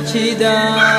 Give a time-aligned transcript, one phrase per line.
[0.00, 0.91] te dar.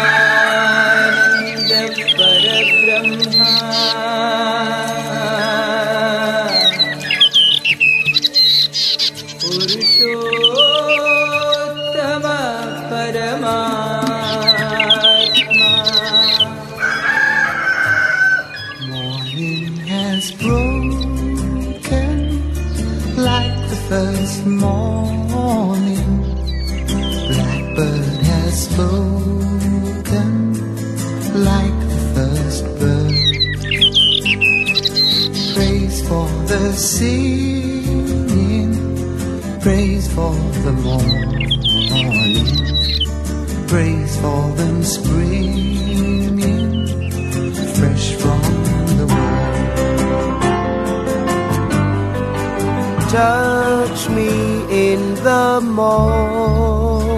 [53.14, 54.28] Touch me
[54.74, 57.14] in the morning.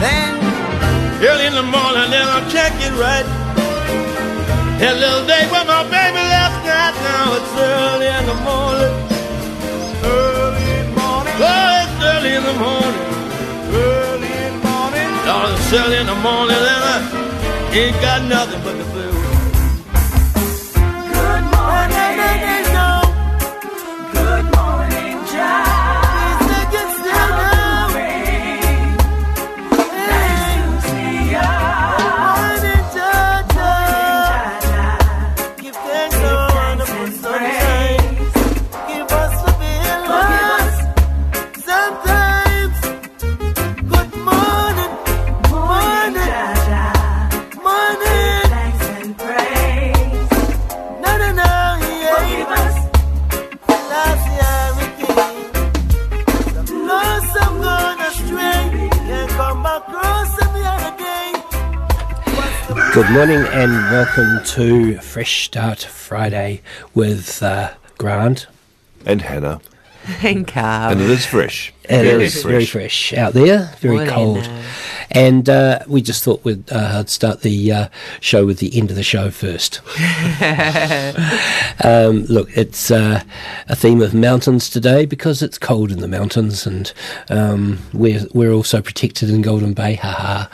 [0.00, 0.32] Then
[1.20, 3.28] Early in the morning, then I'll check it right.
[4.80, 8.94] That little day when my baby left night, now it's early in the morning.
[10.08, 11.34] Early in the morning.
[11.44, 13.04] Oh, it's early in the morning.
[13.68, 15.08] Early in the morning.
[15.28, 16.96] Oh, it's early in the morning, and I
[17.76, 18.91] ain't got nothing but the
[62.92, 66.60] Good morning and welcome to Fresh Start Friday
[66.92, 68.48] with uh, Grant.
[69.06, 69.62] and Hannah,
[70.22, 70.92] And Carl.
[70.92, 71.72] and it is fresh.
[71.84, 74.48] It Very is very fresh out there, very Morning, cold.
[75.10, 77.88] And uh, we just thought we'd uh, start the uh,
[78.20, 79.80] show with the end of the show first.
[81.84, 83.22] um, look, it's uh,
[83.68, 86.92] a theme of mountains today because it's cold in the mountains, and
[87.28, 90.46] um, we're we're also protected in Golden Bay, haha,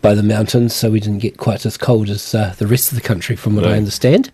[0.00, 2.96] by the mountains, so we didn't get quite as cold as uh, the rest of
[2.96, 4.32] the country, from what I understand.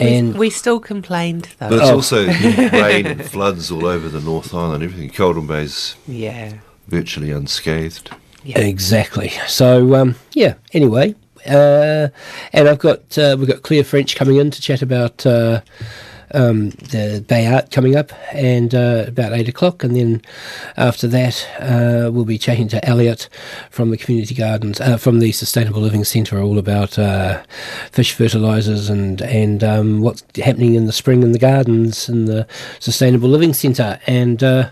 [0.00, 1.70] And we still complained though.
[1.70, 1.94] But it's Oh.
[1.96, 2.26] also
[2.72, 4.82] rain and floods all over the North Island.
[4.84, 5.10] Everything.
[5.16, 6.54] Golden Bay's yeah.
[6.88, 8.10] virtually unscathed.
[8.44, 8.60] Yeah.
[8.60, 9.32] Exactly.
[9.46, 10.54] So um, yeah.
[10.72, 11.14] Anyway,
[11.46, 12.08] uh,
[12.52, 15.60] and I've got uh, we've got Claire French coming in to chat about uh,
[16.32, 20.22] um, the Bay Art coming up, and uh, about eight o'clock, and then
[20.76, 23.28] after that uh, we'll be chatting to Elliot
[23.70, 27.42] from the community gardens, uh, from the Sustainable Living Centre, all about uh,
[27.92, 32.46] fish fertilisers and and um, what's happening in the spring in the gardens in the
[32.78, 34.70] Sustainable Living Centre, and uh,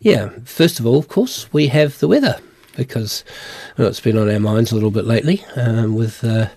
[0.00, 2.40] yeah, first of all, of course, we have the weather
[2.76, 3.24] because
[3.76, 6.48] well, it's been on our minds a little bit lately um, with uh,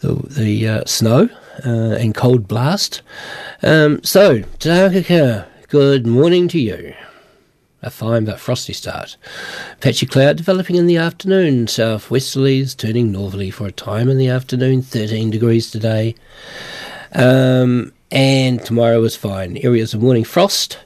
[0.00, 1.28] the, the snow
[1.64, 3.02] uh, and cold blast.
[3.62, 6.94] Um, so, Takaka, good morning to you.
[7.80, 9.16] A fine but frosty start.
[9.80, 11.66] Patchy cloud developing in the afternoon.
[11.66, 14.82] Southwesterlies turning northerly for a time in the afternoon.
[14.82, 16.16] 13 degrees today.
[17.12, 19.58] Um, and tomorrow is fine.
[19.58, 20.78] Areas of morning frost.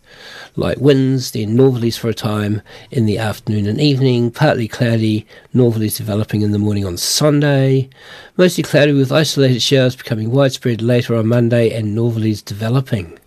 [0.57, 5.97] Light winds, then northerlies for a time in the afternoon and evening, partly cloudy, northerlies
[5.97, 7.89] developing in the morning on Sunday,
[8.37, 13.19] mostly cloudy with isolated showers becoming widespread later on Monday and northerlies developing.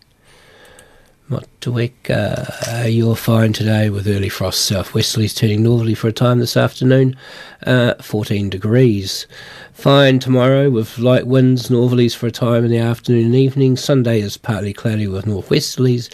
[1.27, 4.69] Motueka, uh, you're fine today with early frost.
[4.69, 7.17] Southwesterlies turning northerly for a time this afternoon,
[7.65, 9.25] uh, 14 degrees.
[9.73, 13.75] Fine tomorrow with light winds, northerlies for a time in the afternoon and evening.
[13.75, 16.13] Sunday is partly cloudy with northwesterlies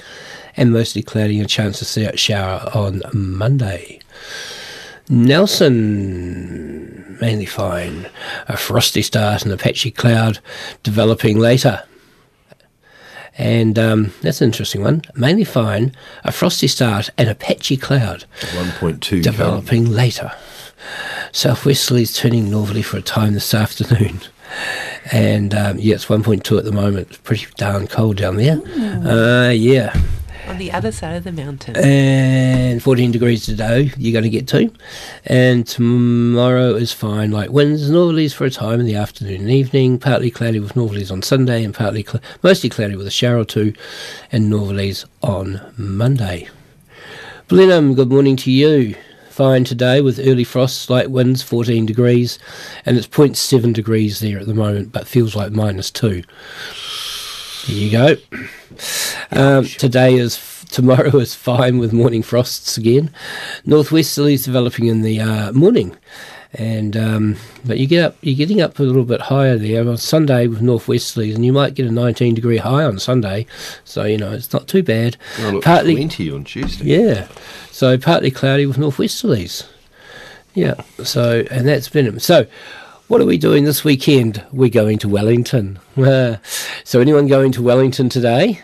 [0.57, 3.99] and mostly cloudy and a chance of se- shower on Monday.
[5.81, 8.09] Nelson, mainly fine.
[8.47, 10.39] A frosty start and a patchy cloud
[10.83, 11.83] developing later.
[13.37, 15.01] And um, that's an interesting one.
[15.15, 19.21] Mainly fine, a frosty start and a patchy cloud 1.2.
[19.23, 20.31] developing later.
[21.31, 24.19] Southwesterlies turning northerly for a time this afternoon.
[25.11, 27.07] And um, yeah, it's 1.2 at the moment.
[27.09, 28.61] It's pretty darn cold down there.
[29.05, 29.93] Uh, yeah.
[30.51, 31.77] On the other side of the mountain.
[31.77, 34.69] And 14 degrees today, you're going to get to.
[35.25, 39.97] And tomorrow is fine, light winds, northerlies for a time in the afternoon and evening,
[39.97, 43.45] partly cloudy with northerlies on Sunday, and partly cl- mostly cloudy with a shower or
[43.45, 43.73] two,
[44.29, 46.49] and northerlies on Monday.
[47.47, 48.95] Blenheim, good morning to you.
[49.29, 52.37] Fine today with early frosts, light winds, 14 degrees,
[52.85, 56.23] and it's 0.7 degrees there at the moment, but feels like minus 2.
[57.67, 58.15] There you go.
[59.31, 63.13] Um, today is tomorrow is fine with morning frosts again.
[63.65, 65.95] Northwesterlies developing in the uh, morning,
[66.53, 69.97] and um, but you get up, you're getting up a little bit higher there on
[69.97, 73.45] Sunday with northwesterlies, and you might get a 19 degree high on Sunday.
[73.85, 75.17] So you know it's not too bad.
[75.39, 76.85] Look, Partly- 20 on Tuesday.
[76.85, 77.27] Yeah,
[77.69, 79.67] so partly cloudy with northwesterlies.
[80.53, 82.19] Yeah, so and that's Blenheim.
[82.19, 82.45] So,
[83.11, 84.41] what are we doing this weekend?
[84.53, 85.79] We're going to Wellington.
[86.85, 88.61] So, anyone going to Wellington today?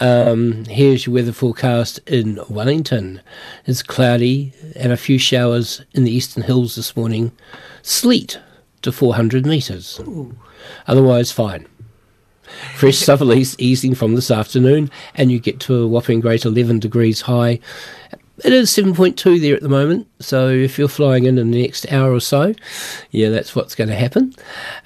[0.00, 3.20] Um, here's your weather forecast in Wellington.
[3.66, 7.32] It's cloudy and a few showers in the eastern hills this morning.
[7.82, 8.40] Sleet
[8.80, 10.00] to 400 metres.
[10.86, 11.68] Otherwise, fine.
[12.74, 17.20] Fresh southerlies easing from this afternoon, and you get to a whopping great 11 degrees
[17.20, 17.60] high.
[18.44, 21.90] It is 7.2 there at the moment, so if you're flying in in the next
[21.92, 22.54] hour or so,
[23.10, 24.34] yeah, that's what's going to happen.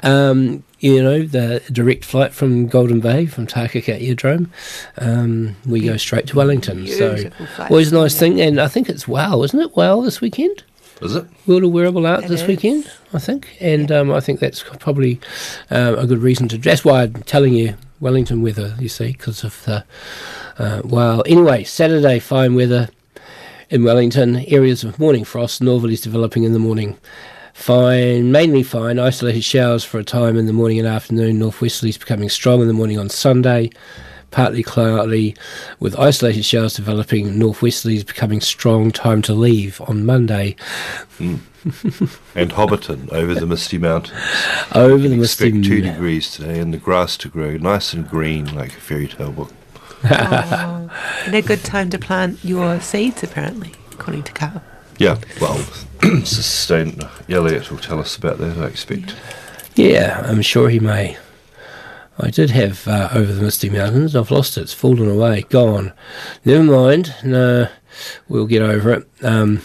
[0.02, 4.50] Um, you know, the direct flight from Golden Bay, from Takaka Aerodrome,
[4.98, 6.86] um, we go straight to Wellington.
[6.88, 9.76] So, Beautiful always a nice thing, and I think it's WOW, isn't it?
[9.76, 10.64] WOW this weekend?
[11.00, 11.26] Is it?
[11.46, 12.48] World of Wearable Art It this is.
[12.48, 15.20] weekend, I think, and um, I think that's probably
[15.70, 16.58] um, a good reason to.
[16.58, 18.74] That's why I'm telling you Wellington weather.
[18.80, 19.84] You see, because of the
[20.58, 21.22] uh, well.
[21.26, 22.88] Anyway, Saturday fine weather
[23.70, 24.36] in Wellington.
[24.46, 26.96] Areas of morning frost, northerlies developing in the morning.
[27.54, 28.98] Fine, mainly fine.
[28.98, 31.38] Isolated showers for a time in the morning and afternoon.
[31.38, 33.70] Northwesterlies becoming strong in the morning on Sunday.
[34.30, 35.34] Partly cloudy,
[35.80, 37.38] with isolated showers developing.
[37.38, 38.90] Northwesterlies becoming strong.
[38.90, 40.56] Time to leave on Monday.
[41.16, 41.36] Hmm.
[42.36, 44.20] And Hobbiton over the Misty Mountains.
[44.72, 48.54] Over the misty Expect two degrees today and the grass to grow nice and green
[48.54, 49.52] like a fairy tale book.
[50.04, 50.90] Oh,
[51.24, 54.62] and a good time to plant your seeds, apparently, according to Carl.
[54.98, 55.58] Yeah, well,
[56.24, 59.14] Sustain Elliot will tell us about that, I expect.
[59.74, 61.18] Yeah, I'm sure he may.
[62.18, 64.16] I did have uh, Over the Misty Mountains.
[64.16, 64.62] I've lost it.
[64.62, 65.42] It's fallen away.
[65.50, 65.92] Gone.
[66.46, 67.14] Never mind.
[67.22, 67.68] No,
[68.28, 69.08] we'll get over it.
[69.22, 69.60] Um,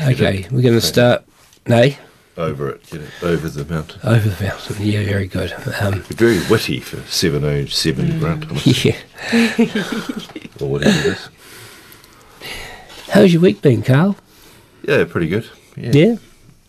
[0.00, 1.22] okay, we're going to start.
[1.66, 1.98] Nay,
[2.36, 4.00] Over it, you know, over the mountain.
[4.04, 4.76] over the mountain.
[4.80, 5.52] Yeah, very good.
[5.80, 8.96] Um, Very witty for 707 Grant, yeah.
[10.60, 11.28] or whatever it is.
[13.10, 14.16] How's your week been, Carl?
[14.88, 15.46] Yeah, pretty good.
[15.76, 15.90] Yeah.
[15.92, 16.16] Yeah.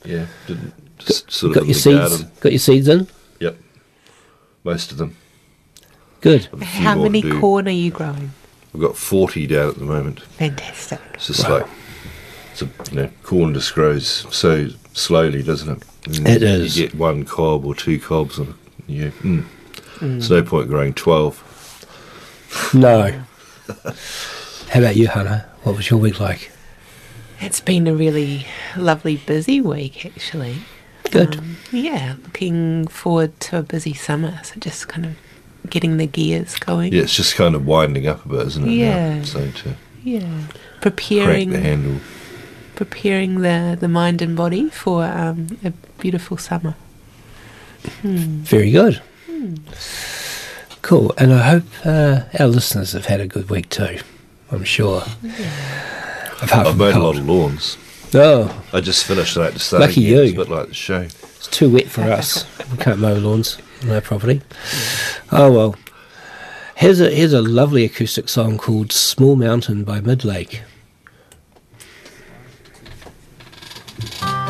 [0.04, 1.98] Yeah, didn't just sort of Got your seeds.
[1.98, 2.32] garden.
[2.42, 3.08] Got your seeds in.
[3.40, 3.58] Yep,
[4.66, 5.16] most of them.
[6.20, 6.50] Good.
[6.54, 8.32] I've a few How many corn are you growing?
[8.74, 10.22] We've got 40 down at the moment.
[10.24, 11.00] Fantastic.
[11.14, 11.66] It's just like,
[12.52, 16.18] it's a, you know, corn just grows so slowly, doesn't it?
[16.18, 16.76] And It you is.
[16.76, 18.54] get one cob or two cobs, and
[18.88, 19.46] you, mm.
[20.00, 22.72] There's no point growing 12.
[22.74, 23.24] No.
[24.70, 25.50] How about you, Hannah?
[25.64, 26.52] What was your week like?
[27.40, 28.46] It's been a really
[28.78, 30.58] lovely, busy week, actually.
[31.12, 31.38] Good.
[31.38, 34.40] Um, yeah, looking forward to a busy summer.
[34.44, 35.16] So just kind of
[35.70, 36.94] getting the gears going.
[36.94, 38.68] Yeah, it's just kind of winding up a bit, isn't it?
[38.68, 38.72] now?
[38.74, 39.24] Yeah.
[39.24, 40.20] So to Yeah.
[40.22, 42.02] crank Preparing the handle.
[42.76, 46.76] Preparing the, the mind and body for um, a beautiful summer.
[48.04, 49.02] Very good.
[50.82, 51.14] Cool.
[51.18, 54.00] And I hope uh, our listeners have had a good week too.
[54.52, 55.04] I'm sure.
[56.42, 57.78] Apart I've from mowed a lot of lawns.
[58.14, 60.18] Oh, I just finished that to start Lucky again.
[60.18, 60.22] you.
[60.24, 61.02] It's a bit like the show.
[61.02, 62.46] it's too wet for us.
[62.72, 64.42] We can't mow lawns on our property.
[65.32, 65.76] Oh well.
[66.76, 70.60] Here's a here's a lovely acoustic song called "Small Mountain" by Midlake.
[74.04, 74.43] The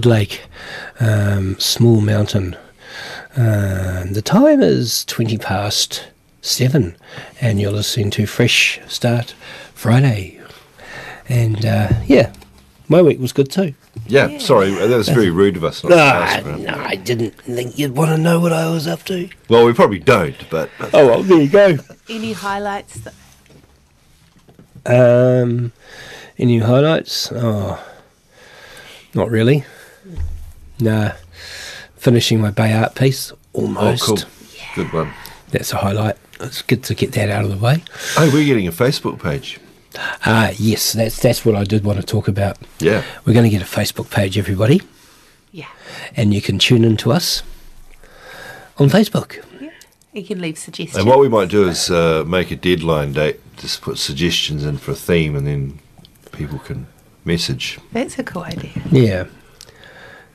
[0.00, 0.08] go.
[0.08, 0.40] That's Midlake,
[1.00, 2.56] um, small mountain.
[3.36, 6.08] Um, the time is twenty past
[6.40, 6.96] seven,
[7.40, 9.34] and you're listening to Fresh Start
[9.74, 10.40] Friday.
[11.28, 12.32] And uh, yeah,
[12.88, 13.74] my week was good too.
[14.06, 15.82] Yeah, sorry, that was very rude of us.
[15.84, 16.60] Not to ask for it.
[16.60, 19.28] no, I didn't think you'd want to know what I was up to.
[19.48, 21.78] Well, we probably don't, but Oh well, there you go.
[22.08, 23.00] Any highlights?
[23.00, 23.14] That,
[24.86, 25.72] Um,
[26.38, 27.30] any highlights?
[27.32, 27.84] Oh,
[29.14, 29.64] not really.
[30.80, 31.12] Nah,
[31.96, 33.78] finishing my Bay Art piece almost.
[34.04, 34.26] oh, almost.
[34.74, 35.12] cool, good one.
[35.50, 36.16] That's a highlight.
[36.40, 37.82] It's good to get that out of the way.
[38.16, 39.58] Oh, we're getting a Facebook page.
[40.24, 42.58] Ah, yes, that's that's what I did want to talk about.
[42.78, 44.82] Yeah, We're going to get a Facebook page, everybody,
[45.50, 45.66] yeah.
[46.14, 47.42] and you can tune in to us
[48.78, 49.42] on Facebook.
[49.60, 49.70] Yeah.
[50.12, 50.96] You can leave suggestions.
[50.98, 53.40] and what we might do is uh, make a deadline date.
[53.56, 55.80] Just put suggestions in for a theme, and then
[56.30, 56.86] people can
[57.24, 57.78] message.
[57.92, 58.70] That's a cool idea.
[58.92, 59.24] Yeah,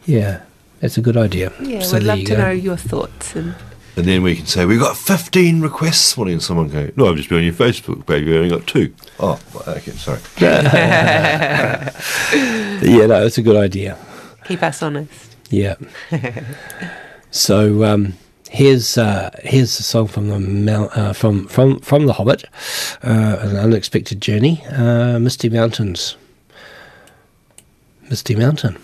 [0.06, 0.42] yeah,
[0.80, 1.52] that's a good idea.
[1.62, 2.38] Yeah, So we'd love to go.
[2.38, 3.36] know your thoughts.
[3.36, 3.56] And
[3.96, 6.34] And then we can say, we've got 15 requests this morning.
[6.34, 8.26] And someone go, no, I've just been on your Facebook page.
[8.26, 8.94] We only got two.
[9.20, 10.20] Oh, okay, sorry.
[12.84, 13.98] Yeah, no, it's a good idea.
[14.46, 15.36] keep us honest.
[15.50, 15.76] Yeah.
[17.32, 18.14] so um,
[18.50, 22.44] here's uh, here's a song from the mount, uh, from from from the Hobbit,
[23.04, 26.18] uh, an unexpected journey, uh, Misty Mountains.
[28.10, 28.78] Misty Mountain.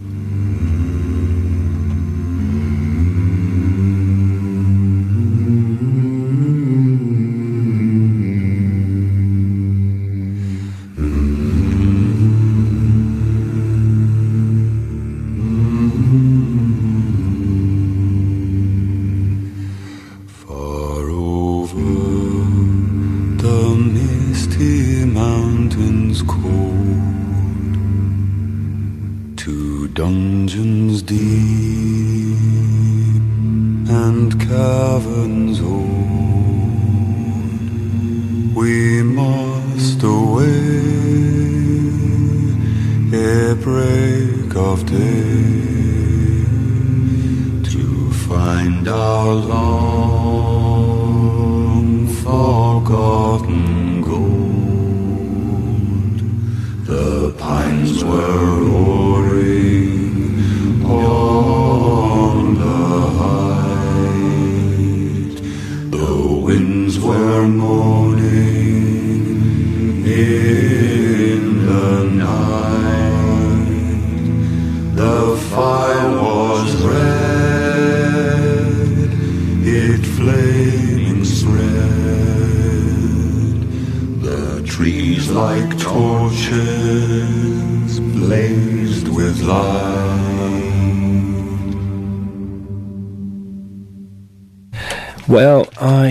[0.00, 0.77] うん。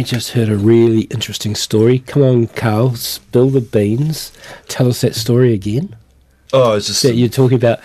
[0.07, 1.99] Just heard a really interesting story.
[1.99, 4.31] Come on, Carl, spill the beans.
[4.67, 5.95] Tell us that story again.
[6.53, 7.79] Oh, it's just That you're talking about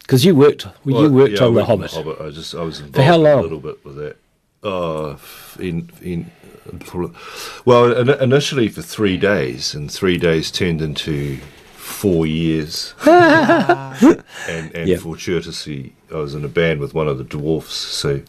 [0.00, 1.90] because you worked well, you worked yeah, on the Hobbit.
[1.92, 2.20] Hobbit.
[2.20, 3.40] I just I was involved For how long?
[3.40, 4.16] a little bit with that.
[4.62, 5.16] Uh,
[5.58, 6.30] in in
[7.64, 11.38] well, initially for three days, and three days turned into
[11.74, 12.94] four years.
[13.06, 14.96] and and Yeah.
[14.98, 17.74] fortuitously, I was in a band with one of the dwarfs.
[17.74, 18.22] So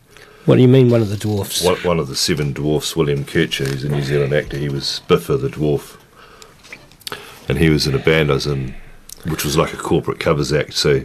[0.45, 1.63] What do you mean, one of the dwarfs?
[1.63, 4.57] one, one of the seven dwarfs, William Kircher, who's a New Zealand actor.
[4.57, 5.97] He was Bifur the dwarf,
[7.47, 8.75] and he was in a band I was in,
[9.25, 10.73] which was like a corporate covers act.
[10.73, 11.03] So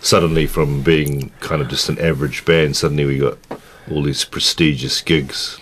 [0.00, 3.36] suddenly, from being kind of just an average band, suddenly we got
[3.90, 5.58] all these prestigious gigs.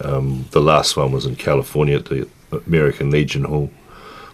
[0.00, 2.28] Um, the last one was in California at the
[2.66, 3.70] American Legion Hall,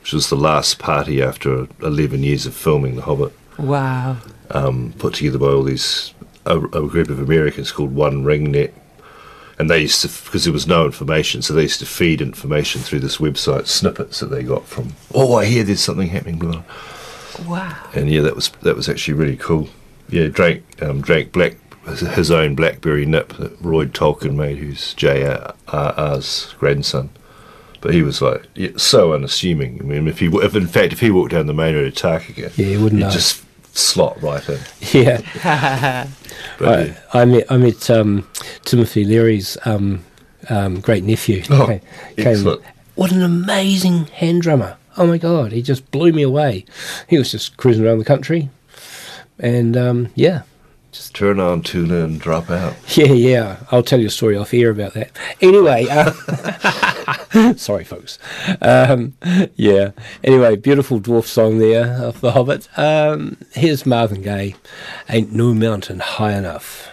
[0.00, 4.16] which was the last party after 11 years of filming The Hobbit Wow.
[4.50, 6.12] um, put together by all these
[6.46, 8.72] a, a group of Americans called One Ring Net,
[9.58, 12.80] and they used to because there was no information, so they used to feed information
[12.80, 14.94] through this website snippets that they got from.
[15.14, 16.62] Oh, I hear there's something happening, blah.
[17.46, 17.76] Wow.
[17.94, 19.68] and yeah, that was that was actually really cool.
[20.08, 26.54] Yeah, drank um, drank black his own blackberry nip that Royd Tolkien made, who's J.R.R.'s
[26.58, 27.10] grandson.
[27.80, 29.78] But he was like yeah, so unassuming.
[29.80, 31.86] I mean, if he w- if in fact if he walked down the main road
[31.86, 33.10] of Takaka Yeah, he wouldn't he'd know.
[33.10, 34.58] just slot right in.
[34.92, 36.08] Yeah, yeah.
[36.60, 38.26] I, I met I met um,
[38.64, 40.04] Timothy Leary's um,
[40.48, 41.42] um, great nephew.
[41.50, 41.80] Oh, Came-
[42.18, 42.62] excellent.
[42.94, 44.76] What an amazing hand drummer!
[44.96, 46.64] Oh my god, he just blew me away.
[47.08, 48.50] He was just cruising around the country,
[49.38, 50.08] and um,
[50.92, 52.74] yeah, turn on, tune in, drop out.
[52.96, 53.56] yeah, yeah.
[53.70, 55.10] I'll tell you a story off air about that.
[55.40, 58.18] Anyway, uh, sorry, folks.
[58.60, 59.14] Um,
[59.56, 59.90] yeah.
[60.24, 62.68] Anyway, beautiful dwarf song there of The Hobbit.
[62.76, 64.54] Um, here's Marvin Gaye.
[65.08, 66.88] Ain't no mountain high enough.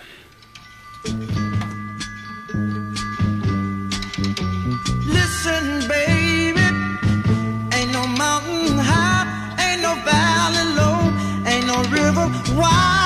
[5.06, 6.60] Listen, baby,
[7.74, 11.00] ain't no mountain high, ain't no valley low,
[11.48, 12.28] ain't no river
[12.60, 12.97] wide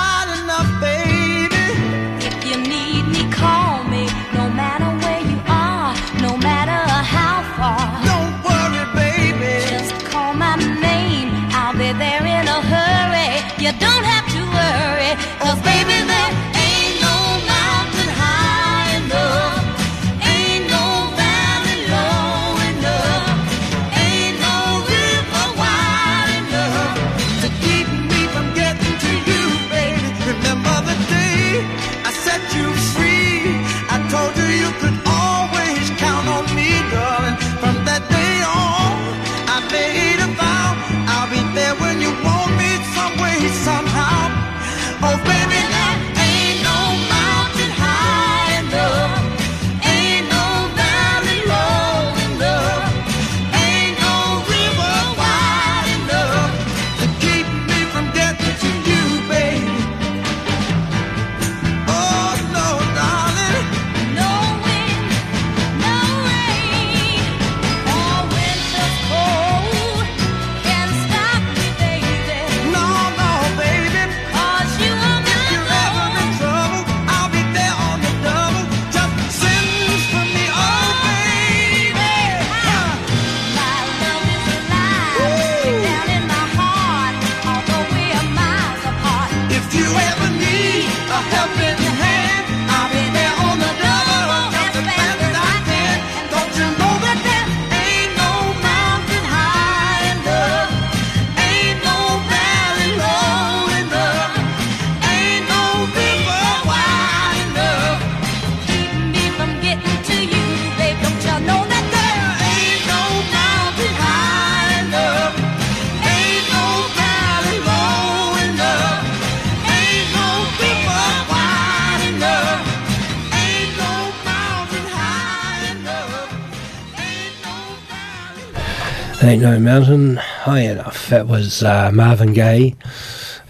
[129.32, 131.08] Ain't no mountain high enough.
[131.08, 132.76] That was uh, Marvin Gaye,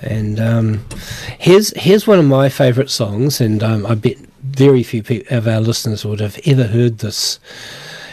[0.04, 0.86] and um,
[1.40, 5.48] here's here's one of my favourite songs, and um, I bet very few peop of
[5.48, 7.40] our listeners would have ever heard this,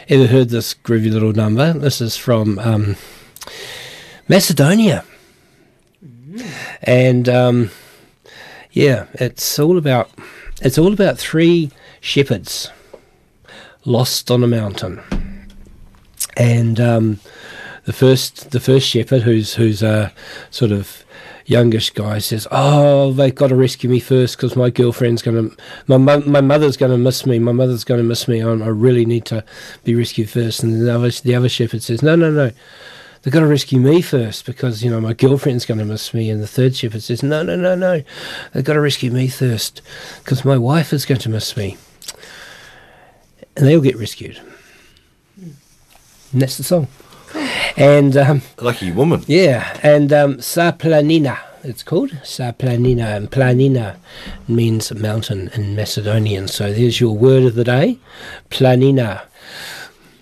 [0.09, 1.75] ever heard this groovy little number.
[1.75, 2.97] This is from um,
[4.29, 5.05] Macedonia,
[6.81, 7.71] and um,
[8.73, 10.11] yeah, it's all about
[10.63, 12.71] it's all about three shepherds
[13.85, 15.03] lost on a mountain
[16.39, 17.21] and um,
[17.89, 20.13] the first the first shepherd, who's who's a
[20.51, 21.07] sort of
[21.47, 25.57] youngish guy, says, "Oh, they've got to rescue me first because my girlfriend's going to,
[25.87, 27.39] my my mother's going to miss me.
[27.39, 28.43] My mother's going to miss me.
[28.43, 29.43] I, I really need to
[29.85, 30.63] be rescued first.
[30.63, 32.51] And the other the other shepherd says, "No, no, no."
[33.23, 36.29] They've got to rescue me first because you know my girlfriend's going to miss me,
[36.29, 38.03] and the third shepherd says, "No, no, no, no,
[38.53, 39.81] they've got to rescue me first
[40.19, 41.79] because my wife is going to miss me."
[43.57, 44.39] And they all get rescued.
[45.41, 46.89] And that's the song.
[47.77, 49.25] And um, Lucky woman.
[49.27, 53.97] yeah, and um, Sa Planina, it's called Sa Planina, and Planina
[54.47, 56.49] means mountain in Macedonian.
[56.49, 57.99] So there's your word of the day,
[58.51, 59.23] Planina.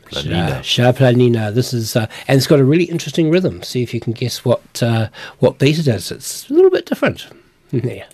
[0.07, 0.63] Planina.
[0.63, 1.53] Sha, Sha Planina.
[1.53, 3.63] This is, uh, and it's got a really interesting rhythm.
[3.63, 5.09] See if you can guess what uh,
[5.41, 6.11] what beat it is.
[6.13, 7.27] It's a little bit different.
[7.73, 8.05] Yeah.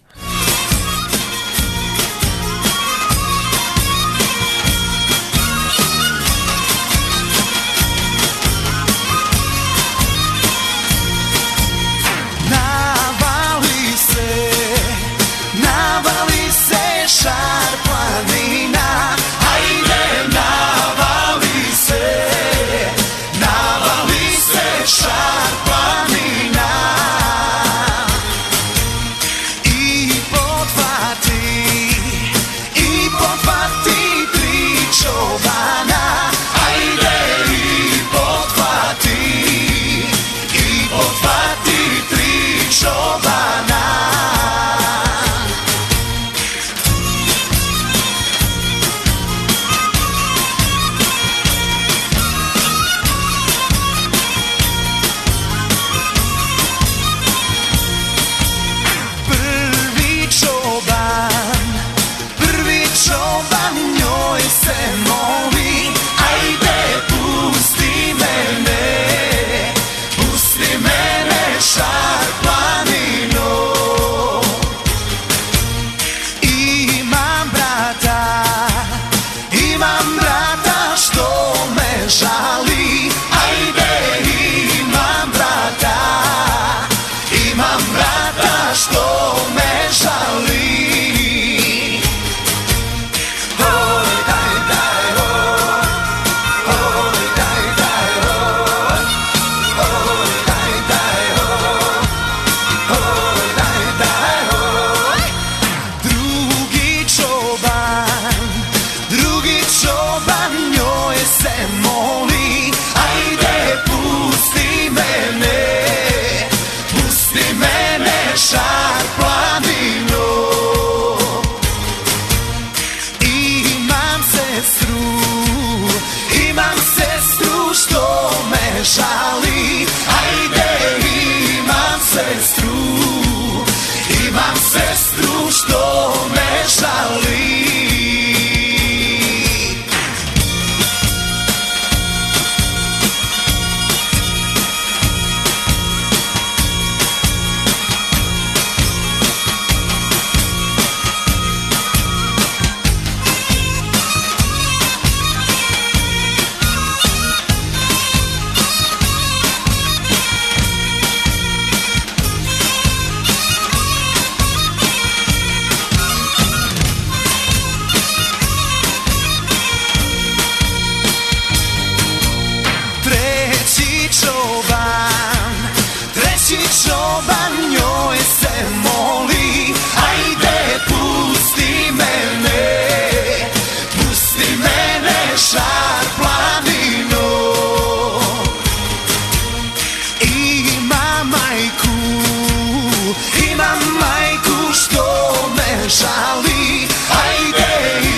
[196.03, 196.89] Mešali
[197.25, 198.09] Ajde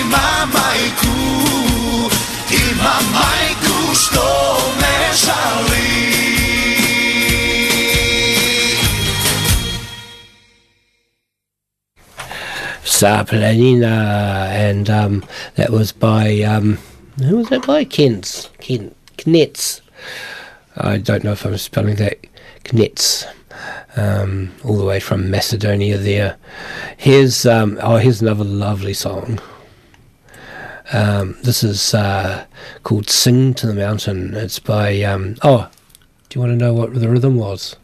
[0.00, 1.16] ima majku
[2.50, 6.14] Ima majku što ne žali
[12.84, 15.24] Saplanina, and um,
[15.56, 16.78] that was by um,
[17.18, 17.84] who was that by?
[17.84, 19.80] Kens, Ken, Knetz.
[20.76, 22.14] I don't know if I'm spelling that
[22.64, 23.26] Knetz.
[23.96, 26.36] Um, all the way from Macedonia there.
[26.96, 29.40] Here's um, oh, here's another lovely song.
[30.92, 32.44] Um, this is uh,
[32.82, 35.70] called "Sing to the Mountain." It's by um, oh,
[36.28, 37.76] do you want to know what the rhythm was?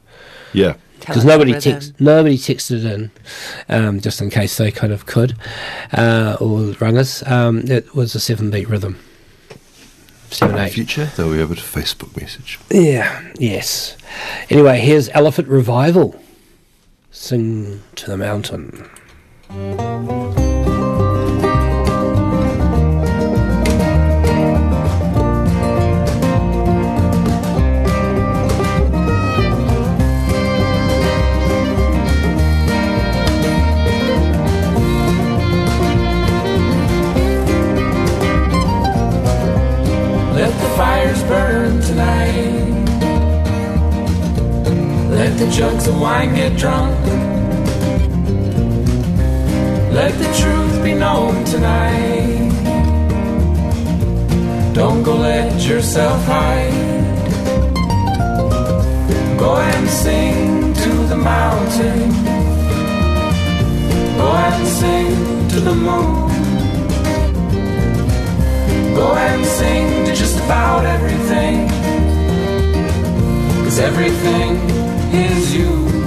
[0.53, 0.75] Yeah.
[0.99, 1.73] Because us the nobody rhythm.
[1.73, 3.11] text, nobody texted in,
[3.69, 5.35] um, just in case they kind of could,
[5.93, 7.27] uh, or rung us.
[7.27, 8.99] Um, it was a seven beat rhythm.
[10.31, 10.73] Seven In the eight.
[10.73, 12.59] future, they'll be able to Facebook message.
[12.71, 13.33] Yeah.
[13.39, 13.97] Yes.
[14.49, 16.21] Anyway, here's Elephant Revival.
[17.11, 18.89] Sing to the mountain.
[51.21, 52.51] Known tonight.
[54.73, 56.79] Don't go let yourself hide.
[59.45, 62.01] Go and sing to the mountain.
[64.21, 65.13] Go and sing
[65.53, 66.31] to the moon.
[69.01, 71.57] Go and sing to just about everything.
[73.65, 74.53] Cause everything
[75.27, 76.00] is you.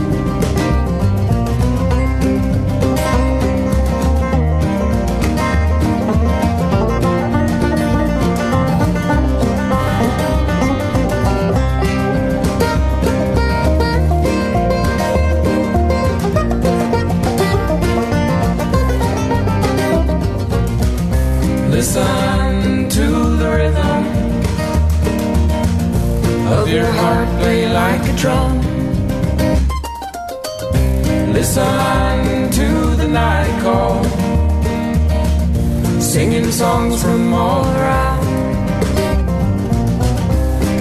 [31.55, 34.03] Listen to the night call,
[36.01, 38.25] singing songs from all around.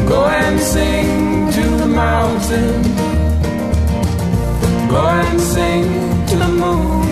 [0.08, 2.82] Go and sing to the mountain.
[4.88, 7.06] Go and sing to the moon.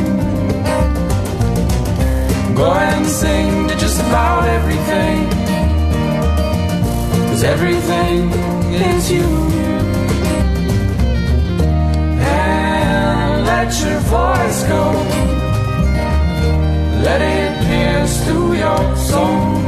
[2.54, 5.28] Go and sing to just about everything.
[7.28, 8.30] Cause everything
[8.72, 9.79] is you.
[13.70, 14.84] Let your voice go.
[17.04, 19.59] Let it pierce through your soul.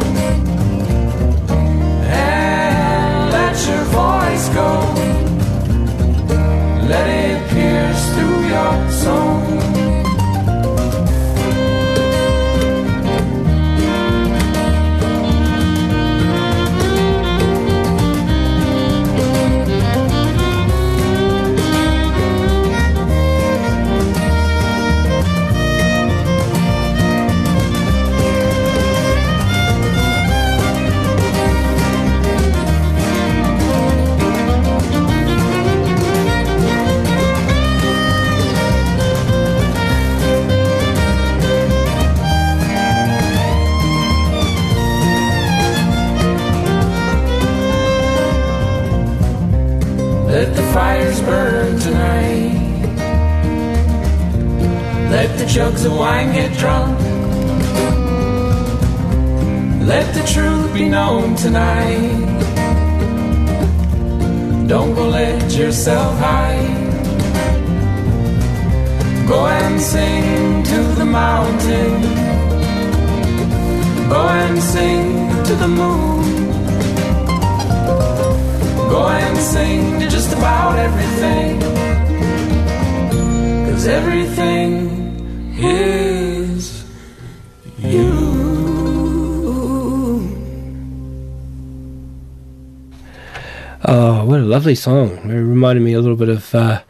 [94.72, 95.30] Lovely song!
[95.30, 96.82] It reminded me a little bit of uh,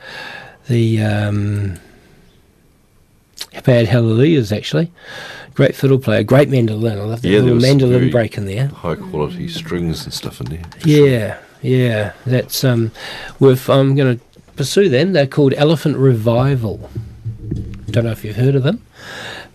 [0.69, 1.81] the um,
[3.65, 4.93] Bad Hallelujahs, actually.
[5.55, 6.99] Great fiddle player, great mandolin.
[6.99, 8.69] I love the Yeah, little mandolin break in there.
[8.69, 10.63] High quality strings and stuff in there.
[10.85, 12.13] Yeah, yeah.
[12.25, 12.93] That's um,
[13.41, 13.69] worth.
[13.69, 14.25] I'm going to
[14.57, 15.13] pursue them.
[15.13, 16.89] They're called Elephant Revival.
[17.91, 18.81] Don't know if you've heard of them.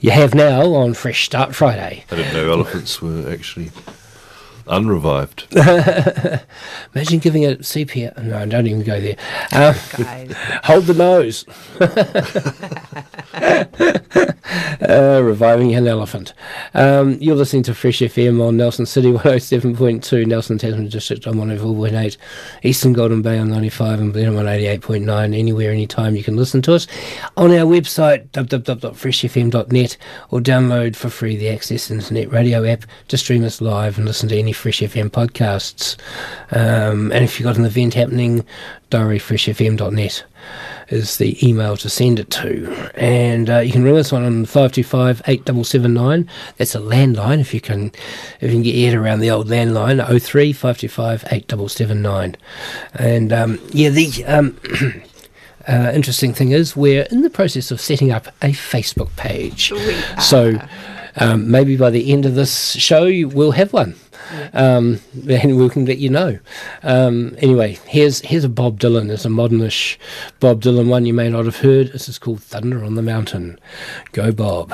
[0.02, 2.04] You have now on Fresh Start Friday.
[2.12, 3.72] I didn't know elephants were actually
[4.70, 5.48] unrevived.
[6.96, 8.18] Imagine giving it CPR.
[8.24, 9.18] No, don't even go there.
[9.52, 9.76] Um,
[10.64, 11.46] hold the nose.
[14.82, 16.34] uh, reviving an elephant.
[16.74, 22.18] Um, you're listening to Fresh FM on Nelson City 107.2, Nelson Tasman District on 104.8,
[22.64, 25.38] Eastern Golden Bay on 95, and Blenheim on 88.9.
[25.38, 26.88] Anywhere, anytime you can listen to us
[27.36, 29.98] on our website www.freshfm.net
[30.32, 34.30] or download for free the Access Internet Radio app to stream us live and listen
[34.30, 35.96] to any Fresh FM podcasts.
[36.52, 38.46] Um, and if you've got an event happening,
[38.92, 40.24] diaryfreshfm.net
[40.90, 42.92] is the email to send it to.
[42.96, 46.30] And uh, you can ring us on, on 525 8779.
[46.58, 47.92] That's a landline if you can
[48.40, 52.36] if you can get your head around the old landline, 03 525 8779.
[52.94, 54.58] And um, yeah, the um,
[55.68, 59.74] uh, interesting thing is we're in the process of setting up a Facebook page.
[60.22, 60.60] So
[61.18, 63.96] um, maybe by the end of this show, you will have one.
[64.54, 66.40] Um, and we can let you know.
[66.84, 69.10] Um, anyway, here's here's a Bob Dylan.
[69.10, 69.98] It's a modernish
[70.40, 71.92] Bob Dylan one you may not have heard.
[71.94, 73.60] This is called Thunder on the Mountain.
[74.12, 74.74] Go Bob.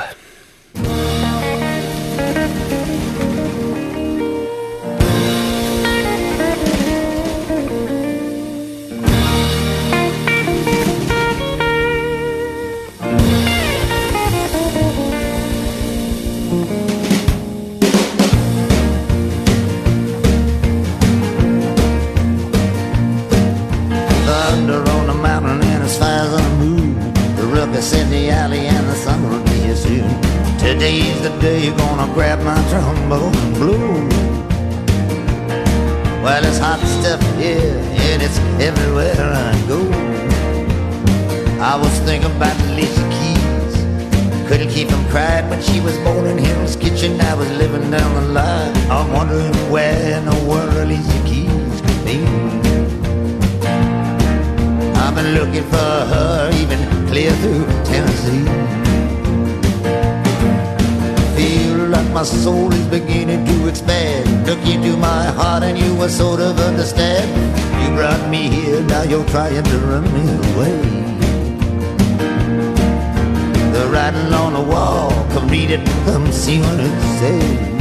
[30.84, 33.80] Today's the day you're gonna grab my trombone blow.
[36.22, 37.80] Well, it's hot stuff here
[38.12, 39.80] and it's everywhere I go.
[41.64, 43.74] I was thinking about Alicia Keys.
[44.50, 47.22] Couldn't keep from crying when she was born in Hell's Kitchen.
[47.22, 48.76] I was living down the line.
[48.92, 52.20] I'm wondering where in the world Alicia Keys could be.
[55.00, 58.93] I've been looking for her even clear through Tennessee.
[62.24, 64.48] My soul is beginning to expand.
[64.48, 67.28] Look into my heart and you will sort of understand.
[67.84, 70.80] You brought me here, now you're trying to run me away.
[73.74, 77.73] The writing on the wall, come read it, come see what it says.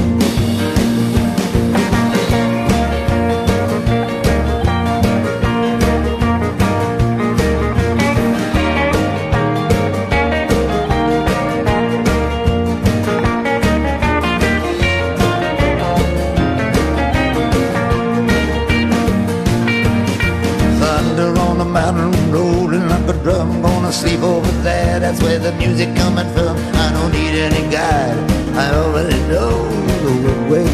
[23.93, 26.57] Gonna sleep over there, that's where the music coming from.
[26.77, 28.17] I don't need any guide,
[28.57, 29.69] I already know
[30.05, 30.65] the way.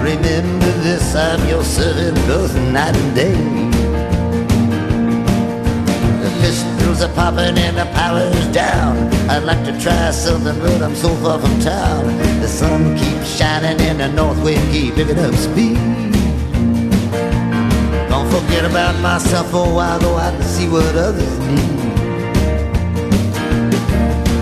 [0.00, 3.34] Remember this, I'm your servant both night and day.
[6.22, 8.98] The pistols are popping and the power's down.
[9.28, 12.06] I'd like to try something, but I'm so far from town.
[12.40, 15.97] The sun keeps shining and the north wind keep picking up speed.
[18.30, 21.78] Forget about myself oh, for a while, go out and see what others need.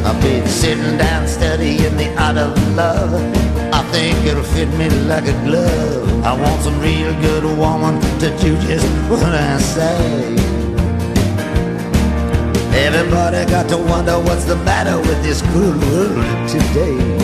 [0.05, 3.15] I've been sitting down studying the art of love.
[3.73, 6.25] I think it'll fit me like a glove.
[6.25, 10.37] I want some real good woman to do just what I say.
[12.87, 17.16] Everybody got to wonder what's the matter with this cruel world today.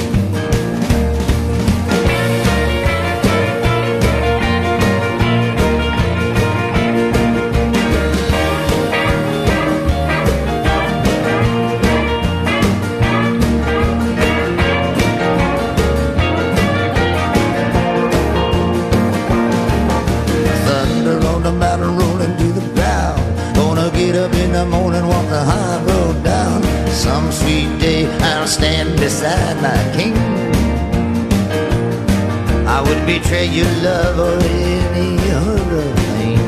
[33.22, 35.82] I betray your love or any other
[36.18, 36.38] thing.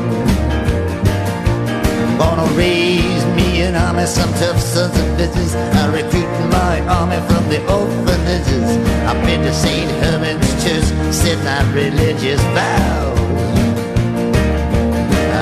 [2.17, 5.55] Gonna raise me an army, some tough sons of bitches.
[5.55, 8.69] I recruit my army from the orphanages.
[9.07, 9.89] I've been to St.
[10.03, 13.19] Herman's Church, said my religious vows.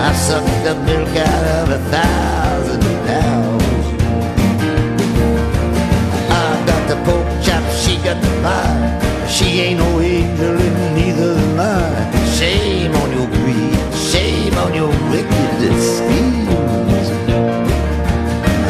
[0.06, 3.86] I've sucked the milk out of a thousand cows.
[6.30, 9.04] I got the pork chop, she got the pie.
[9.28, 10.63] She ain't no angel
[15.14, 17.08] wicked schemes.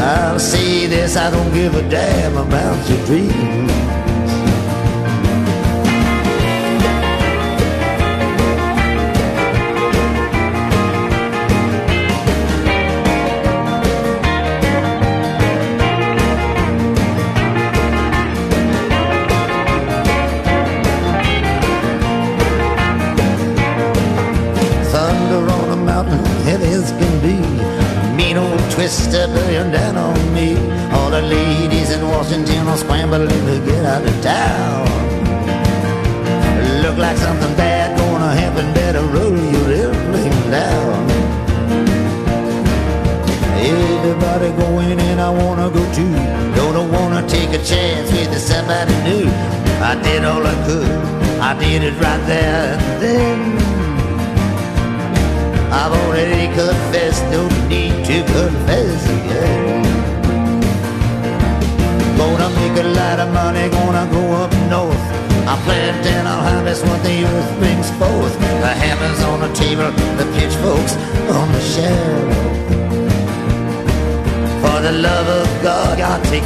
[0.01, 4.02] I'll say this, I don't give a damn about your dreams.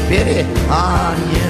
[0.10, 1.47] God take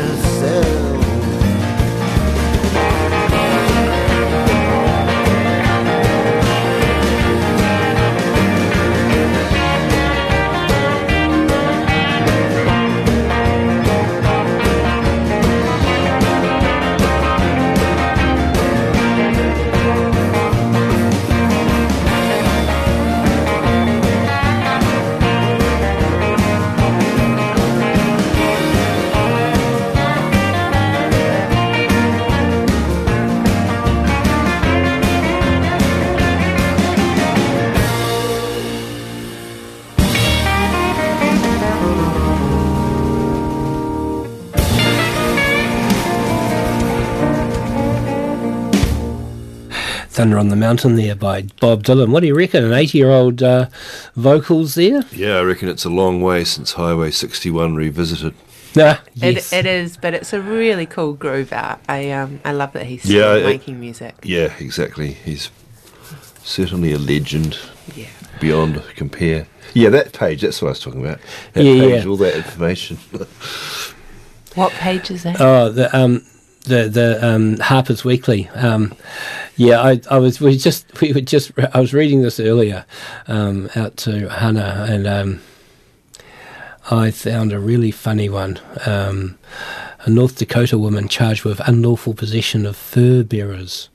[50.17, 52.09] Thunder on the Mountain there by Bob Dylan.
[52.09, 52.63] What do you reckon?
[52.65, 53.67] An 80 year old uh,
[54.15, 55.03] vocals there?
[55.11, 58.33] Yeah, I reckon it's a long way since Highway 61 revisited.
[58.75, 61.79] Nah, It, it is, but it's a really cool groove out.
[61.87, 64.15] I um I love that he's Yeah, still it- making music.
[64.23, 65.11] Yeah, exactly.
[65.13, 65.51] He's
[66.43, 67.59] certainly a legend.
[67.95, 68.07] Yeah.
[68.39, 69.45] Beyond compare.
[69.75, 71.19] Yeah, that page, that's what I was talking about.
[71.53, 72.09] That Yeah, page, yeah.
[72.09, 72.97] all that information.
[74.55, 75.39] What page is that?
[75.39, 76.25] Oh, the um,
[76.63, 78.47] the the um, Harper's Weekly.
[78.55, 78.93] Um,
[79.57, 82.85] yeah, I, I was we just we were just I was reading this earlier
[83.27, 85.41] um, out to Hannah and um,
[86.89, 88.59] I found a really funny one.
[88.85, 89.37] Um,
[90.01, 93.89] a North Dakota woman charged with unlawful possession of fur bearers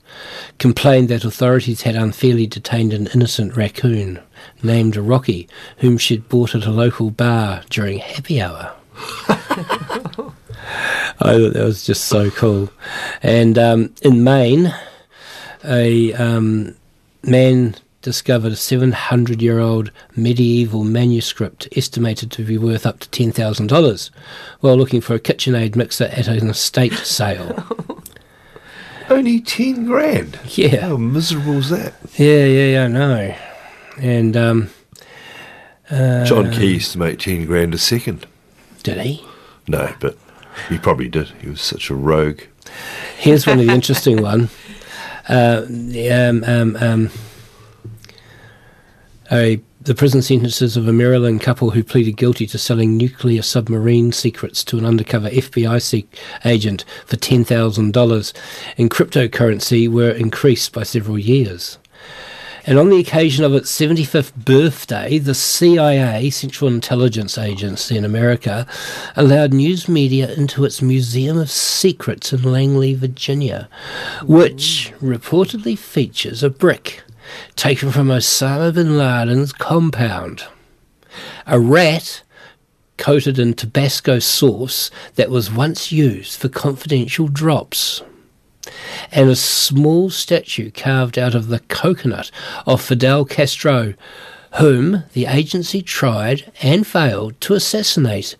[0.59, 4.19] complained that authorities had unfairly detained an innocent raccoon
[4.61, 5.47] named Rocky,
[5.77, 8.75] whom she'd bought at a local bar during happy hour.
[11.19, 12.69] I thought that was just so cool.
[13.23, 14.73] And um, in Maine,
[15.65, 16.75] a um,
[17.23, 24.09] man discovered a 700 year old medieval manuscript estimated to be worth up to $10,000
[24.59, 27.65] while looking for a KitchenAid mixer at an estate sale.
[29.09, 30.39] Only 10 grand?
[30.45, 30.81] Yeah.
[30.81, 31.93] How miserable is that?
[32.15, 33.35] Yeah, yeah, yeah, I know.
[33.97, 34.69] And um,
[35.89, 38.25] uh, John Key used to make 10 grand a second.
[38.83, 39.25] Did he?
[39.67, 40.17] No, but
[40.69, 41.29] he probably did.
[41.41, 42.41] He was such a rogue.
[43.17, 44.49] Here's one of the interesting one.
[45.27, 47.09] Uh, the, um, um, um,
[49.31, 54.11] a, the prison sentences of a Maryland couple who pleaded guilty to selling nuclear submarine
[54.11, 56.07] secrets to an undercover FBI se-
[56.45, 58.33] agent for $10,000
[58.77, 61.77] in cryptocurrency were increased by several years.
[62.65, 68.65] And on the occasion of its 75th birthday, the CIA, Central Intelligence Agency in America,
[69.17, 73.67] allowed news media into its Museum of Secrets in Langley, Virginia,
[74.23, 77.03] which reportedly features a brick
[77.57, 80.45] taken from Osama bin Laden's compound.
[81.45, 82.23] A rat
[82.97, 88.01] coated in Tabasco sauce that was once used for confidential drops
[89.11, 92.31] and a small statue carved out of the coconut
[92.65, 93.93] of Fidel Castro,
[94.59, 98.35] whom the agency tried and failed to assassinate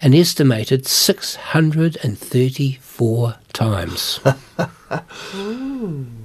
[0.00, 4.18] an estimated 634 times.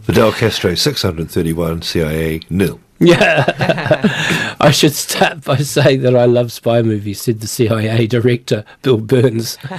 [0.04, 2.80] Fidel Castro, 631, CIA, nil.
[3.02, 4.56] Yeah.
[4.60, 8.98] I should start by saying that I love spy movies, said the CIA director, Bill
[8.98, 9.58] Burns,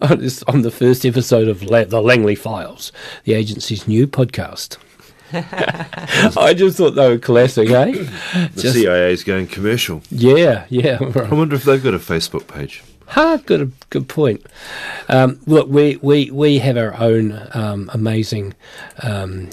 [0.00, 2.92] on, this, on the first episode of La- The Langley Files,
[3.24, 4.78] the agency's new podcast.
[5.32, 7.92] I just thought they were classic, eh?
[8.54, 10.00] The CIA is going commercial.
[10.10, 10.98] Yeah, yeah.
[11.00, 12.84] I wonder if they've got a Facebook page.
[13.08, 14.46] Ha, good, good point.
[15.08, 18.54] Um, look, we, we, we have our own um, amazing
[19.02, 19.50] um,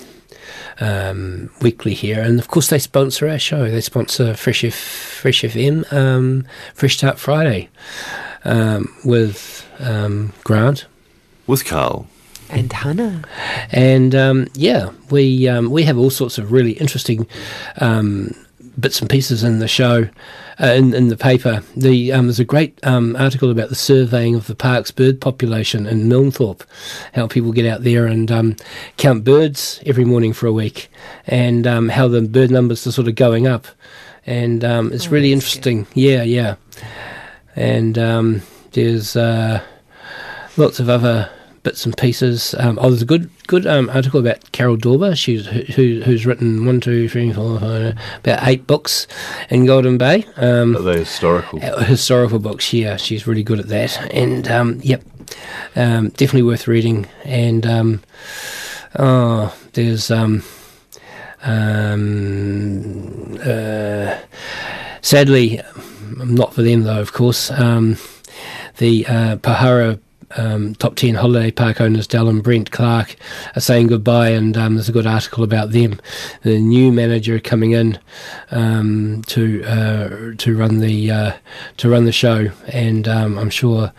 [0.81, 3.69] um, weekly here, and of course they sponsor our show.
[3.69, 7.69] They sponsor Fresh F, Fresh FM, um, Fresh Start Friday,
[8.43, 10.87] um, with um, Grant
[11.47, 12.07] With Carl.
[12.49, 13.23] And Hannah.
[13.71, 17.25] and um, yeah, we um, we have all sorts of really interesting
[17.79, 18.35] um,
[18.77, 20.09] bits and pieces in the show,
[20.59, 21.63] uh, in, in the paper.
[21.75, 25.85] The um, there's a great um, article about the surveying of the park's bird population
[25.85, 26.61] in Milnthorpe,
[27.13, 28.55] how people get out there and um,
[28.97, 30.89] count birds every morning for a week,
[31.27, 33.67] and um, how the bird numbers are sort of going up,
[34.25, 35.87] and um, it's really interesting.
[35.93, 36.55] Yeah, yeah,
[37.55, 38.41] and um,
[38.71, 39.15] there's.
[39.15, 39.63] Uh,
[40.57, 41.29] lots of other
[41.63, 42.55] bits and pieces.
[42.57, 45.15] Um, oh, there's a good good um, article about Carol Dawber.
[45.15, 49.07] She's who, who, who's written one, two, three, four, five, about eight books
[49.49, 50.25] in Golden Bay.
[50.37, 51.59] Um, Are they historical?
[51.63, 52.73] uh, historical books.
[52.73, 53.97] Yeah, she's really good at that.
[54.13, 55.03] And um, yep,
[55.75, 57.07] um, definitely worth reading.
[57.23, 58.01] And um,
[58.97, 60.43] oh, there's um,
[61.43, 64.17] um, uh,
[65.01, 65.61] sadly,
[66.17, 67.01] not for them though.
[67.01, 67.97] Of course, um,
[68.77, 69.99] the uh, Pohara.
[70.37, 73.15] Um, top 10 holiday park owners, Dell and Brent Clark,
[73.55, 75.99] are saying goodbye, and um, there's a good article about them.
[76.43, 77.99] The new manager coming in
[78.51, 81.33] um, to uh, to run the uh,
[81.77, 83.91] to run the show, and um, I'm sure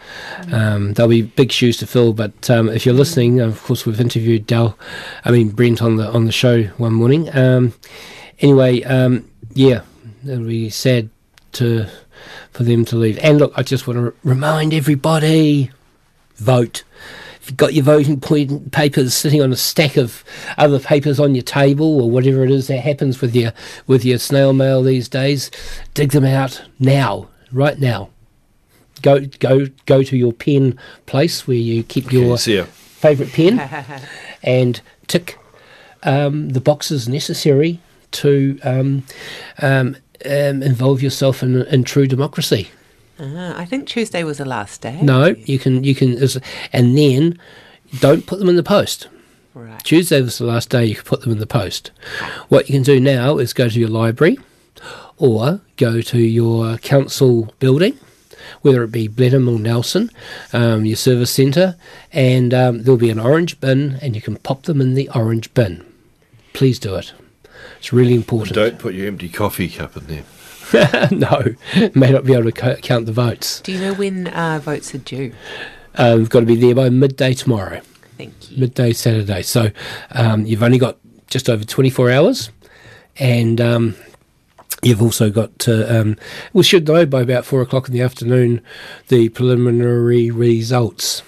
[0.53, 2.13] um, there'll be big shoes to fill.
[2.13, 4.79] But um, if you're listening, of course, we've interviewed Dell,
[5.25, 7.29] I mean Brent on the on the show one morning.
[8.39, 8.81] Anyway,
[9.55, 9.83] yeah,
[10.25, 11.11] it'll be sad
[11.53, 11.87] to
[12.53, 13.19] for them to leave.
[13.19, 15.71] And look, I just want to remind everybody
[16.43, 16.85] vote.
[17.41, 20.23] If you've got your voting point papers sitting on a stack of
[20.59, 23.53] other papers on your table or whatever it is that happens with your
[23.87, 25.51] with your snail mail these days,
[25.95, 28.11] dig them out now, right now.
[29.03, 32.65] Go go go to your pen place where you keep your see ya.
[32.65, 33.59] favourite pen
[34.45, 35.37] and tick
[36.05, 37.81] um, the boxes necessary
[38.13, 39.05] to um,
[39.61, 42.71] um, um, involve yourself in, in true democracy.
[43.23, 45.01] Uh, I think Tuesday was the last day.
[45.01, 46.19] No, you can you can,
[46.73, 47.39] and then
[48.01, 49.07] don't put them in the post.
[49.55, 49.83] Right.
[49.85, 51.93] Tuesday was the last day you could put them in the post.
[52.49, 54.39] What you can do now is go to your library,
[55.19, 57.97] or go to your council building,
[58.63, 60.11] whether it be Blenheim or Nelson,
[60.53, 61.77] um, your service centre,
[62.13, 65.55] and um, there'll be an orange bin, and you can pop them in the orange
[65.55, 65.85] bin.
[66.55, 67.13] Please do it.
[67.79, 68.55] It's really important.
[68.55, 70.25] Don't put your empty coffee cup in there.
[71.11, 71.43] no,
[71.95, 73.61] may not be able to count the votes.
[73.61, 75.33] Do you know when uh, votes are due?
[75.95, 77.81] Uh, we've got to be there by midday tomorrow.
[78.17, 78.59] Thank you.
[78.59, 79.43] Midday Saturday.
[79.43, 79.71] So
[80.13, 80.99] um, you've only got
[81.29, 82.51] just over 24 hours,
[83.19, 83.97] and um,
[84.83, 86.17] you've also got to, um,
[86.53, 88.63] we should know by about four o'clock in the afternoon
[89.09, 91.23] the preliminary results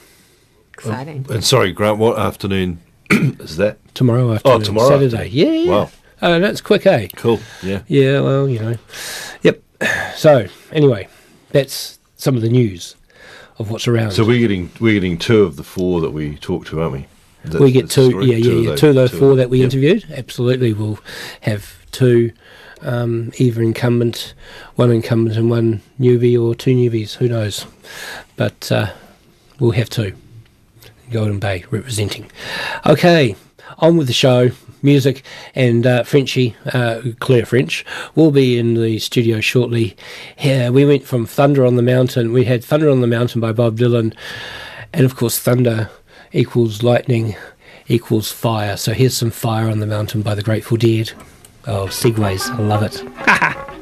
[0.74, 1.26] Exciting.
[1.30, 2.80] And sorry, Grant, what afternoon
[3.10, 3.78] is that?
[3.94, 4.60] tomorrow afternoon.
[4.60, 5.26] Oh, tomorrow Saturday.
[5.26, 5.32] afternoon.
[5.32, 5.70] Yeah, yeah.
[5.70, 5.90] Wow.
[6.22, 7.08] Oh, that's quick, eh?
[7.16, 7.40] Cool.
[7.62, 7.82] Yeah.
[7.86, 8.76] Yeah, well, you know.
[9.42, 9.62] Yep.
[10.16, 11.08] So, anyway,
[11.50, 12.94] that's some of the news
[13.58, 14.12] of what's around.
[14.12, 17.06] So we're getting we're getting two of the four that we talked to, aren't we?
[17.44, 19.64] That's- we get two, yeah, yeah, yeah, two of those four that we yeah.
[19.64, 20.06] interviewed.
[20.10, 20.98] Absolutely, we'll
[21.42, 22.32] have two,
[22.80, 24.32] um, either incumbent,
[24.76, 27.14] one incumbent and one newbie, or two newbies.
[27.16, 27.66] Who knows?
[28.36, 28.92] But uh,
[29.58, 30.14] we'll have two.
[31.10, 32.30] Golden Bay representing.
[32.86, 33.36] Okay,
[33.78, 34.50] on with the show.
[34.84, 35.24] Music
[35.54, 39.96] and uh, Frenchie, uh, Claire French, will be in the studio shortly.
[40.38, 42.32] Yeah, we went from Thunder on the Mountain.
[42.32, 44.14] We had Thunder on the Mountain by Bob Dylan,
[44.92, 45.90] and of course, thunder
[46.32, 47.34] equals lightning
[47.88, 48.76] equals fire.
[48.76, 51.12] So here's some Fire on the Mountain by the Grateful Dead.
[51.66, 53.70] Oh, Segues, I love it.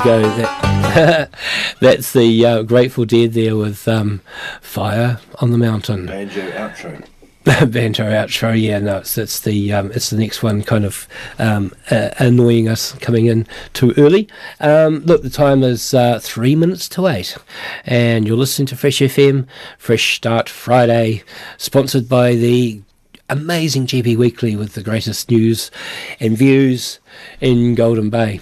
[0.00, 0.22] you go.
[0.22, 1.30] That,
[1.80, 4.20] that's the uh, Grateful Dead there with um,
[4.60, 6.06] Fire on the Mountain.
[6.06, 7.06] Banjo outro.
[7.44, 11.72] Banjo outro, yeah, no, it's, it's the um, it's the next one, kind of um,
[11.90, 14.28] uh, annoying us coming in too early.
[14.60, 17.36] Um, look, the time is uh, three minutes to eight,
[17.84, 19.46] and you're listening to Fresh FM,
[19.78, 21.24] Fresh Start Friday,
[21.56, 22.82] sponsored by the
[23.28, 25.70] amazing GB Weekly with the greatest news
[26.18, 27.00] and views
[27.40, 28.40] in Golden Bay.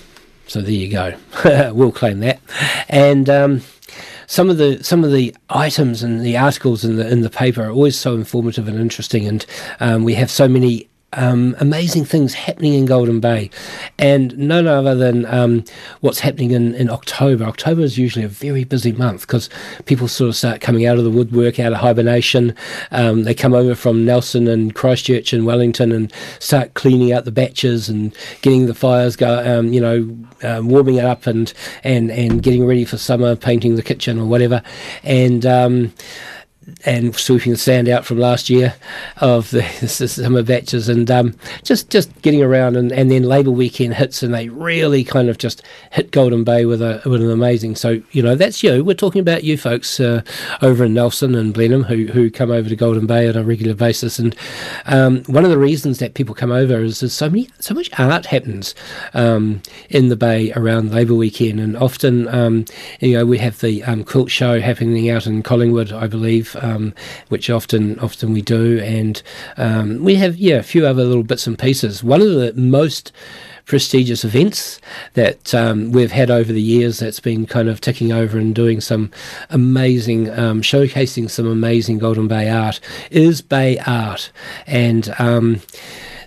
[0.48, 1.14] So there you go.
[1.74, 2.40] we'll claim that.
[2.88, 3.62] And um,
[4.26, 7.62] some of the some of the items and the articles in the in the paper
[7.62, 9.46] are always so informative and interesting, and
[9.78, 10.88] um, we have so many.
[11.14, 13.48] Um, amazing things happening in Golden Bay,
[13.98, 15.64] and none other than um,
[16.00, 17.44] what's happening in, in October.
[17.44, 19.48] October is usually a very busy month because
[19.86, 22.54] people sort of start coming out of the woodwork, out of hibernation.
[22.90, 27.32] Um, they come over from Nelson and Christchurch and Wellington and start cleaning out the
[27.32, 31.54] baches and getting the fires go, um, you know, um, warming it up and,
[31.84, 34.62] and, and getting ready for summer, painting the kitchen or whatever.
[35.04, 35.94] And um,
[36.84, 38.74] and sweeping the sand out from last year
[39.18, 43.94] of the, summer baches and um, just just getting around and, and then Labour weekend
[43.94, 45.62] hits and they really kind of just
[45.92, 48.84] hit Golden Bay with a with an amazing so you know that's you.
[48.84, 50.22] We're talking about you folks uh,
[50.62, 53.74] over in Nelson and Blenheim who, who come over to Golden Bay on a regular
[53.74, 54.18] basis.
[54.18, 54.36] And
[54.86, 57.90] um, one of the reasons that people come over is there's so many so much
[57.98, 58.74] art happens
[59.14, 61.60] um, in the Bay around Labour weekend.
[61.60, 62.64] And often um,
[63.00, 66.94] you know we have the um, quilt show happening out in Collingwood I believe um,
[67.28, 69.22] which often often we do, and
[69.56, 72.02] um, we have yeah a few other little bits and pieces.
[72.02, 73.12] One of the most
[73.68, 74.80] prestigious events
[75.12, 78.80] that um, we've had over the years that's been kind of ticking over and doing
[78.80, 79.10] some
[79.50, 82.80] amazing um, showcasing some amazing Golden Bay art
[83.10, 84.32] is Bay Art
[84.66, 85.60] and um,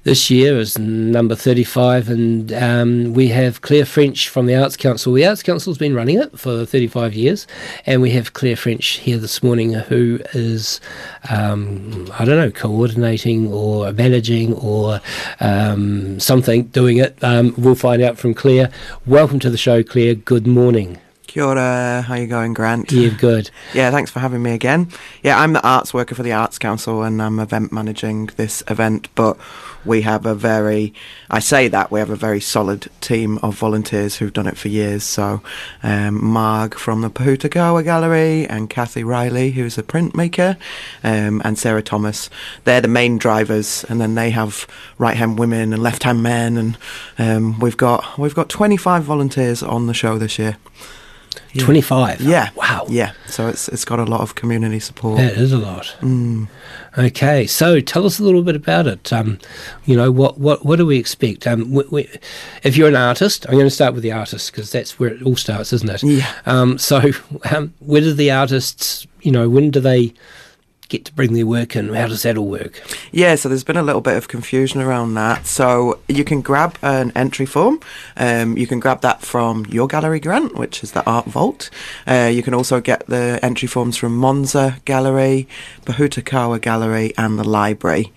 [0.04, 5.14] this year is number 35 and um, we have Claire French from the Arts Council.
[5.14, 7.46] The Arts Council's been running it for 35 years
[7.86, 10.82] and we have Claire French here this morning who is,
[11.30, 15.02] um, I don't know, coordinating or managing or
[15.40, 17.18] um, something doing it.
[17.24, 18.72] Um, we'll find out from Claire.
[19.06, 20.16] Welcome to the show, Claire.
[20.16, 21.00] Good morning.
[21.28, 22.92] Kia ora, how you going, Grant?
[22.92, 23.52] Yeah, good.
[23.74, 24.90] Yeah, thanks for having me again.
[25.24, 29.08] Yeah, I'm the arts worker for the Arts Council and I'm event managing this event,
[29.16, 29.38] but
[29.86, 30.94] we have a very,
[31.30, 34.68] I say that, we have a very solid team of volunteers who've done it for
[34.68, 35.04] years.
[35.04, 35.42] So,
[35.84, 40.58] um, Marg from the Pohutukawa Gallery and Kathy Riley, who's a printmaker,
[41.04, 42.30] um, and Sarah Thomas.
[42.64, 44.68] They're the main drivers, and then they have
[44.98, 46.78] right hand women and left hand men, and
[47.18, 50.58] um, we've got we've got 25 volunteers on the show this year.
[51.58, 52.22] 25?
[52.22, 52.50] Yeah.
[52.56, 52.86] Wow.
[52.90, 53.14] Yeah.
[53.28, 55.18] So it's it's got a lot of community support.
[55.18, 55.96] That is a lot.
[56.02, 56.48] Mm.
[56.98, 59.14] Okay, so tell us a little bit about it.
[59.14, 59.40] Um,
[59.86, 61.48] you know, what, what, what do we expect?
[61.48, 62.10] Um, we, we,
[62.64, 65.22] if you're an artist, I'm going to start with the artist because that's where it
[65.24, 66.04] all starts, isn't it?
[66.04, 66.30] Yeah.
[66.46, 67.00] Um, so,
[67.52, 70.14] um, where do the artists, you know, when do they
[70.92, 71.94] get to bring their work in?
[71.94, 72.84] How does that all work?
[73.12, 75.48] Yeah, so there's been a little bit of confusion around that.
[75.48, 77.80] So you can grab an entry form.
[78.18, 81.70] Um, you can grab that from your gallery grant, which is the Art Vault.
[82.06, 85.48] Uh, you can also get the entry forms from Monza Gallery,
[85.86, 88.12] Pohutukawa Gallery, and the library.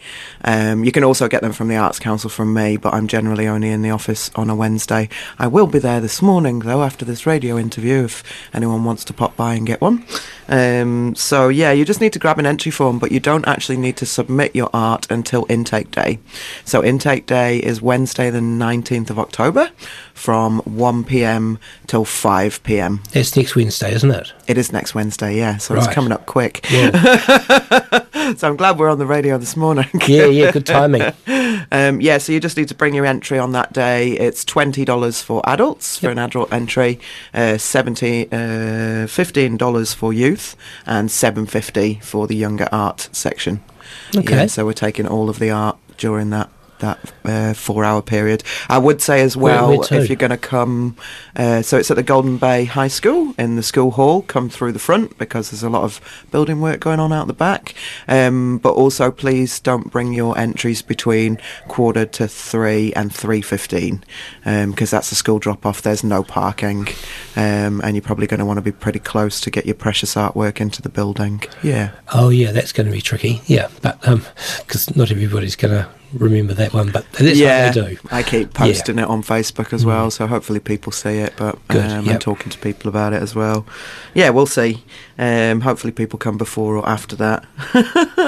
[0.44, 3.46] Um, you can also get them from the Arts Council from me, but I'm generally
[3.46, 5.08] only in the office on a Wednesday.
[5.38, 8.22] I will be there this morning, though, after this radio interview, if
[8.52, 10.04] anyone wants to pop by and get one.
[10.48, 13.76] Um, so yeah, you just need to grab an entry form, but you don't actually
[13.76, 16.18] need to submit your art until intake day.
[16.64, 19.70] So intake day is Wednesday, the 19th of October,
[20.14, 21.58] from 1 p.m.
[21.86, 23.00] till 5 p.m.
[23.12, 24.32] It's next Wednesday, isn't it?
[24.46, 25.56] It is next Wednesday, yeah.
[25.58, 25.84] So Right.
[25.84, 26.64] it's coming up quick.
[26.70, 26.90] Yeah.
[28.36, 29.88] so I'm glad we're on the radio this morning.
[30.06, 31.02] Yeah, yeah, good timing.
[31.72, 34.12] um, yeah, so you just need to bring your entry on that day.
[34.12, 37.00] It's twenty dollars for adults for an adult entry,
[37.32, 40.56] uh, seventy, uh, fifteen dollars for youth,
[40.86, 43.62] and seven fifty for the younger art section.
[44.16, 44.36] Okay.
[44.36, 46.50] Yeah, so we're taking all of the art during that
[46.84, 48.42] that uh, four-hour period.
[48.68, 50.96] I would say as well, if you're going to come,
[51.34, 54.22] uh, so it's at the Golden Bay High School in the school hall.
[54.22, 57.32] Come through the front because there's a lot of building work going on out the
[57.32, 57.74] back.
[58.06, 64.04] Um, but also, please don't bring your entries between quarter to three and three fifteen
[64.44, 65.82] because that's the school drop-off.
[65.82, 66.88] There's no parking,
[67.36, 70.14] um, and you're probably going to want to be pretty close to get your precious
[70.14, 71.42] artwork into the building.
[71.62, 71.90] Yeah.
[72.12, 73.40] Oh yeah, that's going to be tricky.
[73.46, 77.94] Yeah, but because not everybody's going to remember that one, but that's yeah, what they
[77.94, 77.98] do.
[78.10, 78.58] I keep Yeah.
[78.58, 81.34] posting it on Facebook as well, so hopefully people see it.
[81.36, 82.14] But Good, um, yep.
[82.14, 83.66] I'm talking to people about it as well.
[84.14, 84.84] Yeah, we'll see.
[85.18, 87.44] Um, hopefully people come before or after that.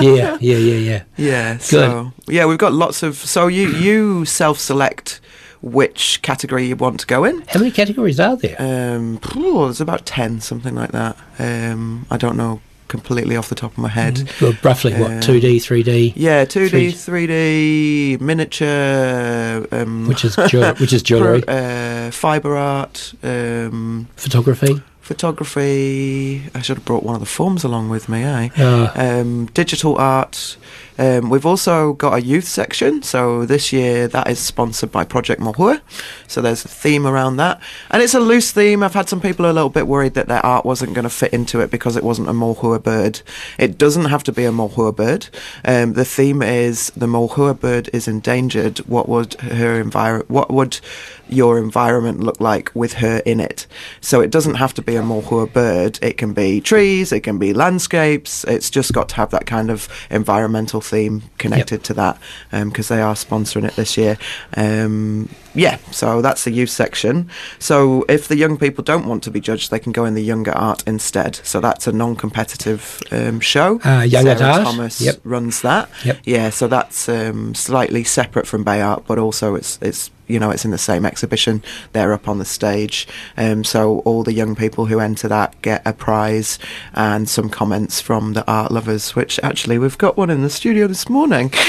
[0.01, 1.03] yeah, yeah, yeah, yeah.
[1.17, 1.53] Yeah.
[1.55, 1.63] Good.
[1.63, 3.17] So yeah, we've got lots of.
[3.17, 5.21] So you you self-select
[5.63, 7.43] which category you want to go in.
[7.49, 8.57] How many categories are there?
[8.59, 11.17] Um, phew, there's about ten, something like that.
[11.39, 14.15] Um, I don't know completely off the top of my head.
[14.17, 14.41] Mhm.
[14.41, 15.11] Well, roughly what?
[15.11, 16.13] Uh, 2D, 3D.
[16.17, 18.17] Yeah, 2D, 3D.
[18.17, 21.43] 3D, miniature, um, Which is jew- which is jewellery.
[21.49, 26.43] uh, fiber art, um, photography, photography.
[26.55, 28.49] I should have brought one of the forms along with me, eh?
[28.59, 28.93] Ah.
[28.97, 30.57] Um, digital art.
[30.99, 35.41] Um, we've also got a youth section, so this year that is sponsored by Project
[35.41, 35.81] Mohua.
[36.27, 38.83] So there's a theme around that, and it's a loose theme.
[38.83, 41.33] I've had some people a little bit worried that their art wasn't going to fit
[41.33, 43.21] into it because it wasn't a Mohua bird.
[43.59, 45.29] It doesn't have to be a Mohua bird.
[45.65, 48.79] Um, the theme is the Mohua bird is endangered.
[48.81, 50.81] What would her environment, What would
[51.29, 53.67] your environment look like with her in it?
[54.01, 55.99] So it doesn't have to be a Mohua bird.
[56.03, 57.13] It can be trees.
[57.13, 58.45] It can be landscapes.
[58.45, 62.19] It's just got to have that kind of environmental theme connected to that
[62.51, 64.19] because they are sponsoring it this year.
[64.57, 67.31] Um, yeah, so that's the youth section.
[67.59, 70.23] So if the young people don't want to be judged, they can go in the
[70.23, 71.37] younger art instead.
[71.37, 73.81] So that's a non-competitive um, show.
[73.85, 75.21] Uh, Young Sarah Art, Thomas yep.
[75.25, 75.89] runs that.
[76.05, 76.19] Yep.
[76.25, 80.51] Yeah, so that's um, slightly separate from Bay Art, but also it's it's you know
[80.51, 81.63] it's in the same exhibition.
[81.93, 85.83] They're up on the stage, um, so all the young people who enter that get
[85.85, 86.59] a prize
[86.95, 89.15] and some comments from the art lovers.
[89.15, 91.51] Which actually we've got one in the studio this morning.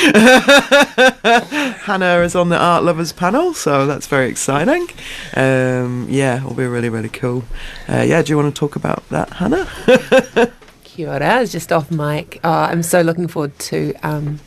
[1.85, 4.87] Hannah is on the art lovers panel, so that's very exciting.
[5.35, 7.43] Um, yeah, it'll be really really cool.
[7.87, 9.67] Uh, yeah, do you want to talk about that, Hannah?
[10.83, 12.39] Kia ora, I was just off mic.
[12.43, 14.39] Oh, I'm so looking forward to um,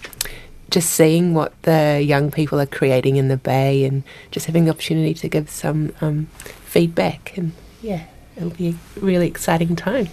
[0.71, 4.71] just seeing what the young people are creating in the Bay and just having the
[4.71, 6.27] opportunity to give some um,
[6.65, 7.37] feedback.
[7.37, 7.53] And
[7.83, 8.05] yeah,
[8.37, 10.09] it'll be a really exciting time.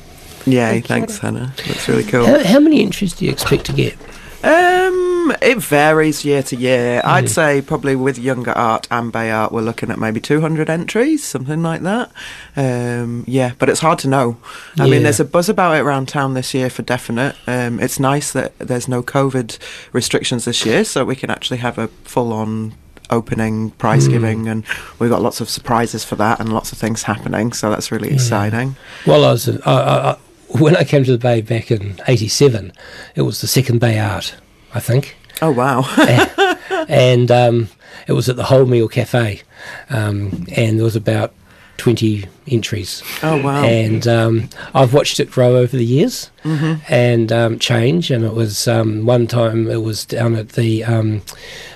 [0.45, 1.17] Yeah, Kia thanks.
[1.19, 1.53] Hannah.
[1.65, 2.25] That's really cool.
[2.25, 3.95] How, how many entries do you expect to get?
[4.43, 7.01] Um, it varies year to year.
[7.03, 7.29] I'd Mm.
[7.29, 11.61] say probably with younger art and Bay Art, we're looking at maybe 200 entries, something
[11.63, 12.11] like that.
[12.55, 14.37] Um, yeah, but it's hard to know.
[14.79, 14.91] I Yeah.
[14.91, 17.35] mean, there's a buzz about it around town this year for definite.
[17.47, 19.57] Um, it's nice that there's no COVID
[19.91, 22.73] restrictions this year, so we can actually have a full-on
[23.09, 24.11] opening prize Mm.
[24.11, 24.63] giving and
[24.99, 28.09] we've got lots of surprises for that and lots of things happening so that's really
[28.09, 28.15] Yeah.
[28.15, 28.75] exciting
[29.05, 30.15] Well, I was I, I, I,
[30.49, 32.71] when I came to the Bay back in '87,
[33.15, 34.35] it was the second Bay Art,
[34.73, 35.15] I think.
[35.41, 35.81] oh wow
[36.89, 37.69] and um,
[38.07, 39.41] it was at the Wholemeal Cafe,
[39.89, 41.33] um, and there was about
[41.77, 43.03] twenty entries.
[43.21, 43.63] Oh, wow.
[43.63, 46.81] And um, I've watched it grow over the years Mhm.
[46.89, 48.09] and um, change.
[48.09, 51.21] And it was um, one time it was down at the um,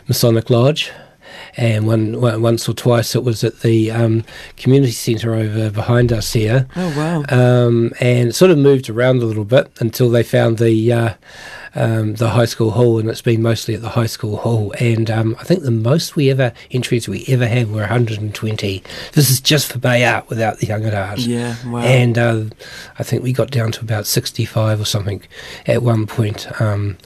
[0.07, 0.91] Masonic Lodge.
[1.57, 4.23] And one, one, once or twice it was at the um,
[4.55, 6.67] community centre over behind us here.
[6.77, 7.23] Oh, wow.
[7.27, 11.13] Um, and it sort of moved around a little bit until they found the uh,
[11.75, 14.73] um, the high school hall, and it's been mostly at the high school hall.
[14.79, 18.83] And um, I think the most we ever entries we ever had were 120.
[19.13, 21.19] This is just for Bay Art without the young at art.
[21.19, 21.79] Yeah, wow.
[21.81, 22.43] And uh,
[22.99, 25.21] I think we got down to about 65 or something
[25.65, 26.47] at one point.
[26.61, 26.97] Um,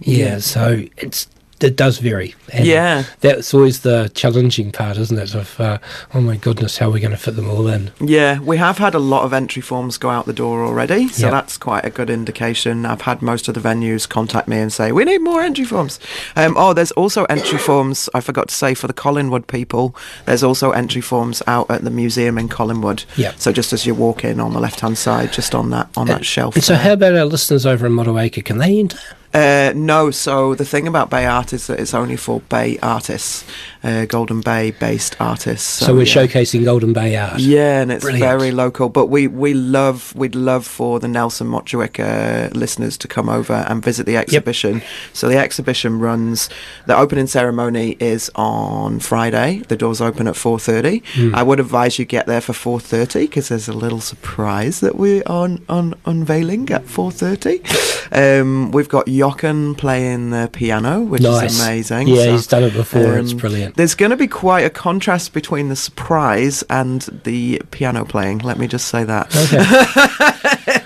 [0.00, 0.38] yeah, Yeah.
[0.40, 1.26] so it's
[1.62, 2.34] it does vary.
[2.52, 3.04] And Yeah.
[3.20, 5.34] that's always the challenging part, isn't it?
[5.34, 5.78] Of uh,
[6.14, 7.90] oh my goodness, how are we going to fit them all in?
[8.00, 11.26] Yeah, we have had a lot of entry forms go out the door already, so
[11.26, 11.32] Yep.
[11.32, 12.84] that's quite a good indication.
[12.86, 15.98] I've had most of the venues contact me and say, we need more entry forms.
[16.36, 19.94] Um, oh, there's also entry forms, I forgot to say, for the Collingwood people.
[20.26, 23.04] There's also entry forms out at the museum in Collingwood.
[23.16, 23.32] Yeah.
[23.36, 26.06] So just as you walk in on the left hand side, just on that on
[26.08, 26.54] that shelf.
[26.54, 28.44] And so, how about our listeners over in Motueka?
[28.44, 28.98] Can they enter?
[29.34, 33.44] Uh, no, so the thing about Bay Art is that it's only for Bay artists,
[33.82, 35.66] uh, Golden Bay based artists.
[35.66, 36.14] So, we're yeah.
[36.26, 37.40] showcasing Golden Bay art.
[37.40, 38.28] Yeah, and it's Brilliant.
[38.28, 38.88] very local.
[38.88, 43.82] But we, we love we'd love for the Nelson Motueka listeners to come over and
[43.82, 44.82] visit the exhibition.
[45.12, 46.50] So the exhibition runs.
[46.86, 49.62] The opening ceremony is on Friday.
[49.68, 51.02] The doors open at four thirty.
[51.14, 51.34] Hmm.
[51.34, 54.96] I would advise you get there for four thirty because there's a little surprise that
[54.96, 57.62] we are on, on unveiling at four thirty.
[58.14, 61.52] Um, we've got Jochen playing the piano, which Nice.
[61.52, 62.08] is amazing.
[62.08, 63.76] Yeah, he's done it before, it's brilliant.
[63.76, 68.38] There's going to be quite a contrast between the surprise and the piano playing.
[68.38, 69.32] Let me just say that.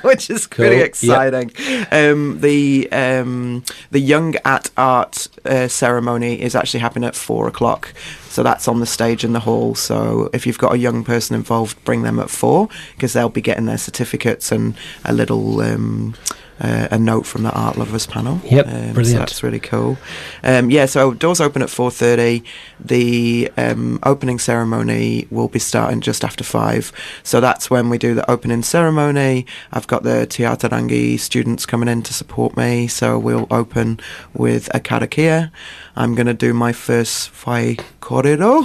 [0.03, 0.87] which is pretty Cool, yep.
[0.87, 1.51] exciting.
[1.91, 7.95] Um, the um, the Young at Art uh, ceremony is actually happening at four o'clock.
[8.29, 9.75] So that's on the stage in the hall.
[9.75, 13.41] So if you've got a young person involved, bring them at four because they'll be
[13.41, 14.75] getting their certificates and
[15.07, 15.63] a little.
[15.63, 16.15] Um,
[16.61, 18.41] uh, a note from the art lovers panel.
[18.45, 19.19] Yep, um, So brilliant.
[19.19, 19.99] that's really cool.
[20.43, 22.43] Um, yeah, so doors open at four thirty.
[22.81, 26.93] The um, opening ceremony will be starting just after five.
[27.23, 29.47] So that's when we do the opening ceremony.
[29.73, 32.87] I've got the Te Ataarangi students coming in to support me.
[32.87, 34.01] So we'll open
[34.35, 35.51] with a karakia.
[35.97, 37.77] I'm going to do my first whai
[38.07, 38.65] kōrero.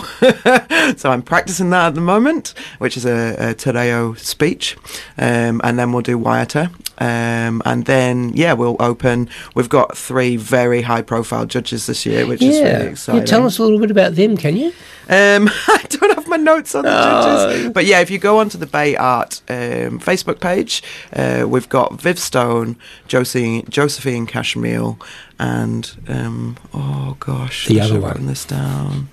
[1.00, 4.78] so I'm practicing that at the moment, which is a, a te reo speech.
[5.18, 6.70] Um, and then we'll do Waiata.
[7.02, 9.28] Um, and then, yeah, we'll open.
[9.56, 12.80] We've got three very high profile judges this year, which is really yeah.
[12.92, 13.22] exciting.
[13.22, 13.26] yeah.
[13.26, 14.68] Tell us a little bit about them, can you?
[15.10, 17.24] Um, I don't have my notes on the Oh.
[17.24, 20.84] judges, but yeah, if you go onto the Bay Art um, Facebook page,
[21.14, 22.76] uh, we've got Viv Stone,
[23.08, 24.96] Josie, Josephine Cashmere,
[25.40, 28.28] and um, oh gosh, The other one.
[28.28, 29.10] this down.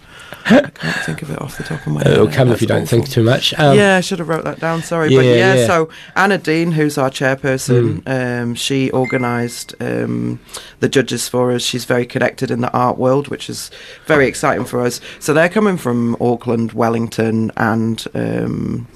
[0.51, 2.13] I can't think of it off the top of my head.
[2.13, 2.99] It'll come if you don't awful.
[2.99, 3.53] think too much.
[3.59, 4.83] Um, yeah, I should have wrote that down.
[4.83, 5.67] Sorry, but Yeah, yeah, yeah.
[5.67, 8.09] So Anna Dean, who's our chairperson, Hmm.
[8.51, 10.41] um, she organised um,
[10.81, 11.63] the judges for us.
[11.63, 13.71] She's very connected in the art world, which is
[14.07, 15.01] very exciting for us.
[15.19, 18.87] So they're coming from Auckland, Wellington, and um,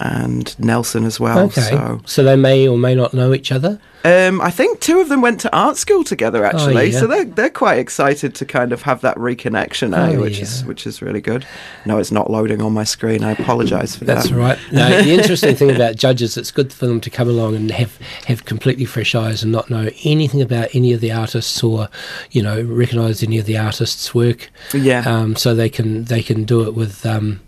[0.00, 1.38] and Nelson as well.
[1.46, 1.60] Okay.
[1.60, 3.78] So So they may or may not know each other.
[4.04, 6.98] um, I think two of them went to art school together actually, yeah.
[7.00, 10.64] so they're they're quite excited to kind of have that reconnection, eh, Oh, which is
[10.64, 11.44] which is really good.
[11.84, 13.22] No, it's not loading on my screen.
[13.22, 14.34] I apologise for That's that.
[14.34, 14.72] That's right.
[14.72, 17.98] No, the interesting thing about judges, it's good for them to come along and have,
[18.26, 21.88] have completely fresh eyes and not know anything about any of the artists or,
[22.30, 24.50] you know, recognise any of the artists' work.
[24.72, 25.02] Yeah.
[25.06, 27.40] Um, so they can they can do it with, um,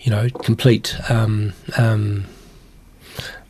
[0.00, 2.26] you know, complete um, um,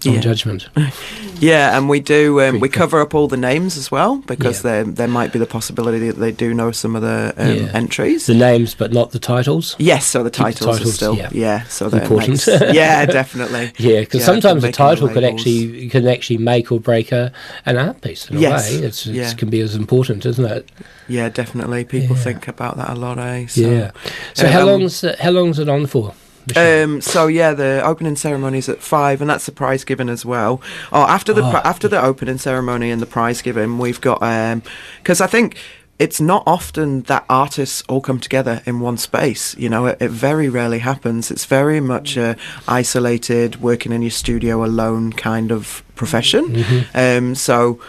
[0.03, 0.21] Yeah.
[0.21, 0.69] judgment.
[1.39, 2.41] Yeah, and we do.
[2.41, 4.71] Um, we cover up all the names as well because Yeah.
[4.71, 7.71] there there might be the possibility that they do know some of the um, Yeah.
[7.75, 8.25] entries.
[8.25, 9.77] The names, but not the titles.
[9.79, 11.29] yes, so the Keep the titles, are still yeah.
[11.33, 11.65] yeah.
[11.65, 12.29] so Important.
[12.47, 13.73] makes- yeah, definitely.
[13.79, 17.33] Yeah, because sometimes a the title could actually can actually make or break a,
[17.67, 18.71] an art piece in a way.
[18.87, 20.71] It's, it can be as important, isn't it?
[21.09, 21.85] Yeah, definitely.
[21.85, 23.47] People think about that a lot, eh?
[23.47, 23.91] So, yeah.
[24.33, 26.15] So uh, how um, long's how long's it on for?
[26.55, 30.25] Um, so yeah, the opening ceremony is at five, and that's the prize giving as
[30.25, 30.61] well.
[30.93, 31.61] Oh, after the Oh.
[31.65, 34.63] after the opening ceremony and the prize giving, we've got um,
[34.99, 35.57] because I think
[35.99, 39.57] it's not often that artists all come together in one space.
[39.57, 41.31] You know, it, it very rarely happens.
[41.31, 42.37] It's very much a
[42.69, 46.65] isolated, working in your studio alone kind of profession.
[46.95, 47.81] Um, so.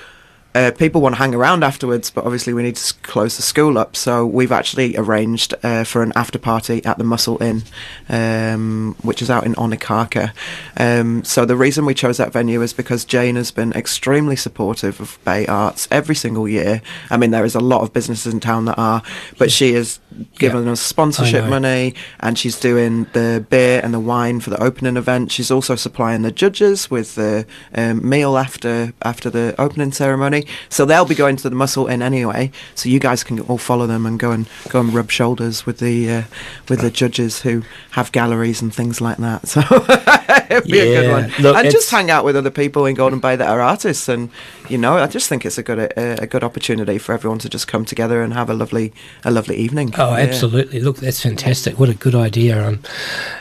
[0.56, 3.78] Uh, people want to hang around afterwards, but obviously we need to close the school
[3.78, 3.96] up.
[3.96, 7.64] So we've actually arranged uh, for an after party at the Mussel Inn,
[8.10, 10.34] um, which is out in Onekaka.
[10.78, 15.00] Um, so the reason we chose that venue is because Jane has been extremely supportive
[15.00, 16.82] of Bay Arts every single year.
[17.12, 19.04] I mean, there is a lot of businesses in town that are,
[19.38, 20.00] but she has
[20.40, 24.98] given us sponsorship money, and she's doing the beer and the wine for the opening
[24.98, 25.32] event.
[25.32, 27.46] She's also supplying the judges with the
[27.76, 30.47] um, meal after after the opening ceremony.
[30.70, 32.52] So they'll be going to the Mussel Inn anyway.
[32.76, 35.80] So you guys can all follow them and go and go and rub shoulders with
[35.80, 36.24] the uh,
[36.70, 39.48] with the judges who have galleries and things like that.
[39.48, 39.62] So
[40.50, 41.32] it'll be a good one.
[41.40, 44.30] Look, and just hang out with other people in Golden Bay that are artists, and
[44.70, 47.50] you know, I just think it's a good a, a good opportunity for everyone to
[47.50, 49.94] just come together and have a lovely a lovely evening.
[49.98, 50.24] Oh, Yeah.
[50.24, 50.80] absolutely!
[50.82, 51.80] Look, that's fantastic.
[51.80, 52.68] What a good idea.
[52.68, 52.80] Um,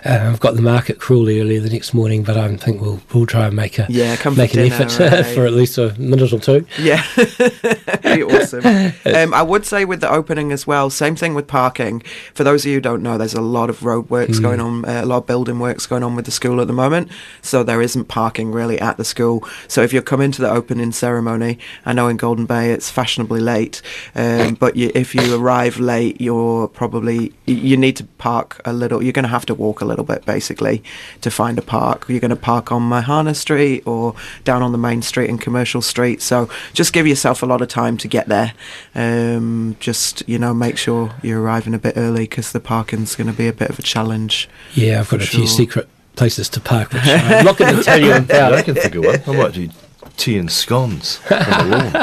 [0.05, 3.27] uh, I've got the market crawly early the next morning, but I think we'll we'll
[3.27, 5.27] try and make a Yeah, come for make an dinner, effort right?
[5.35, 6.67] for at least a minute or two.
[6.81, 7.03] Yeah,
[8.03, 8.65] be awesome.
[9.05, 12.01] Um, I would say with the opening as well, same thing with parking.
[12.35, 14.85] For those of you who don't know, there's a lot of road works going on,
[14.85, 17.11] uh, a lot of building works going on with the school at the moment.
[17.43, 19.43] So there isn't parking really at the school.
[19.69, 23.41] So if you're coming to the opening ceremony, I know in Golden Bay it's fashionably
[23.41, 23.83] late,
[24.15, 29.03] um, but you, if you arrive late, you're probably you need to park a little.
[29.03, 30.83] You're going to have to walk a little bit basically
[31.23, 32.07] to find a park.
[32.09, 34.15] You're going to park on Mahana Street or
[34.45, 36.23] down on the main street and Commercial Street.
[36.23, 38.53] So just give yourself a lot of time to get there.
[38.95, 43.31] Um, just you know, make sure you're arriving a bit early because the parking's going
[43.31, 44.49] to be a bit of a challenge.
[44.75, 48.01] Yeah, I've got a few secret places to park, which I'm not going to tell
[48.01, 48.65] you I about.
[48.65, 49.23] can think of one.
[49.27, 49.69] I might do
[50.17, 51.39] tea and scones on
[51.71, 51.87] the lawn.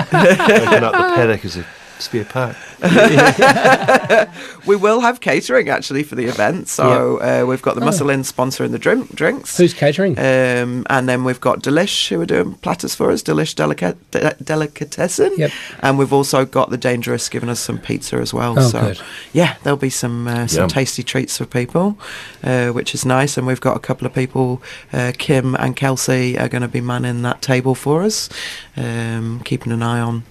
[0.64, 1.66] Open up the paddock as a
[2.04, 2.56] spare part.
[4.68, 6.68] we will have catering actually for the event.
[6.68, 7.86] So uh, we've got the Oh.
[7.86, 9.58] Mussel Inn sponsoring the drink, drinks.
[9.58, 10.18] Who's catering?
[10.18, 14.36] Um, and then we've got Delish who are doing platters for us, Delish Delica- De-
[14.44, 15.34] Delicatessen.
[15.38, 15.52] Yep.
[15.82, 18.58] And we've also got the Dangerous giving us some pizza as well.
[18.58, 19.02] Oh, so good.
[19.34, 20.70] yeah, there'll be some uh, some Yum.
[20.70, 21.98] tasty treats for people,
[22.44, 23.38] uh, which is nice.
[23.38, 24.62] And we've got a couple of people,
[24.94, 28.30] uh, Kim and Kelsey, are going to be manning that table for us,
[28.78, 30.24] um, keeping an eye on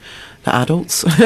[0.44, 1.04] the adults.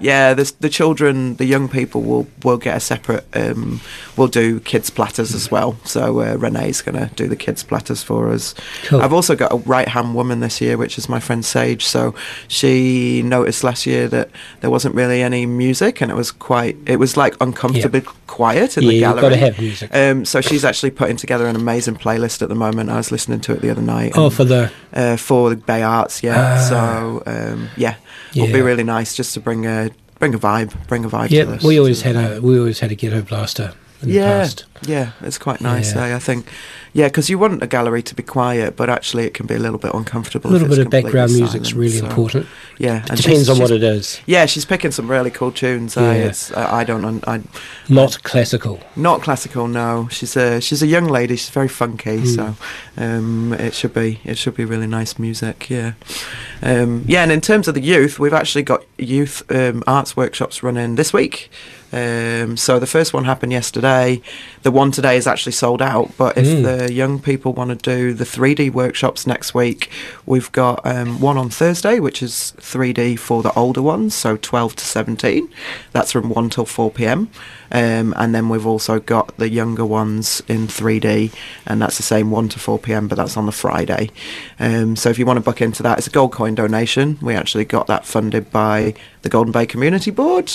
[0.00, 3.24] yeah, the the children, the young people will will get a separate.
[3.34, 3.80] Um,
[4.16, 5.76] we'll do kids platters as well.
[5.84, 8.54] So uh, Renee's going to do the kids platters for us.
[8.84, 9.00] Cool.
[9.00, 11.84] I've also got a right hand woman this year, which is my friend Sage.
[11.84, 12.14] So
[12.48, 14.30] she noticed last year that
[14.60, 16.76] there wasn't really any music, and it was quite.
[16.86, 19.22] It was like uncomfortably quiet in Yeah, the you've gallery.
[19.22, 19.94] gotta have music.
[19.94, 22.88] Um, so she's actually putting together an amazing playlist at the moment.
[22.90, 24.12] I was listening to it the other night.
[24.14, 26.56] Oh, for the uh, for the Bay Arts, yeah.
[26.58, 26.68] Ah.
[26.68, 27.96] so um, yeah,
[28.34, 31.28] it'll be really nice just to bring a bring a vibe, bring a vibe.
[31.28, 31.58] to yeah.
[31.66, 33.72] We always had a we always had a ghetto blaster
[34.02, 34.64] in the yeah, past.
[34.86, 35.94] yeah, it's quite nice.
[35.94, 36.04] Yeah.
[36.06, 36.46] eh, I think,
[36.94, 39.58] yeah, because you want a gallery to be quiet, but actually it can be a
[39.58, 40.48] little bit uncomfortable.
[40.48, 42.46] A little bit of background music's silent, really so- important.
[42.78, 44.18] Yeah, It and depends on what it is.
[44.24, 45.96] Yeah, she's picking some really cool tunes.
[45.96, 46.12] Yeah.
[46.12, 47.42] It's I, I don't I
[47.90, 48.80] Not classical.
[48.96, 49.68] not classical.
[49.68, 51.36] No, she's a she's a young lady.
[51.36, 52.34] She's very funky, Mm.
[52.36, 52.56] so
[53.00, 55.70] um, it should be it should be really nice music.
[55.70, 55.92] Yeah,
[56.62, 57.22] um, yeah.
[57.22, 61.12] And in terms of the youth, we've actually got youth um, arts workshops running this
[61.12, 61.50] week.
[61.92, 64.20] Um, so the first one happened yesterday.
[64.62, 66.12] The one today is actually sold out.
[66.16, 66.62] But if Mm.
[66.62, 69.90] the young people want to do the 3D workshops next week,
[70.24, 74.76] we've got um, one on Thursday, which is 3D for the older ones, so 12
[74.76, 75.48] to 17.
[75.92, 77.28] That's from 1 till 4 pm.
[77.72, 81.32] Um, and then we've also got the younger ones in 3D,
[81.66, 84.10] and that's the same 1 to 4 pm, but that's on the Friday.
[84.58, 87.18] Um, so if you want to book into that, it's a gold coin donation.
[87.22, 90.50] We actually got that funded by the Golden Bay Community Board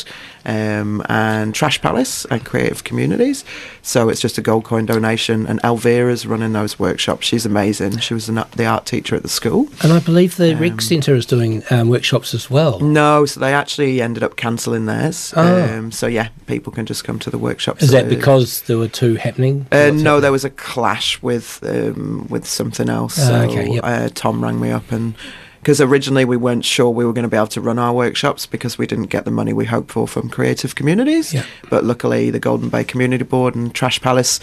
[0.46, 3.46] um, and Trash Palace and Creative Communities.
[3.84, 7.26] So it's just a gold coin donation, and Elvira's running those workshops.
[7.28, 8.00] She's amazing.
[8.00, 9.68] She was an, the art teacher at the school.
[9.84, 12.80] And I believe the Um, Rec Centre is doing um, workshops as well.
[12.80, 15.34] No, so they actually ended up cancelling theirs.
[15.38, 15.78] Oh.
[15.78, 17.84] Um, so yeah, people can just come to the workshops.
[17.84, 19.66] Is that Uh, because there were two happening?
[19.72, 20.22] Uh, no, happening?
[20.22, 23.18] there was a clash with um, with something else.
[23.20, 23.84] Ah, So okay, yep.
[23.84, 25.14] uh, Tom rang me up and
[25.62, 28.46] because originally we weren't sure we were going to be able to run our workshops
[28.46, 31.34] because we didn't get the money we hoped for from creative communities.
[31.34, 31.44] Yeah.
[31.72, 34.40] But luckily, the Golden Bay Community Board and Trash Palace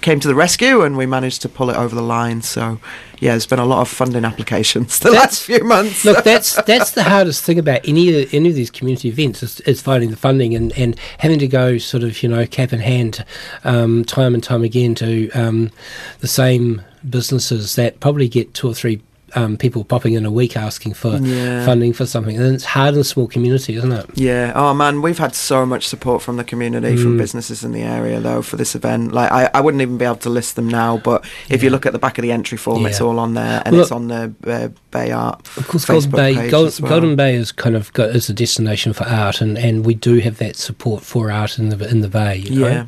[0.00, 2.42] came to the rescue and we managed to pull it over the line.
[2.42, 2.80] So
[3.18, 6.04] yeah, there's been a lot of funding applications the That's- last few months.
[6.04, 9.60] Look, that's that's the hardest thing about any of, any of these community events is,
[9.60, 12.80] is finding the funding and, and having to go sort of you know cap in
[12.80, 13.24] hand
[13.64, 15.70] um, time and time again to um,
[16.20, 19.00] the same businesses that probably get two or three
[19.34, 21.64] um, people popping in a week asking for Yeah.
[21.64, 22.36] funding for something.
[22.36, 24.06] And it's hard in a small community, isn't it?
[24.14, 24.52] Yeah.
[24.54, 27.18] Oh man, we've had so much support from the community, from Mm.
[27.18, 29.12] businesses in the area though for this event.
[29.12, 31.86] Like I, I wouldn't even be able to list them now, but if you look
[31.86, 34.08] at the back of the entry form, it's all on there, and Well, it's on
[34.08, 36.90] the uh, Bay Art Of course, Facebook Golden Bay, page Gol- as well.
[36.90, 40.18] Golden Bay is kind of got, is a destination for art, and, and we do
[40.18, 42.36] have that support for art in the in the Bay.
[42.38, 42.66] You know?
[42.68, 42.84] Yeah.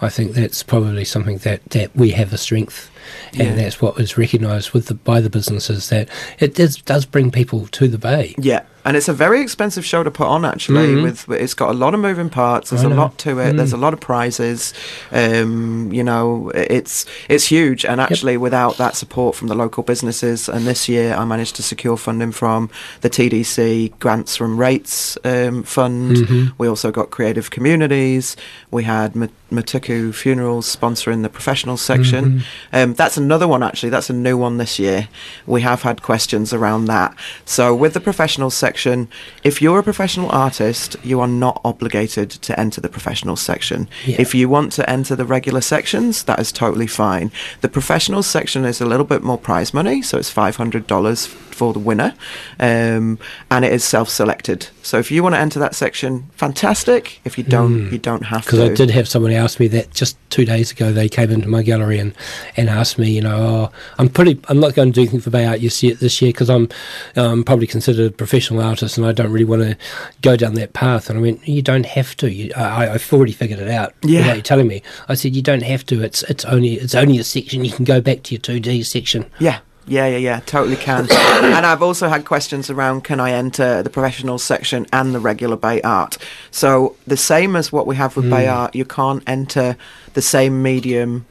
[0.00, 2.88] I think that's probably something that, that we have a strength,
[3.32, 3.54] and Yeah.
[3.54, 6.08] that's was recognised with the by the businesses that
[6.38, 8.34] it does does bring people to the Bay.
[8.38, 10.44] Yeah, and it's a very expensive show to put on.
[10.44, 11.02] Actually, Mhm.
[11.02, 12.70] with it's got a lot of moving parts.
[12.70, 13.56] There's a lot to it.
[13.56, 13.78] There's Mm.
[13.78, 14.72] a lot of prizes.
[15.12, 17.84] Um, you know, it's it's huge.
[17.84, 21.62] And actually, without that support from the local businesses, and this year I managed to
[21.62, 22.70] secure funding from
[23.00, 26.16] the TDC grants from Rates um, Fund.
[26.16, 26.52] Mhm.
[26.58, 28.36] We also got Creative Communities.
[28.70, 32.42] We had Ma- Matuku Funerals sponsoring the professional section.
[32.72, 33.90] Um, that's another one, actually.
[33.90, 35.08] That's a new one this year.
[35.46, 37.16] We have had questions around that.
[37.44, 39.08] So, with the professional section,
[39.44, 43.88] if you're a professional artist, you are not obligated to enter the professional section.
[44.04, 44.16] Yeah.
[44.18, 47.30] If you want to enter the regular sections, that is totally fine.
[47.60, 51.78] The professional section is a little bit more prize money, so it's $500 for the
[51.78, 52.14] winner,
[52.60, 53.18] um,
[53.50, 54.68] and it is self-selected.
[54.82, 57.20] So if you want to enter that section, fantastic.
[57.24, 58.50] If you don't, you don't have to.
[58.50, 60.92] Because I did have somebody ask me that just two days ago.
[60.92, 62.14] They came into my gallery and,
[62.56, 65.30] and asked me, you know, oh, I'm pretty, I'm not going to do anything for
[65.30, 66.68] Bay Art this year, this year because I'm
[67.16, 69.76] um, probably considered a professional artist and I don't really want to
[70.22, 71.10] go down that path.
[71.10, 72.30] And I went, you don't have to.
[72.30, 73.94] You, I, I've already figured it out.
[74.02, 74.20] Yeah.
[74.20, 76.02] Without you telling me, I said you don't have to.
[76.02, 77.64] It's it's only it's only a section.
[77.64, 79.30] You can go back to your two D section.
[79.38, 79.60] Yeah.
[79.88, 81.08] Yeah, yeah, yeah, totally can.
[81.10, 85.56] and I've also had questions around can I enter the professional section and the regular
[85.56, 86.18] Bay Art?
[86.50, 88.52] So, the same as what we have with Bay Mm.
[88.52, 89.76] Art, you can't enter
[90.12, 91.24] the same medium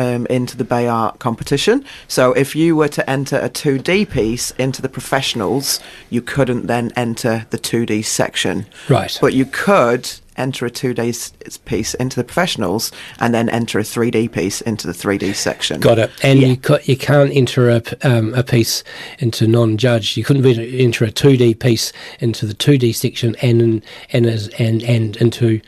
[0.00, 1.84] um, into the Bay Art competition.
[2.08, 6.90] So if you were to enter a 2D piece into the professionals, you couldn't then
[6.96, 8.66] enter the 2D section.
[8.88, 9.16] Right.
[9.20, 11.32] But you could enter a 2D s-
[11.66, 15.80] piece into the professionals and then enter a 3D piece into the 3D section.
[15.80, 16.10] Got it.
[16.22, 16.48] And Yeah.
[16.48, 18.82] you ca- you can't enter a, um, a piece
[19.18, 20.16] into non-judge.
[20.16, 23.82] You couldn't enter a 2D piece into the 2D section and
[24.14, 24.24] and
[24.58, 25.60] and and into.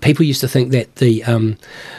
[0.00, 1.56] People used to think that the um,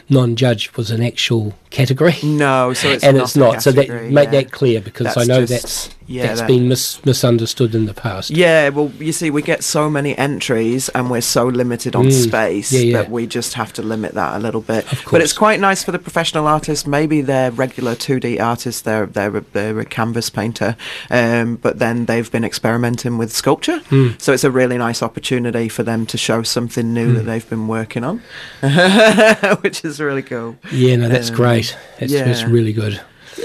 [0.10, 2.16] non-judge was an actual category.
[2.24, 3.62] No, so it's and not it's not.
[3.64, 4.42] So that make yeah.
[4.42, 7.94] that clear because I know just- that's yeah, that's that- been mis- misunderstood in the
[7.94, 8.30] past.
[8.30, 12.24] Yeah, well, you see, we get so many entries and we're so limited on Mm.
[12.30, 12.98] space Yeah, yeah.
[12.98, 14.84] that we just have to limit that a little bit.
[14.94, 16.86] Of But it's quite nice for the professional artists.
[16.86, 20.76] Maybe they're regular 2D artists, they're, they're, a, they're a canvas painter,
[21.10, 23.80] um, but then they've been experimenting with sculpture.
[23.90, 24.22] Mm.
[24.22, 27.16] So it's a really nice opportunity for them to show something new Mm.
[27.16, 28.22] that they've been working on,
[29.62, 30.56] which is really cool.
[30.72, 31.65] Yeah, no, that's Um, great.
[32.00, 32.48] It's, it's yeah.
[32.50, 33.02] really good.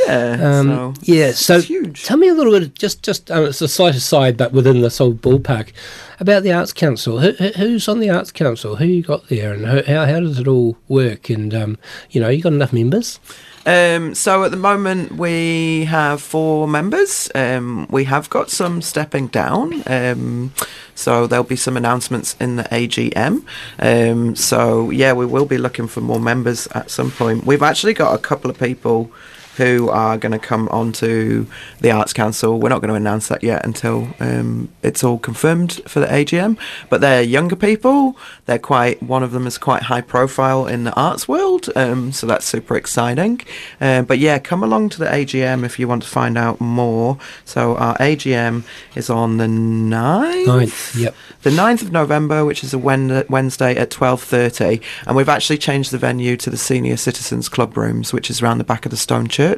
[0.07, 1.33] Yeah, Um, so yeah.
[1.33, 2.05] So huge.
[2.05, 4.99] tell me a little bit, just just um, it's a slight aside, but within this
[4.99, 5.73] whole ballpark,
[6.21, 7.19] about the Arts Council.
[7.19, 8.77] Who, who- who's on the Arts Council?
[8.77, 11.29] Who you got there, and how how, how does it all work?
[11.29, 11.77] And um,
[12.11, 13.19] you know, you got enough members?
[13.67, 17.31] Um, so at the moment we have four members.
[17.35, 19.83] Um, we have got some stepping down.
[19.87, 20.53] Um,
[20.95, 23.45] so there'll be some announcements in the AGM.
[23.79, 27.45] Um, so yeah, we will be looking for more members at some point.
[27.45, 29.11] We've actually got a couple of people
[29.57, 31.47] who are going to come onto
[31.81, 32.59] the Arts Council.
[32.61, 36.57] We're not going to announce that yet until um, it's all confirmed for the AGM.
[36.89, 38.17] But they're younger people.
[38.47, 39.03] They're quite.
[39.03, 42.77] One of them is quite high profile in the arts world, um, so that's super
[42.77, 43.41] exciting.
[43.81, 47.19] Um, but yeah, come along to the AGM if you want to find out more.
[47.45, 48.65] So our AGM
[48.95, 50.47] is on the 9th?
[50.47, 51.15] Ninth, yep.
[51.43, 54.83] The 9th of November, which is a Wednesday at 12.30.
[55.07, 58.59] And we've actually changed the venue to the Senior Citizens Club Rooms, which is around
[58.59, 59.50] the back of the Stone Church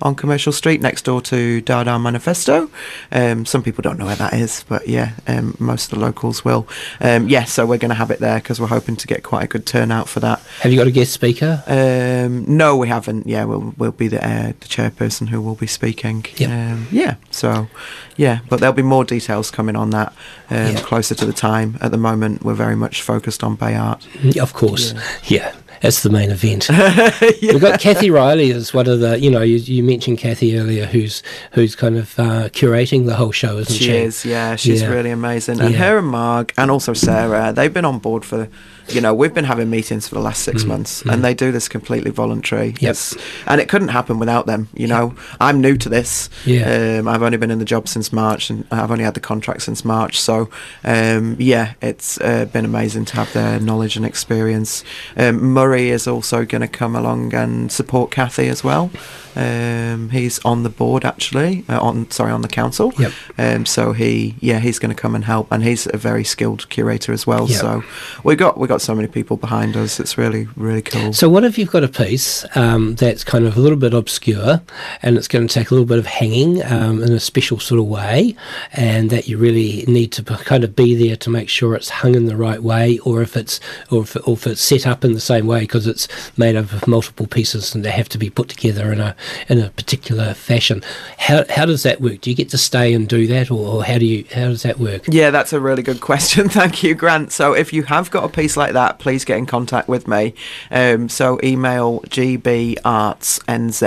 [0.00, 2.70] on Commercial Street, next door to Dada Manifesto.
[3.10, 6.44] Um, some people don't know where that is, but yeah, um, most of the locals
[6.44, 6.66] will.
[7.00, 9.44] Um, yeah, so we're going to have it there because we're hoping to get quite
[9.44, 10.40] a good turnout for that.
[10.60, 11.62] Have you got a guest speaker?
[11.66, 13.26] Um, no, we haven't.
[13.26, 16.24] Yeah, we'll we'll be the uh, the chairperson who will be speaking.
[16.36, 16.50] Yep.
[16.50, 17.16] Um, yeah.
[17.30, 17.68] So,
[18.16, 20.12] yeah, but there'll be more details coming on that
[20.50, 21.78] um, closer to the time.
[21.80, 24.06] At the moment, we're very much focused on Bay Art.
[24.40, 24.94] Of course.
[25.24, 25.54] Yeah.
[25.82, 26.68] That's the main event.
[27.42, 30.86] We've got Kathy Riley as one of the, you know, you, you mentioned Kathy earlier,
[30.86, 31.22] who's
[31.52, 33.84] who's kind of uh, curating the whole show, isn't she?
[33.86, 34.88] She is, yeah, she's Yeah.
[34.88, 35.60] really amazing.
[35.60, 35.78] And Yeah.
[35.78, 38.48] her and Marg, and also Sarah, they've been on board for,
[38.88, 41.68] you know, we've been having meetings for the last six months, and they do this
[41.68, 42.74] completely voluntary.
[42.80, 45.14] Yes, and it couldn't happen without them, you know.
[45.40, 46.28] I'm new to this.
[46.44, 46.98] Yeah.
[46.98, 49.62] Um, I've only been in the job since March, and I've only had the contract
[49.62, 50.20] since March.
[50.20, 50.48] So,
[50.84, 54.84] um, yeah, it's uh, been amazing to have their knowledge and experience.
[55.16, 58.90] Um, Murray is also going to come along and support Kathy as well.
[59.34, 62.92] Um, he's on the board actually, uh, on sorry, on the council.
[62.98, 63.12] Yep.
[63.38, 66.68] Um, so he, yeah, he's going to come and help, and he's a very skilled
[66.68, 67.48] curator as well.
[67.48, 67.60] Yep.
[67.60, 67.84] So
[68.24, 70.00] we got we got so many people behind us.
[70.00, 71.12] It's really really cool.
[71.12, 74.62] So, what if you've got a piece um, that's kind of a little bit obscure
[75.02, 77.78] and it's going to take a little bit of hanging um, in a special sort
[77.78, 78.34] of way,
[78.72, 82.14] and that you really need to kind of be there to make sure it's hung
[82.14, 85.12] in the right way, or if it's or if, or if it's set up in
[85.12, 86.08] the same way because it's
[86.38, 89.14] made up of multiple pieces and they have to be put together in a
[89.48, 90.82] in a particular fashion.
[91.18, 92.22] How how does that work?
[92.22, 94.62] Do you get to stay and do that, or, or how do you how does
[94.62, 95.04] that work?
[95.08, 96.48] Yeah, that's a really good question.
[96.62, 97.32] Thank you, Grant.
[97.32, 100.34] So, if you have got a piece like that, please get in contact with me.
[100.70, 103.82] Um, so, email gbartsnz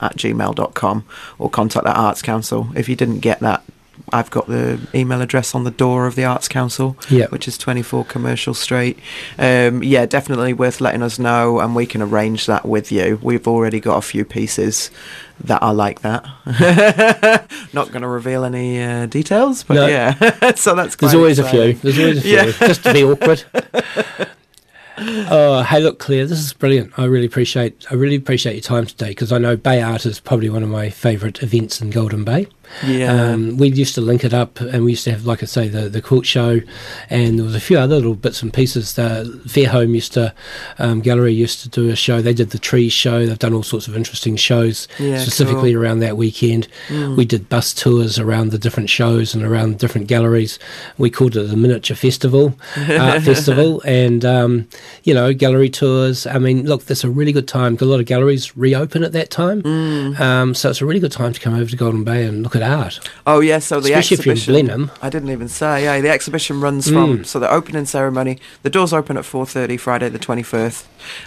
[0.00, 1.04] at gmail.com
[1.38, 2.68] or contact the Arts Council.
[2.76, 3.64] If you didn't get that,
[4.12, 7.30] I've got the email address on the door of the Arts Council, Yep.
[7.30, 8.98] which is 24 Commercial Street.
[9.38, 13.18] Um, yeah, definitely worth letting us know, and we can arrange that with you.
[13.22, 14.90] We've already got a few pieces
[15.42, 16.24] that are like that.
[17.72, 19.86] Not going to reveal any uh, details, but No.
[19.86, 20.54] yeah.
[20.56, 21.06] so that's good.
[21.06, 21.72] There's always a few.
[21.74, 22.52] There's always a few, Yeah.
[22.66, 23.44] just to be awkward.
[25.02, 26.92] Oh, hey, look, Claire, this is brilliant.
[26.98, 30.20] I really appreciate I really appreciate your time today because I know Bay Art is
[30.20, 32.48] probably one of my favourite events in Golden Bay.
[32.86, 33.12] Yeah.
[33.32, 35.68] Um, we used to link it up, and we used to have, like I say,
[35.68, 36.60] the the quilt show,
[37.08, 38.98] and there was a few other little bits and pieces.
[38.98, 40.32] Uh, Fairhome used to
[40.78, 42.20] um, gallery used to do a show.
[42.22, 43.26] They did the trees show.
[43.26, 45.82] They've done all sorts of interesting shows Yeah, specifically cool.
[45.82, 46.68] around that weekend.
[46.88, 47.16] Mm.
[47.16, 50.58] We did bus tours around the different shows and around different galleries.
[50.98, 54.68] We called it the miniature festival, art festival, and um,
[55.04, 56.26] you know gallery tours.
[56.26, 57.76] I mean, look, that's a really good time.
[57.80, 60.20] A lot of galleries reopen at that time, Mm.
[60.20, 62.54] um, so it's a really good time to come over to Golden Bay and look
[62.56, 63.00] at at art.
[63.26, 64.90] Oh yeah, so the Especially if you're in exhibition.
[65.02, 65.84] I didn't even say.
[65.84, 67.26] Yeah, the exhibition runs from Mm.
[67.26, 68.38] so the opening ceremony.
[68.62, 70.86] The doors open at four thirty Friday the twenty first,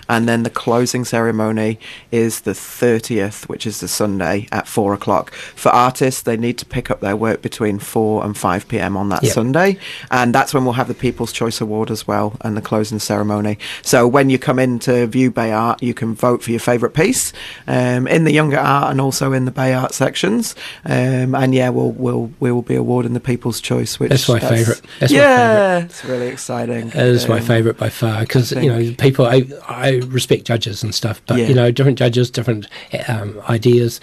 [0.09, 1.79] and then the closing ceremony
[2.11, 5.31] is the thirtieth, which is the Sunday at four o'clock.
[5.33, 8.95] For artists, they need to pick up their work between four and five p.m.
[8.97, 9.31] on that Yeah.
[9.33, 9.77] Sunday,
[10.11, 13.57] and that's when we'll have the People's Choice Award as well and the closing ceremony.
[13.81, 16.93] So when you come in to view Bay Art, you can vote for your favourite
[16.95, 17.33] piece
[17.67, 20.55] um, in the younger art and also in the Bay Art sections.
[20.85, 24.39] Um, and yeah, we'll we'll we will be awarding the People's Choice, which That's my
[24.39, 24.81] favourite.
[24.99, 26.87] That's my yeah, it's really exciting.
[26.87, 29.25] It is my Um, favourite by far because you know people.
[29.25, 31.47] I I respect judges and stuff, but Yeah.
[31.47, 32.67] you know different judges, different
[33.07, 33.99] um, ideas.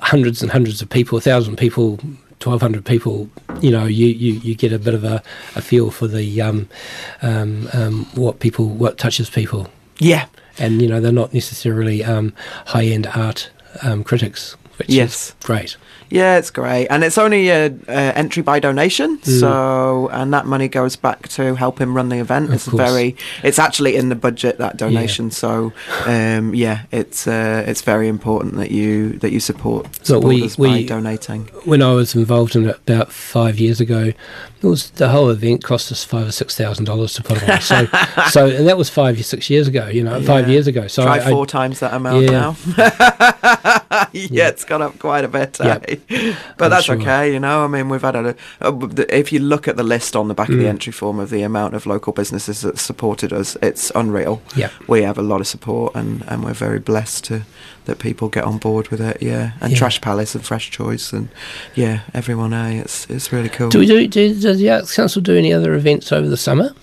[0.00, 1.98] Hundreds and hundreds of people, a thousand people,
[2.40, 3.28] twelve hundred people.
[3.60, 5.22] You know, you, you, you get a bit of a,
[5.54, 6.68] a feel for the um,
[7.20, 9.68] um, um, what people what touches people.
[9.98, 10.26] Yeah.
[10.58, 12.32] and you know they're not necessarily um,
[12.66, 13.50] high end art
[13.82, 15.28] um, critics, which Yes.
[15.28, 15.76] is great.
[16.08, 19.18] Yeah, it's great, and it's only a, a entry by donation.
[19.18, 19.40] Mm.
[19.40, 22.48] So, and that money goes back to help him run the event.
[22.48, 22.82] Of it's course.
[22.82, 25.30] very, it's actually in the budget that donation.
[25.30, 25.72] So,
[26.04, 30.50] um, yeah, it's uh, it's very important that you that you support, Look, support we-
[30.58, 31.50] we- donating.
[31.64, 34.12] When I was involved in it about five years ago,
[34.62, 37.60] it was the whole event cost us five or six thousand dollars to put on.
[37.60, 37.86] So,
[38.30, 39.88] so and that was five or six years ago.
[39.88, 40.86] You know, five years ago.
[40.86, 42.30] So Try I, I- four times that amount yeah.
[42.30, 42.56] now.
[44.12, 45.58] yeah, it's gone up quite a bit.
[45.58, 45.95] Yep.
[46.58, 46.96] But I'm that's sure.
[47.00, 47.64] okay, you know.
[47.64, 48.74] I mean, we've had a, a,
[49.14, 50.68] if you look at the list on the back of the Mm.
[50.68, 54.40] entry form of the amount of local businesses that supported us, it's unreal.
[54.56, 57.42] Yeah, we have a lot of support, and, and we're very blessed to
[57.84, 59.22] that people get on board with it.
[59.22, 59.78] Yeah, and Yeah.
[59.78, 61.28] Trash Palace and Fresh Choice, and
[61.74, 62.52] yeah, everyone.
[62.52, 63.68] Eh, it's it's really cool.
[63.68, 64.34] Do we do, do?
[64.40, 66.74] Does the Arts Council do any other events over the summer?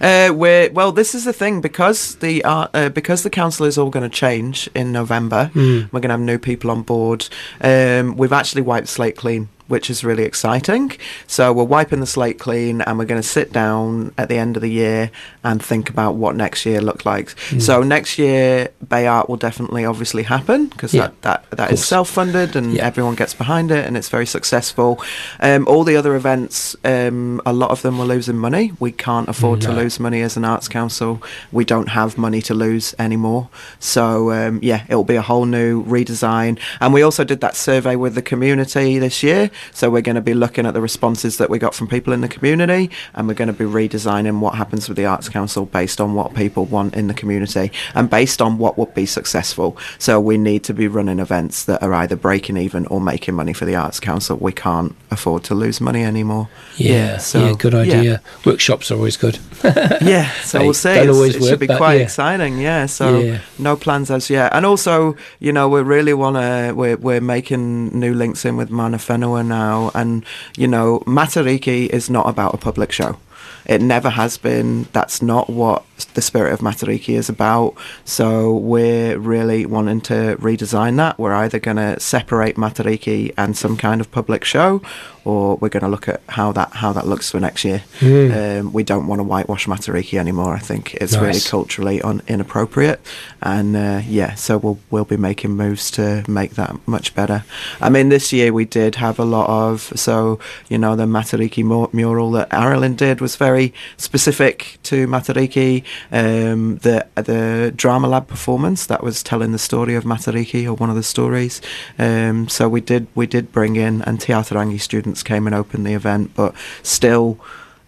[0.00, 0.92] Uh, we're well.
[0.92, 4.14] This is the thing because the art, uh, because the council is all going to
[4.14, 5.50] change in November.
[5.54, 5.92] Mm.
[5.92, 7.28] We're going to have new people on board.
[7.60, 10.92] Um, we've actually wiped slate clean, which is really exciting.
[11.26, 14.56] So we're wiping the slate clean, and we're going to sit down at the end
[14.56, 15.10] of the year
[15.44, 17.28] and think about what next year looked like.
[17.50, 17.62] Mm.
[17.62, 21.02] So next year, Bay Art will definitely, obviously, happen because Yeah.
[21.02, 21.88] that that, that is course.
[21.88, 22.84] self-funded and Yeah.
[22.86, 25.00] everyone gets behind it, and it's very successful.
[25.40, 28.72] Um, all the other events, um, a lot of them were losing money.
[28.80, 31.22] We can't afford to lose money as an arts council.
[31.52, 33.48] We don't have money to lose anymore.
[33.78, 36.58] So um, yeah, it'll be a whole new redesign.
[36.80, 39.50] And we also did that survey with the community this year.
[39.72, 42.20] So we're going to be looking at the responses that we got from people in
[42.20, 46.00] the community, and we're going to be redesigning what happens with the arts council based
[46.00, 49.76] on what people want in the community and based on what would be successful.
[49.98, 53.52] So we need to be running events that are either breaking even or making money
[53.52, 54.36] for the arts council.
[54.36, 56.48] We can't afford to lose money anymore.
[56.76, 57.80] Yeah, so yeah, good yeah.
[57.80, 58.22] idea.
[58.44, 59.38] Workshops are always good.
[60.00, 60.90] Yeah, so They we'll see.
[60.90, 62.02] It's- always it work, should be quite yeah.
[62.02, 62.58] exciting.
[62.58, 62.86] Yeah.
[62.86, 63.40] So Yeah.
[63.58, 66.72] no plans as yet, and also you know we really want to.
[66.74, 70.24] We're we're making new links in with Mana Whenua now, and
[70.56, 73.18] you know Matariki is not about a public show.
[73.66, 74.84] It never has been.
[74.92, 75.84] That's not what
[76.14, 77.74] the spirit of Matariki is about.
[78.04, 81.18] So we're really wanting to redesign that.
[81.18, 84.82] We're either going to separate Matariki and some kind of public show,
[85.24, 87.82] or we're going to look at how that how that looks for next year.
[88.00, 88.60] Mm.
[88.60, 90.54] Um, we don't want to whitewash Matariki anymore.
[90.54, 93.00] I think it's really culturally un- inappropriate,
[93.42, 97.44] and uh, yeah, so we'll we'll be making moves to make that much better.
[97.80, 100.38] I mean, this year we did have a lot of so
[100.68, 105.84] you know the Matariki mu- mural that Arilyn did was very specific to Matariki.
[106.12, 110.90] Um, the the drama lab performance that was telling the story of Matariki or one
[110.90, 111.60] of the stories.
[111.98, 115.86] Um, so we did we did bring in and Te Ataarangi students came and opened
[115.86, 117.38] the event, but still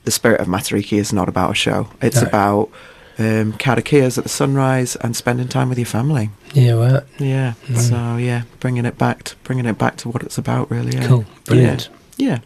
[0.05, 1.89] the spirit of Matariki is not about a show.
[2.01, 2.29] It's No.
[2.29, 2.71] about
[3.19, 6.31] um, karakias at the sunrise and spending time with your family.
[6.55, 7.53] Yeah, well, Yeah.
[7.69, 7.79] Mm.
[7.79, 10.93] So yeah, bringing it back, to, bringing it back to what it's about, really.
[10.97, 11.07] Yeah.
[11.07, 11.25] Cool.
[11.45, 11.91] Brilliant.
[11.93, 11.97] Yeah.
[12.21, 12.39] Yeah.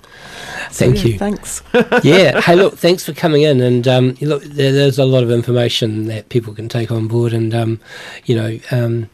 [0.71, 1.19] Thank yeah, you.
[1.19, 1.63] Thanks.
[2.03, 2.41] yeah.
[2.41, 3.61] Hey, look, thanks for coming in.
[3.61, 7.33] And um, look, there, there's a lot of information that people can take on board.
[7.33, 7.81] And um,
[8.25, 9.11] you know, um,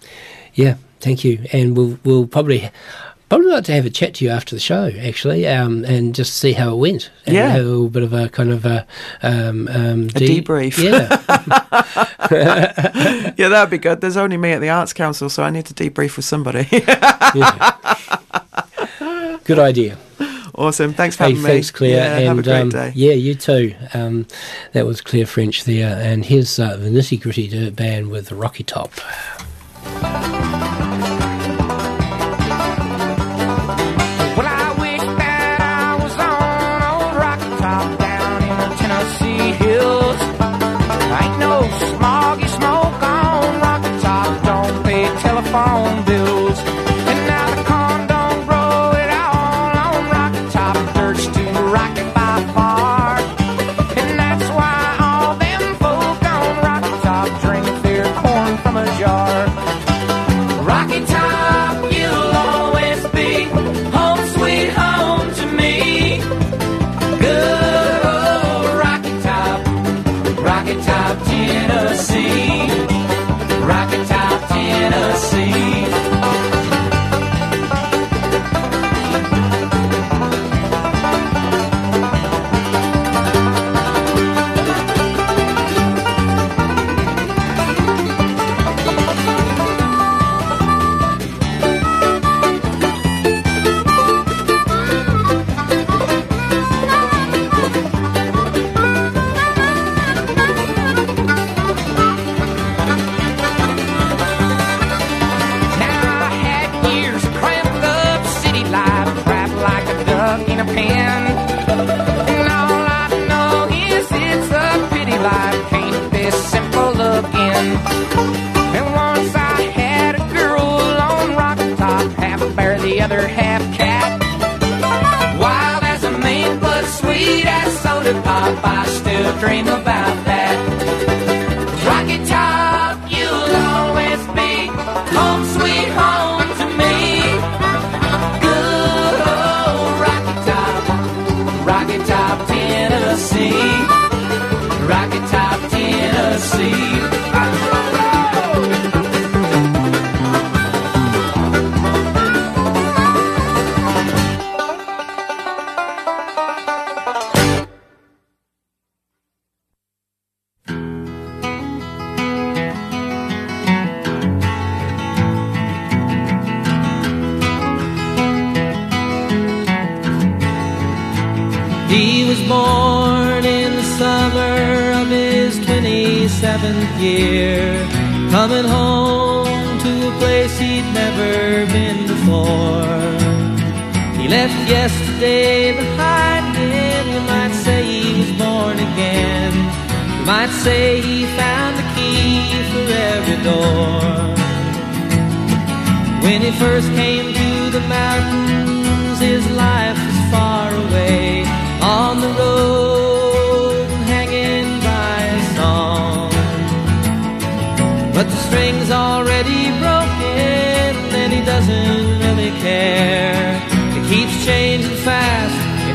[0.55, 1.45] yeah, thank you.
[1.53, 2.70] And we'll we'll probably.
[3.28, 6.35] Probably like to have a chat to you after the show, actually, um, and just
[6.35, 7.11] see how it went.
[7.27, 7.51] And Yeah.
[7.51, 8.85] have a little bit of a kind of a
[9.23, 10.77] um, um, A debrief.
[10.82, 11.07] Yeah,
[13.39, 14.01] yeah, that'd be good.
[14.01, 16.65] There's only me at the Arts Council, so I need to debrief with somebody.
[19.45, 19.97] good idea.
[20.61, 20.93] Awesome.
[20.93, 21.77] Thanks for Hey, having thanks, me.
[21.77, 21.97] Claire.
[21.97, 22.93] Yeah, and have a great um, day.
[22.95, 23.74] yeah, you too.
[23.95, 24.27] Um,
[24.73, 28.65] that was Claire French there, and here's uh, the Nitty Gritty Dirt Band with Rocky
[28.65, 28.93] Top.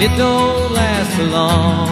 [0.06, 1.90] It don't last long.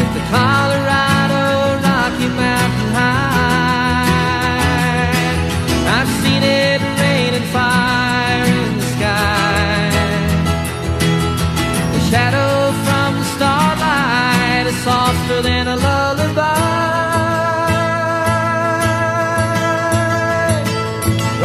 [0.00, 1.44] It's the Colorado
[1.86, 4.04] Rocky Mountain High.
[5.96, 9.90] I've seen it rain and fire in the sky.
[11.94, 12.52] The shadow
[12.84, 16.66] from the starlight is softer than a lullaby.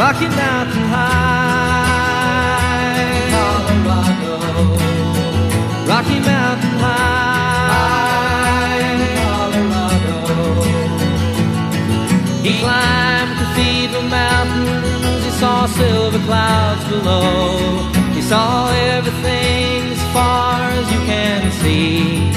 [0.02, 0.81] Rocky Mountain
[15.62, 17.92] saw silver clouds below.
[18.14, 22.32] He saw everything as far as you can see.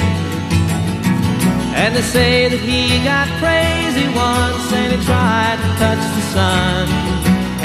[1.81, 6.85] And they say that he got crazy once and he tried to touch the sun.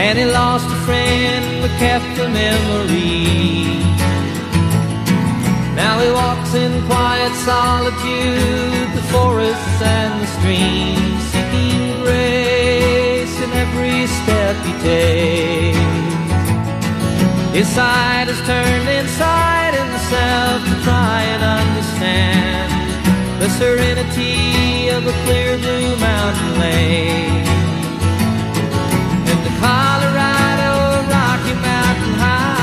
[0.05, 3.85] And he lost a friend but kept the memory.
[5.77, 14.07] Now he walks in quiet solitude, the forests and the streams, seeking grace in every
[14.07, 15.90] step he takes.
[17.52, 22.70] His side is turned inside himself to try and understand
[23.40, 27.47] the serenity of a clear blue mountain lake.
[29.31, 30.73] And the Colorado
[31.11, 32.60] Rocky Mountain High.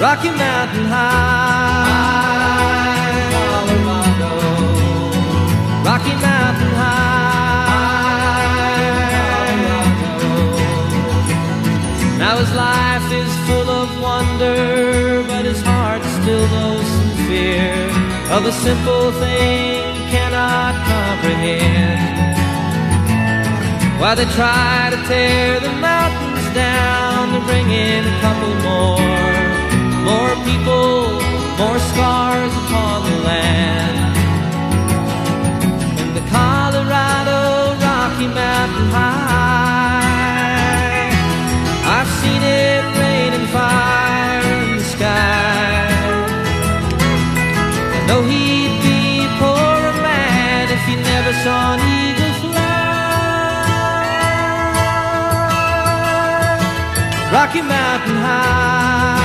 [0.00, 1.84] Rocky Mountain High,
[3.36, 4.32] Colorado.
[5.84, 8.00] Rocky Mountain High,
[9.68, 10.56] Colorado.
[12.16, 17.92] Now his life is full of wonder, but his heart still knows some fear
[18.32, 22.40] of a simple thing cannot comprehend.
[24.00, 29.49] While they try to tear the mountains down to bring in a couple more,
[30.10, 31.20] more people,
[31.60, 34.16] more scars upon the land.
[36.02, 37.38] In the Colorado
[37.86, 40.00] Rocky Mountain High,
[41.96, 45.86] I've seen it rain and fire in the sky.
[47.96, 52.78] I know he'd be a poorer man if he never saw an eagle fly.
[57.36, 59.19] Rocky Mountain High,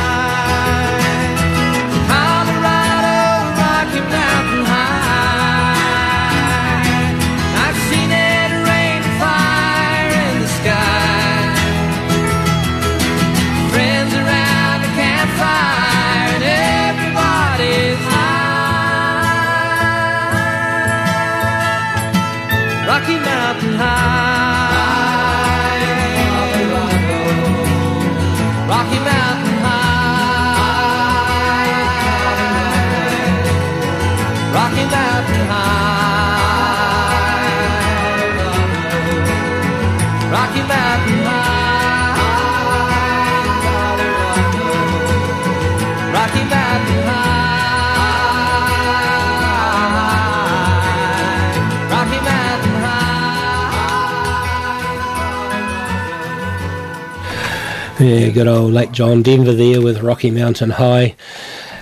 [57.98, 61.16] Yeah, good old Lake John Denver there with Rocky Mountain High.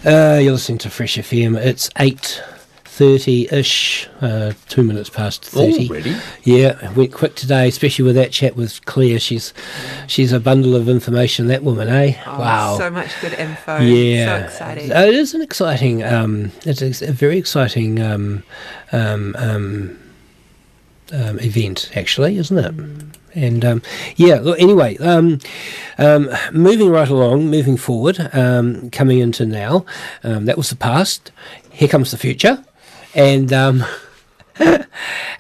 [0.06, 1.58] Uh, you're listening to Fresh FM.
[1.58, 2.42] It's eight
[2.94, 5.90] thirty-ish, uh, two minutes past thirty.
[5.90, 6.16] Already?
[6.44, 9.20] Yeah, it went quick today, especially with that chat with Claire.
[9.20, 9.54] She's
[10.08, 11.48] she's a bundle of information.
[11.48, 12.14] That woman, eh?
[12.26, 12.78] Oh, wow.
[12.78, 13.80] So much good info.
[13.80, 14.92] Yeah, So exciting.
[14.92, 16.04] Uh, It is an exciting.
[16.04, 18.44] Um, it's a, a very exciting um,
[18.92, 19.98] um, um,
[21.12, 22.74] um, event, actually, isn't it?
[23.36, 23.82] And um,
[24.16, 25.40] yeah, look, anyway, um,
[25.98, 29.86] um, moving right along, moving forward, um, coming into now.
[30.24, 31.32] Um, that was the past.
[31.72, 32.64] Here comes the future,
[33.14, 33.52] and.
[33.52, 33.84] Um,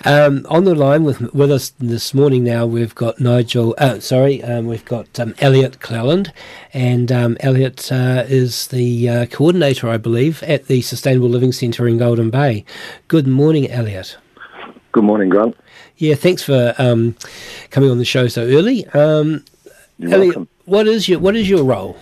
[0.06, 3.76] um, on the line with with us this morning now, we've got Nigel.
[3.78, 6.34] Uh, sorry, um, we've got um, Elliot Cleland,
[6.74, 11.88] and um, Elliot uh, is the uh, coordinator, I believe, at the Sustainable Living Centre
[11.88, 12.66] in Golden Bay.
[13.08, 14.18] Good morning, Elliot.
[14.92, 15.56] Good morning, Grant.
[15.98, 17.16] Yeah, thanks for um,
[17.70, 18.88] coming on the show so early.
[18.88, 19.46] Um,
[20.00, 20.50] You're Elliot, welcome.
[20.66, 21.98] what is your what is your role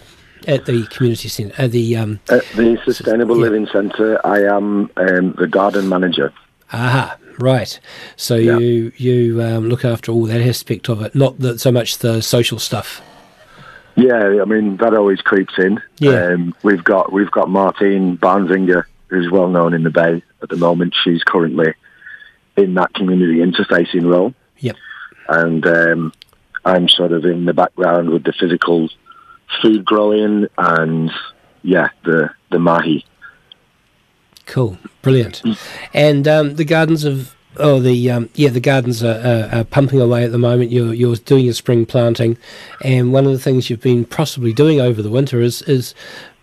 [0.47, 1.53] at the community centre?
[1.57, 6.33] At the um, At the Sustainable Living Centre, I am um, the garden manager.
[6.73, 7.79] Aha, right.
[8.15, 11.99] So you you um, look after all that aspect of it, not the, so much
[11.99, 13.01] the social stuff.
[13.95, 15.81] Yeah, I mean that always creeps in.
[15.99, 16.27] Yeah.
[16.27, 20.55] Um, we've got we've got Martine Barnsinger, who's well known in the Bay at the
[20.55, 20.95] moment.
[21.03, 21.73] She's currently
[22.55, 24.33] in that community interfacing role.
[24.59, 24.77] Yep.
[25.27, 26.13] And um,
[26.65, 28.89] I'm sort of in the background with the physical
[29.61, 31.11] food growing and
[31.63, 33.05] yeah, the the mahi.
[34.45, 35.41] Cool, brilliant.
[35.93, 40.01] And um, the gardens of oh the um, yeah the gardens are, are, are pumping
[40.01, 40.71] away at the moment.
[40.71, 42.37] You're you're doing your spring planting,
[42.83, 45.93] and one of the things you've been possibly doing over the winter is is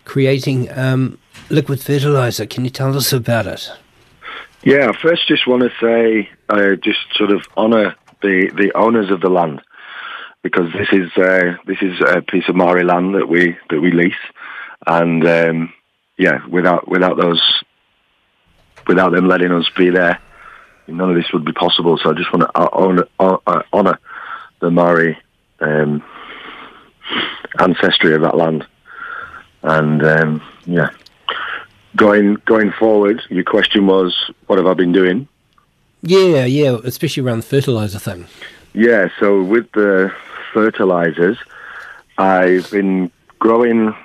[0.05, 1.19] creating um,
[1.49, 2.45] liquid fertilizer.
[2.45, 3.71] Can you tell us about it?
[4.63, 9.21] Yeah, first just want to say, uh, just sort of honour the, the owners of
[9.21, 9.61] the land
[10.41, 13.91] because this is uh, this is a piece of Maori land that we that we
[13.91, 14.13] lease,
[14.87, 15.73] and um,
[16.17, 17.41] yeah, without without those
[18.87, 20.19] without them letting us be there,
[20.87, 21.97] none of this would be possible.
[21.97, 23.99] So I just want to honour, uh, honour
[24.59, 25.17] the Maori
[25.59, 26.03] um,
[27.59, 28.65] ancestry of that land,
[29.63, 30.89] and um, yeah
[31.95, 35.27] going going forward, your question was, what have I been doing?
[36.01, 38.27] Yeah, yeah, especially around the fertilizer thing.
[38.73, 40.13] Yeah, so with the
[40.53, 41.37] fertilizers,
[42.17, 43.95] I've been growing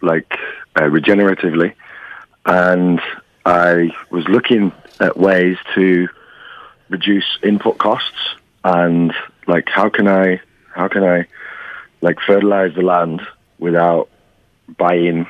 [0.00, 0.32] like
[0.76, 1.74] uh, regeneratively,
[2.46, 3.00] and
[3.44, 6.08] I was looking at ways to
[6.88, 8.34] reduce input costs
[8.64, 9.12] and
[9.46, 10.40] like how can I
[10.74, 11.26] how can I
[12.00, 13.22] like fertilize the land
[13.58, 14.08] without
[14.76, 15.26] buying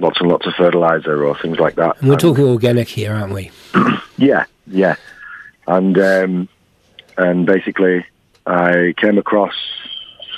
[0.00, 1.96] lots and lots of fertilizer or things like that.
[2.00, 3.50] And we're And- talking organic here, aren't we?
[4.18, 4.96] yeah, yeah.
[5.66, 6.48] And um,
[7.16, 8.04] and basically,
[8.46, 9.54] I came across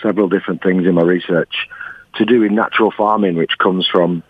[0.03, 1.69] several different things in my research
[2.17, 4.23] to do with natural farming, which comes from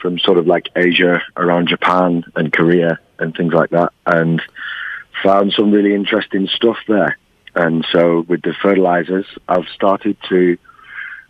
[0.00, 4.40] from sort of like Asia, around Japan and Korea and things like that, and
[5.22, 7.18] found some really interesting stuff there.
[7.54, 10.56] And so, with the fertilizers, I've started to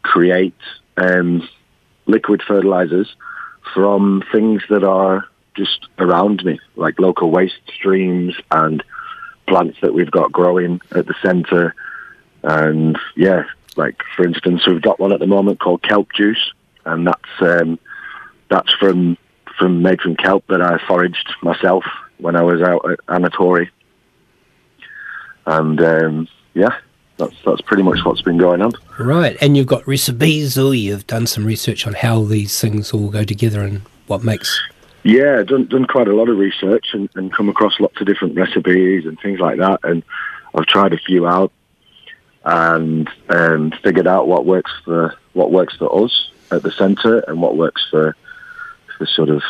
[0.03, 0.55] create
[0.97, 1.49] um,
[2.07, 3.15] liquid fertilizers
[3.75, 5.27] from things that are
[5.57, 8.83] just around me, like local waste streams and
[9.47, 11.75] plants that we've got growing at the centre.
[12.43, 13.45] And yeah,
[13.77, 16.53] like for instance, we've got one at the moment called kelp juice,
[16.85, 17.79] and that's um,
[18.49, 19.17] that's from
[19.59, 21.85] from made from kelp that I foraged myself
[22.19, 23.69] when I was out at Anatori.
[25.47, 26.79] And um, yeah,
[27.17, 28.73] that's that's pretty much what's been going on.
[28.99, 33.09] Right, and you've got recipes, or you've done some research on how these things all
[33.09, 34.61] go together and what makes.
[35.03, 38.37] Yeah, done done quite a lot of research and, and come across lots of different
[38.37, 40.03] recipes and things like that, and
[40.55, 41.53] I've tried a few out
[42.45, 47.41] and um, figured out what works for what works for us at the centre and
[47.41, 48.17] what works for
[48.97, 49.43] for sort of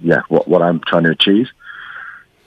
[0.00, 1.48] yeah what what I'm trying to achieve.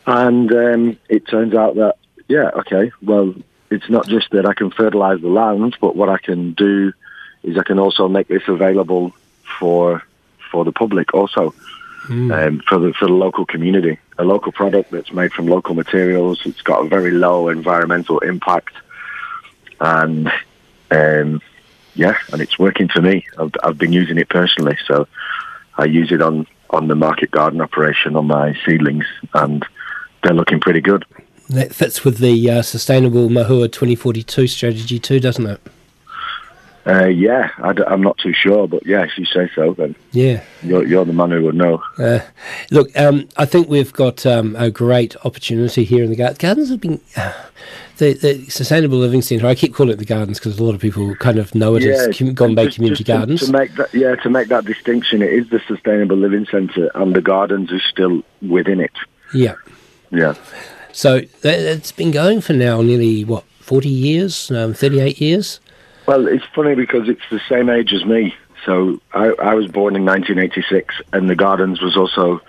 [0.05, 1.97] And um, it turns out that
[2.27, 3.33] yeah okay well
[3.69, 6.93] it's not just that I can fertilise the land, but what I can do
[7.43, 9.13] is I can also make this available
[9.59, 10.03] for
[10.51, 11.53] for the public also
[12.09, 13.99] um, for the for the local community.
[14.17, 16.41] A local product that's made from local materials.
[16.45, 18.73] It's got a very low environmental impact,
[19.79, 20.31] and
[20.91, 21.41] um,
[21.95, 23.25] yeah, and it's working for me.
[23.37, 25.07] I've, I've been using it personally, so
[25.77, 29.65] I use it on on the market garden operation on my seedlings, and
[30.23, 31.05] they're looking pretty good.
[31.49, 35.61] That fits with the uh, Sustainable Mohua 2042 strategy too, doesn't it?
[36.85, 40.41] Uh, yeah, I am not too sure, but yeah, if you say so, then Yeah.
[40.63, 41.83] you're, you're the man who would know.
[41.97, 42.19] Uh,
[42.71, 46.37] look, um, I think we've got um, a great opportunity here in the gardens.
[46.37, 47.01] Gardens have been.
[47.97, 50.81] The, the Sustainable Living Centre, I keep calling it the gardens because a lot of
[50.81, 53.45] people kind of know it as Com- Gone Bay just- Community to- Gardens.
[53.45, 57.15] To, make that, yeah, to make that distinction, it is the Sustainable Living Centre, and
[57.15, 58.91] the gardens are still within it.
[59.33, 59.55] yeah.
[60.11, 60.35] Yeah.
[60.93, 65.59] So that, it's been going for now nearly, what, 40 years, um, 38 years?
[66.07, 68.33] Well, it's funny because it's the same age as me.
[68.65, 72.41] So I, I was born in 1986, and the Gardens was also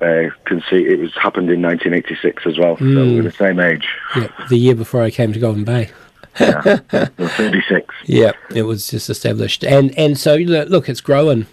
[0.00, 0.90] uh, conceived.
[0.90, 2.76] It was happened in 1986 as well.
[2.78, 3.16] So Mm.
[3.16, 3.86] we're the same age.
[4.16, 5.90] Yeah, the year before I came to Golden Bay.
[6.38, 6.76] We're
[7.18, 7.94] 36.
[8.06, 11.46] Yeah, it was just established, and and so look, it's growing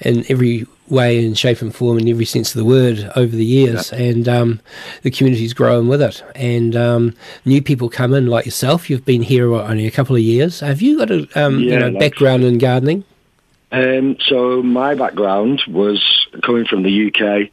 [0.00, 3.44] in every way and shape and form, in every sense of the word, over the
[3.44, 4.60] years, and um,
[5.02, 6.22] the community's growing with it.
[6.34, 7.14] And um,
[7.44, 8.88] new people come in, like yourself.
[8.88, 10.60] You've been here only a couple of years.
[10.60, 13.04] Have you got a um, you know background in gardening?
[13.70, 16.02] Um, so my background was
[16.42, 17.50] coming from the UK.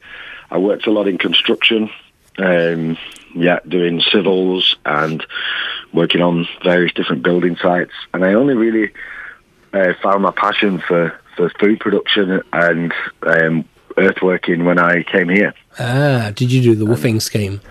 [0.49, 1.89] I worked a lot in construction,
[2.37, 2.97] um,
[3.33, 5.25] yeah, doing civils and
[5.93, 7.93] working on various different building sites.
[8.13, 8.93] And I only really
[9.73, 12.93] uh, found my passion for, for food production and
[13.23, 13.65] um,
[13.97, 15.53] earthworking when I came here.
[15.79, 17.61] Ah, did you do the WWOOFing scheme?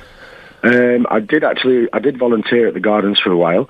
[0.63, 1.89] Um, I did actually.
[1.93, 3.69] I did volunteer at the gardens for a while.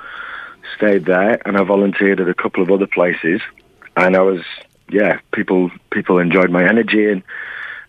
[0.76, 3.40] Stayed there, and I volunteered at a couple of other places.
[3.96, 4.40] And I was,
[4.90, 7.22] yeah, people people enjoyed my energy and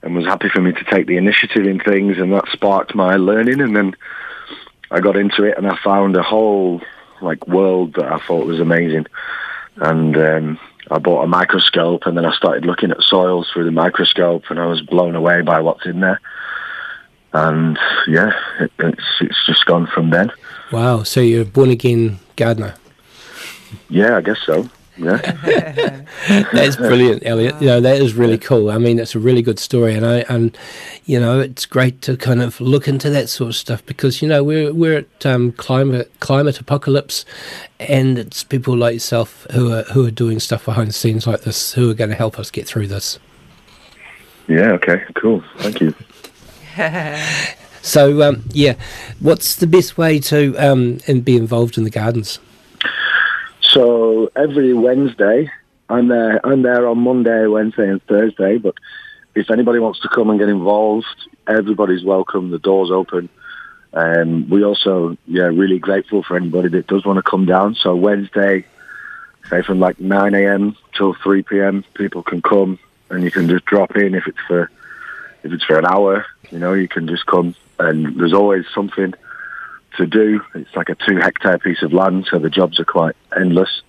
[0.01, 3.15] and was happy for me to take the initiative in things, and that sparked my
[3.15, 3.61] learning.
[3.61, 3.95] And then
[4.91, 6.81] I got into it, and I found a whole
[7.21, 9.07] like world that I thought was amazing.
[9.77, 10.59] And um,
[10.91, 14.59] I bought a microscope, and then I started looking at soils through the microscope, and
[14.59, 16.21] I was blown away by what's in there
[17.35, 17.77] and
[18.07, 20.31] yeah, it, it's it's just gone from then.
[20.71, 22.75] Wow, so you're a born again gardener.
[23.89, 24.69] Yeah, I guess so.
[24.97, 25.17] Yeah,
[26.53, 27.55] That's brilliant, Elliot.
[27.61, 28.71] You know, that is really cool.
[28.71, 30.57] I mean, it's a really good story, and I and
[31.05, 34.27] you know, it's great to kind of look into that sort of stuff because you
[34.27, 37.25] know we're we're at um, climate climate apocalypse,
[37.79, 41.41] and it's people like yourself who are who are doing stuff behind the scenes like
[41.41, 43.19] this who are going to help us get through this.
[44.47, 44.71] yeah.
[44.71, 45.43] Okay, cool.
[45.57, 45.93] Thank you.
[47.85, 48.77] So um, yeah,
[49.19, 52.39] what's the best way to um, and be involved in the gardens?
[53.71, 55.51] So every Wednesday,
[55.89, 56.45] I'm there.
[56.45, 58.57] I'm there on Monday, Wednesday, and Thursday.
[58.57, 58.75] But
[59.33, 61.05] if anybody wants to come and get involved,
[61.47, 62.51] everybody's welcome.
[62.51, 63.29] The door's open.
[63.93, 67.75] Um, we also, yeah, really grateful for anybody that does want to come down.
[67.75, 68.65] So Wednesday,
[69.49, 70.75] say from like 9 a.m.
[70.95, 72.77] till 3 p.m., people can come
[73.09, 74.69] and you can just drop in if it's for
[75.43, 76.25] if it's for an hour.
[76.51, 79.13] You know, you can just come and there's always something
[79.97, 80.41] to do.
[80.53, 83.81] It's like a two hectare piece of land, so the jobs are quite endless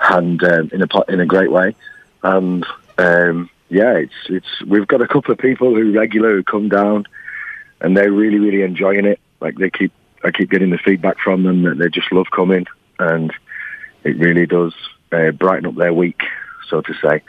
[0.00, 1.74] and um, in a in a great way.
[2.22, 2.66] And
[2.98, 7.06] um, yeah, it's it's we've got a couple of people who regular who come down,
[7.80, 9.20] and they're really really enjoying it.
[9.40, 9.92] Like they keep
[10.24, 12.66] I keep getting the feedback from them that they just love coming,
[12.98, 13.32] and
[14.04, 14.74] it really does
[15.12, 16.22] uh, brighten up their week,
[16.68, 17.22] so to say,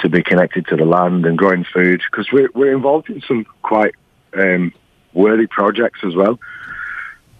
[0.00, 3.44] to be connected to the land and growing food because we're we're involved in some
[3.62, 3.94] quite
[4.34, 4.72] um,
[5.12, 6.38] worthy projects as well.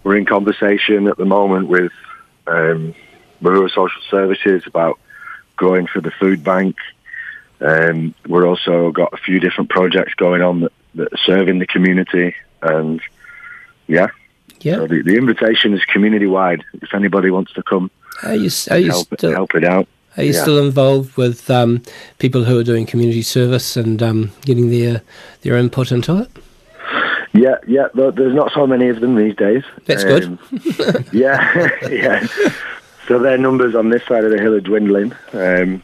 [0.03, 1.91] We're in conversation at the moment with
[2.47, 2.93] um,
[3.41, 4.99] Rural Social Services about
[5.57, 6.75] going for the food bank.
[7.61, 11.67] Um, we're also got a few different projects going on that, that are serving the
[11.67, 13.01] community, and
[13.87, 14.07] yeah,
[14.61, 14.75] Yeah.
[14.77, 16.63] So the, the invitation is community wide.
[16.81, 17.89] If anybody wants to come,
[18.23, 19.87] Are you are you help, still help it out.
[20.17, 20.41] Are you Yeah.
[20.41, 21.81] still involved with um,
[22.19, 25.01] people who are doing community service and um, getting their
[25.41, 26.29] their input into it?
[27.33, 27.87] Yeah, yeah.
[27.93, 29.63] there- There's not so many of them these days.
[29.85, 30.23] That's good.
[30.25, 30.39] Um,
[31.11, 32.27] yeah, yeah.
[33.07, 35.83] So their numbers on this side of the hill are dwindling, um,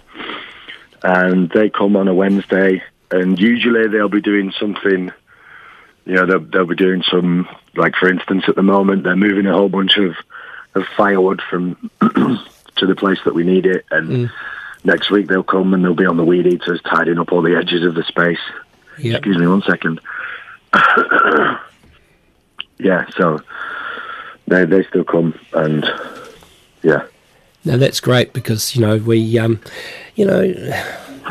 [1.04, 2.82] and they come on a Wednesday,
[3.12, 5.12] and usually they'll be doing something.
[6.06, 9.46] You know, they'll, they'll be doing some, like for instance, at the moment they're moving
[9.46, 10.16] a whole bunch of,
[10.76, 14.32] of firewood from to the place that we need it, and
[14.84, 17.56] next week they'll come and they'll be on the weed eaters tidying up all the
[17.58, 18.40] edges of the space.
[18.98, 19.16] Yeah.
[19.18, 20.00] Excuse me one second.
[22.80, 23.40] yeah, so
[24.48, 25.86] they they still come and
[26.82, 27.06] yeah.
[27.66, 29.60] Now that's great because you know we, um,
[30.16, 30.54] you know,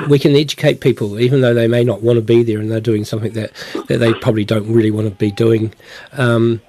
[0.08, 2.80] we can educate people even though they may not want to be there and they're
[2.80, 3.52] doing something that,
[3.88, 5.72] that they probably don't really want to be doing.
[6.12, 6.60] Um,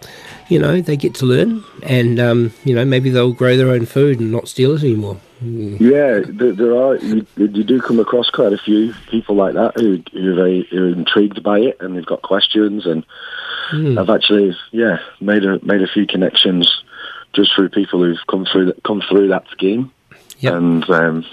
[0.48, 3.86] you know, they get to learn, and um, you know maybe they'll grow their own
[3.86, 5.20] food and not steal it anymore.
[5.41, 5.80] Mm.
[5.80, 6.95] Yeah, there, there are.
[6.98, 10.68] You, you do come across quite a few people like that who, who are very
[10.70, 12.86] who are intrigued by it and they've got questions.
[12.86, 13.06] And
[13.70, 13.99] Hmm.
[13.99, 16.84] I've actually, yeah, made a made a few connections
[17.34, 19.91] just through people who've come through that come through that scheme.
[20.40, 20.53] Yep.
[20.53, 21.26] and um,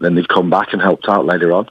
[0.00, 1.68] then they've come back and helped out later on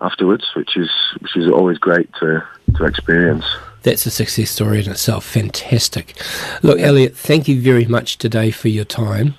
[0.00, 0.90] afterwards, which is
[1.20, 2.42] which is always great to
[2.76, 3.44] to experience.
[3.82, 5.24] That's a success story in itself.
[5.24, 6.14] Fantastic.
[6.62, 9.34] Look, Elliot, thank you very much today for your time.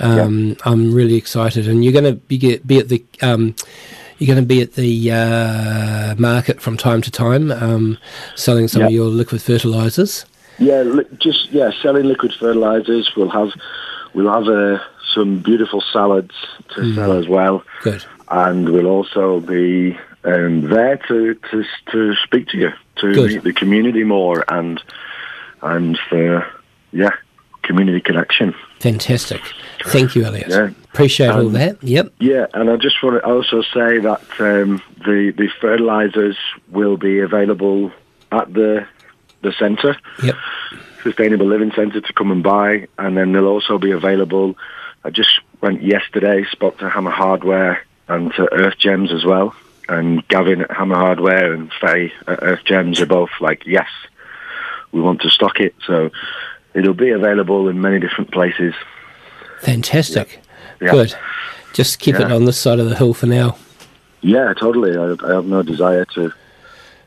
[0.00, 3.04] Um, I'm really excited, and you're going to be, be at the.
[3.22, 3.54] Um,
[4.18, 7.98] you're going to be at the uh, market from time to time, um,
[8.36, 10.24] selling some of your liquid fertilizers.
[10.58, 13.10] Yeah, li- just yeah, selling liquid fertilizers.
[13.16, 13.50] We'll have
[14.14, 14.78] we'll have uh,
[15.12, 16.34] some beautiful salads
[16.74, 16.94] to Mm.
[16.94, 18.04] sell as well, Good.
[18.30, 23.30] and we'll also be um, there to, to to speak to you to Good.
[23.30, 24.82] meet the community more and
[25.60, 26.46] and for
[26.92, 27.10] yeah
[27.62, 28.54] community connection.
[28.80, 29.40] Fantastic.
[29.84, 30.48] Thank you, Elliot.
[30.48, 30.70] Yeah.
[30.92, 31.82] Appreciate all that.
[31.82, 32.12] Yep.
[32.18, 36.36] Yeah, and I just want to also say that um, the the fertilizers
[36.68, 37.92] will be available
[38.30, 38.86] at the
[39.42, 39.96] the centre.
[40.22, 40.36] Yep.
[41.02, 44.56] Sustainable Living Centre to come and buy, and then they'll also be available.
[45.04, 49.54] I just went yesterday, spoke to Hammer Hardware and to Earth Gems as well.
[49.92, 53.88] And Gavin at Hammer Hardware and Faye at Earth Gems are both like, yes,
[54.90, 55.74] we want to stock it.
[55.86, 56.10] So
[56.74, 58.74] it'll be available in many different places.
[59.60, 60.40] Fantastic.
[60.80, 60.92] Yeah.
[60.92, 61.14] Good.
[61.74, 63.56] Just keep it on this side of the hill for now.
[64.22, 64.96] Yeah, totally.
[64.96, 66.32] I, I have no desire to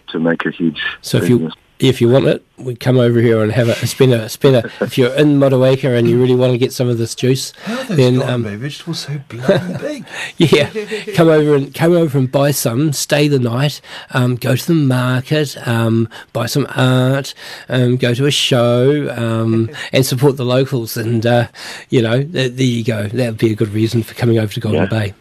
[0.09, 0.81] to make a huge.
[1.01, 1.53] So if you business.
[1.79, 4.71] If you want it, we come over here and have a spend a spend a.
[4.81, 7.51] if you're in Motueka and you really want to get some of this juice,
[7.89, 10.05] then um, vegetables so bloody big.
[10.37, 10.69] yeah,
[11.15, 12.93] come over and come over and buy some.
[12.93, 13.81] Stay the night.
[14.11, 15.57] Um, go to the market.
[15.67, 17.33] Um, buy some art.
[17.67, 20.95] Um, go to a show um, and support the locals.
[20.95, 21.47] And uh,
[21.89, 23.07] you know, th- there you go.
[23.09, 24.87] That would be a good reason for coming over to Golden Yeah.
[24.87, 25.13] Bay.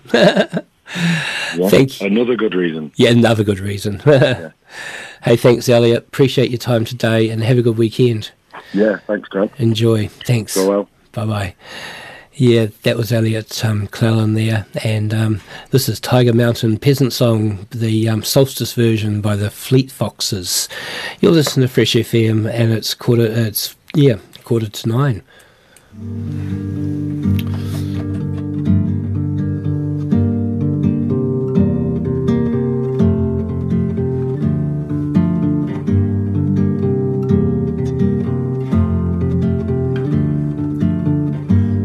[1.56, 2.93] Yeah, Thank Another good reason.
[2.97, 4.01] Yeah, another good reason.
[5.24, 6.06] Hey, thanks, Elliot.
[6.06, 8.30] Appreciate your time today and have a good weekend.
[8.72, 9.52] Yeah, thanks, Grant.
[9.59, 10.09] Enjoy.
[10.09, 10.55] Thanks.
[10.55, 10.88] Go well.
[11.12, 11.55] Bye bye.
[12.36, 15.40] Yeah, that was Elliot um, Clellan there, and um,
[15.70, 20.68] this is Tiger Mountain Peasant Song, the um, solstice version by the Fleet Foxes.
[21.20, 23.26] You're listening to Fresh FM, and it's quarter.
[23.26, 25.22] It's yeah, quarter to nine.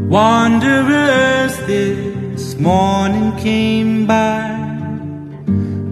[0.10, 4.50] Wanderers this morning came by.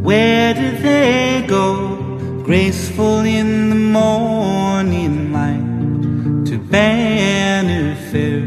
[0.02, 2.42] Where did they go?
[2.44, 8.42] Graceful in the morning light to Banner Fair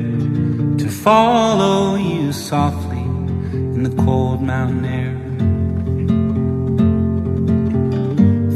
[0.76, 3.04] to follow you softly
[3.52, 5.16] in the cold mountain air.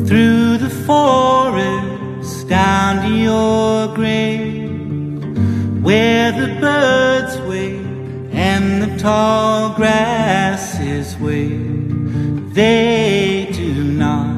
[0.05, 4.54] Through the forest down to your grave
[5.85, 7.85] where the birds wave
[8.33, 12.55] and the tall grasses wave.
[12.55, 14.35] They do not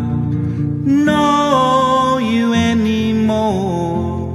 [1.06, 4.27] know you anymore.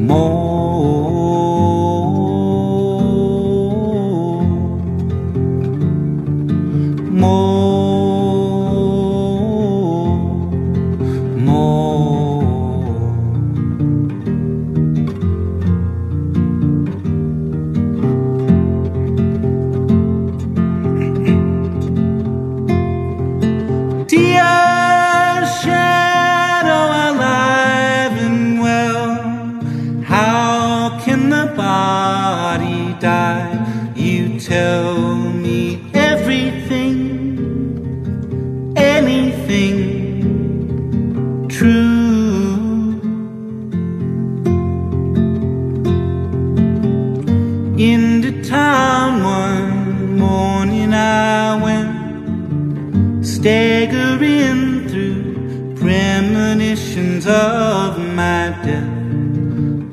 [0.00, 0.83] More.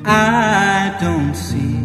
[0.04, 1.76] I don't see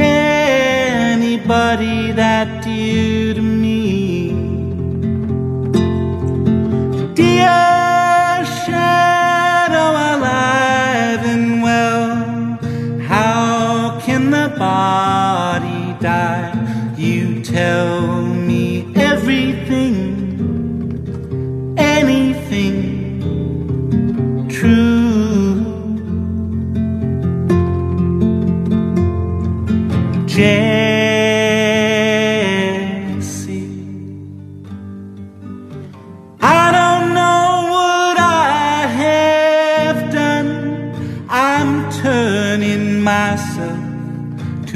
[0.00, 2.59] anybody that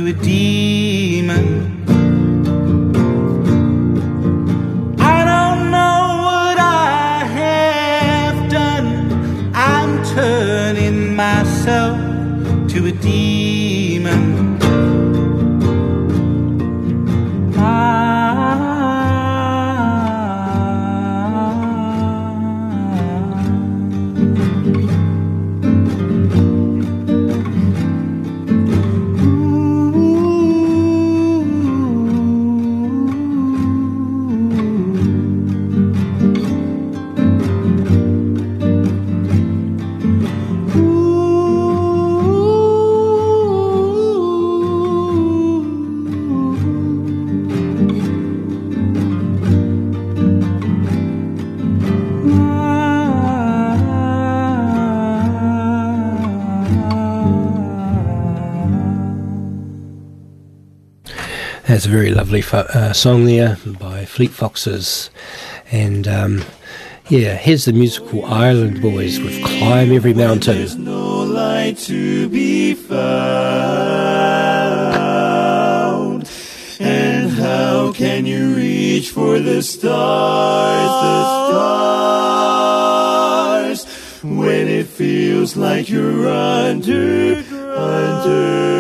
[0.07, 0.54] a demon.
[62.35, 65.09] Lovely fo- uh, song there by Fleet Foxes.
[65.71, 66.43] And um,
[67.09, 70.83] yeah, here's the musical Island Boys with Climb Every Mountain.
[70.83, 73.05] no light to be found.
[76.81, 81.25] And how can you reach for the stars, the
[83.79, 87.37] stars, when it feels like you're under,
[87.77, 88.75] underground?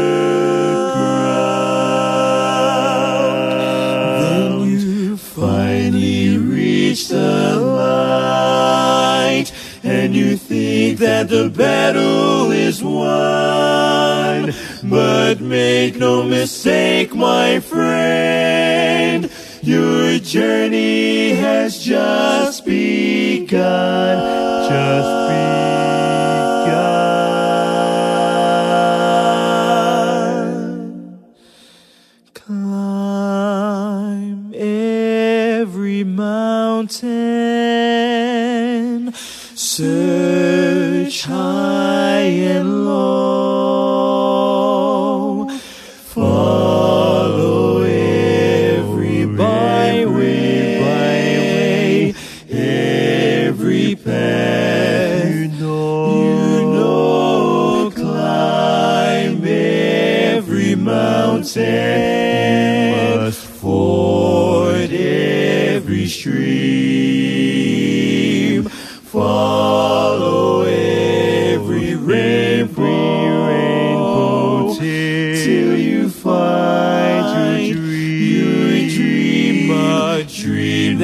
[6.04, 9.46] Finally reach the light,
[9.82, 14.52] and you think that the battle is won.
[14.82, 19.30] But make no mistake, my friend,
[19.62, 24.18] your journey has just begun.
[24.68, 26.53] Just begun.
[36.84, 37.14] Mountain,
[39.54, 41.53] search high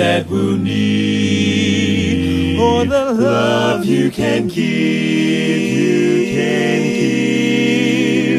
[0.01, 1.99] that we'll need.
[2.59, 6.83] All the love you can give, you can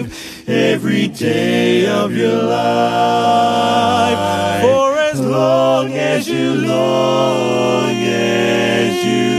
[0.04, 4.18] give every day of your life.
[4.64, 9.30] For as long as you long as you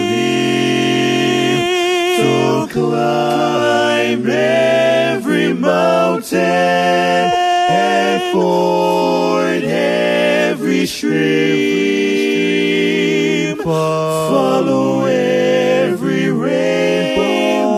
[1.34, 2.68] live.
[2.68, 9.64] So climb every mountain and ford
[10.52, 11.12] every stream
[13.64, 17.72] follow every rainbow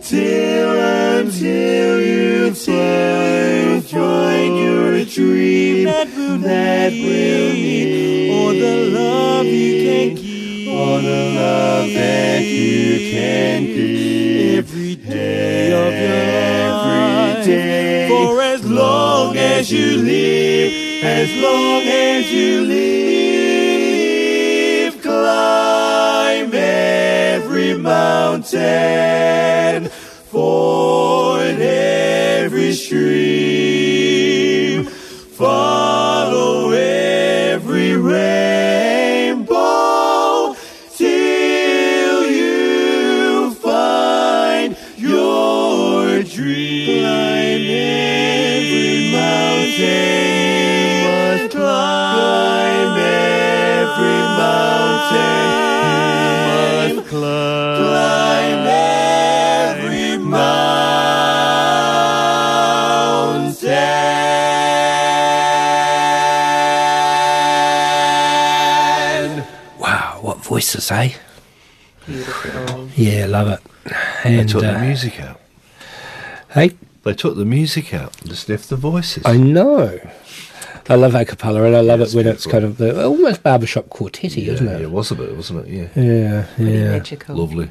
[0.00, 0.70] till
[1.18, 9.46] until you till you join your dream that will, that will need all the love
[9.46, 17.38] you can give all the love that you can give every day of your life.
[17.40, 18.08] every day.
[18.08, 20.71] For as long as you live
[21.02, 23.82] as long as you live
[25.02, 28.62] climb every mountain
[70.74, 71.12] what voices, eh?
[72.96, 73.60] Yeah, love it.
[74.24, 75.40] They And, took the uh, music out.
[76.50, 76.72] Hey?
[77.04, 79.24] They took the music out, and just left the voices.
[79.26, 79.98] I know.
[80.88, 83.86] I love a cappella, and I love it when it's kind of the almost barbershop
[83.88, 84.78] quartetty, isn't it?
[84.80, 85.72] Yeah, it was a bit, wasn't it?
[85.72, 85.88] Yeah.
[86.02, 86.90] Yeah, yeah.
[86.90, 87.36] magical.
[87.36, 87.70] Lovely.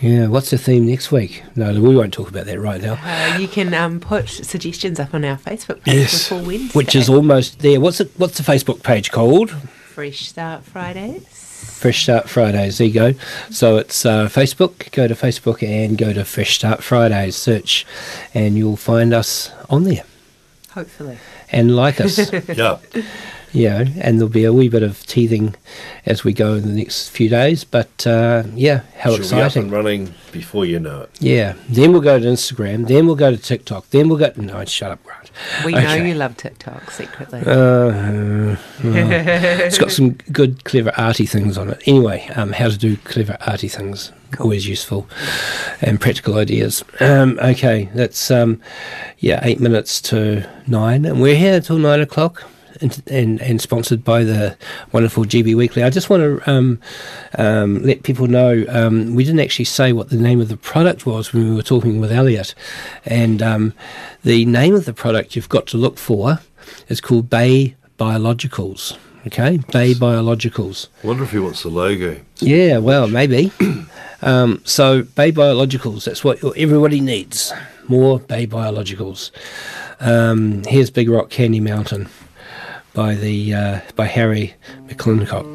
[0.00, 1.42] Yeah, what's the theme next week?
[1.56, 2.98] No, we won't talk about that right now.
[3.02, 6.78] Uh, you can um, put suggestions up on our Facebook page Yes, before Wednesday.
[6.78, 7.78] which is almost there.
[7.80, 8.10] What's it?
[8.16, 9.50] What's the Facebook page called?
[9.50, 11.39] Fresh Start Fridays.
[11.60, 12.78] Fresh Start Fridays.
[12.78, 13.14] There you go.
[13.50, 14.90] So it's uh, Facebook.
[14.92, 17.36] Go to Facebook and go to Fresh Start Fridays.
[17.36, 17.86] Search,
[18.34, 20.04] and you'll find us on there.
[20.72, 21.18] Hopefully.
[21.52, 22.30] And like us.
[22.56, 22.78] Yeah.
[23.52, 25.56] Yeah, and there'll be a wee bit of teething
[26.06, 27.64] as we go in the next few days.
[27.64, 29.62] But uh, yeah, how She'll Be up exciting!
[29.64, 31.10] and running before you know it.
[31.18, 31.54] Yeah.
[31.68, 32.86] Then we'll go to Instagram.
[32.86, 33.90] Then we'll go to TikTok.
[33.90, 34.30] Then we'll go.
[34.36, 35.19] No, shut up, Grant.
[35.64, 37.42] We know you love TikTok secretly.
[37.46, 41.82] Uh, uh, it's got some good, clever, arty things on it.
[41.86, 45.08] Anyway, um, how to do clever, arty things always useful,
[45.80, 46.84] and practical ideas.
[47.00, 48.60] Um, okay, that's um,
[49.18, 52.44] yeah, eight minutes to nine, and we're here till nine o'clock.
[52.80, 54.56] And, and, and sponsored by the
[54.90, 55.82] wonderful GB Weekly.
[55.82, 56.80] I just want to um,
[57.36, 61.04] um, let people know um, we didn't actually say what the name of the product
[61.04, 62.54] was when we were talking with Elliot,
[63.04, 63.74] and um,
[64.24, 66.40] the name of the product you've got to look for
[66.88, 68.96] is called Bay Biologicals.
[69.26, 70.88] Okay, Bay Biologicals.
[71.04, 72.18] wonder if he wants the logo.
[72.38, 73.52] Yeah, well, maybe.
[74.22, 77.52] um, so, Bay Biologicals, that's what everybody needs.
[77.86, 79.30] More Bay Biologicals.
[80.00, 82.08] Um, here's Big Rock Candy Mountain
[82.94, 84.54] by the uh, by Harry
[84.86, 85.46] McClintock.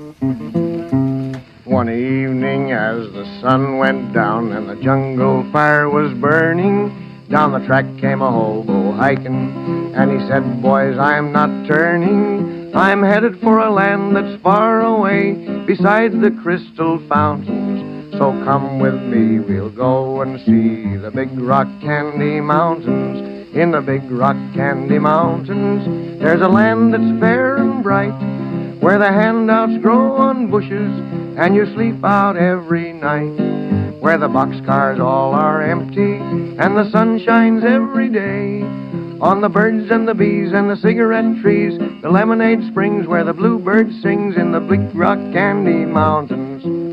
[1.65, 7.65] One evening as the sun went down and the jungle fire was burning, down the
[7.65, 12.73] track came a hobo hiking, and he said, Boys, I'm not turning.
[12.75, 15.33] I'm headed for a land that's far away
[15.65, 17.74] beside the crystal fountains.
[18.11, 23.53] So come with me, we'll go and see the big rock candy mountains.
[23.55, 28.13] In the big rock candy mountains, there's a land that's fair and bright,
[28.81, 30.91] where the handouts grow on bushes
[31.37, 34.01] and you sleep out every night.
[34.01, 38.61] Where the boxcars all are empty and the sun shines every day.
[39.19, 43.33] On the birds and the bees and the cigarette trees, the lemonade springs where the
[43.33, 46.84] bluebird sings in the big rock candy mountains.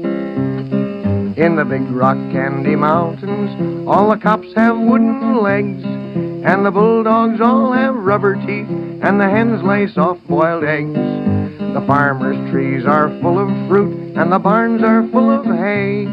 [1.36, 7.40] In the big rock candy mountains, all the cops have wooden legs, and the bulldogs
[7.40, 10.92] all have rubber teeth, and the hens lay soft boiled eggs.
[10.92, 16.06] The farmer's trees are full of fruit, and the barns are full of hay.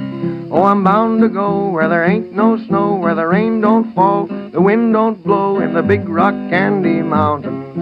[0.52, 4.28] Oh, I'm bound to go where there ain't no snow, where the rain don't fall,
[4.28, 7.76] the wind don't blow, in the big rock candy mountains.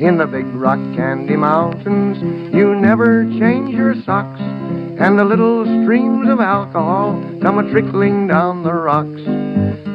[0.00, 4.40] In the big rock candy mountains, you never change your socks,
[4.98, 9.22] and the little streams of alcohol come a trickling down the rocks.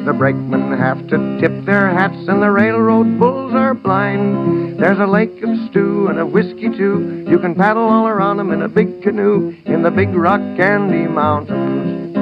[0.06, 4.80] The brakemen have to tip their hats, and the railroad bulls are blind.
[4.80, 7.26] There's a lake of stew and of whiskey too.
[7.30, 11.08] You can paddle all around 'em in a big canoe in the big rock candy
[11.08, 12.16] mountains.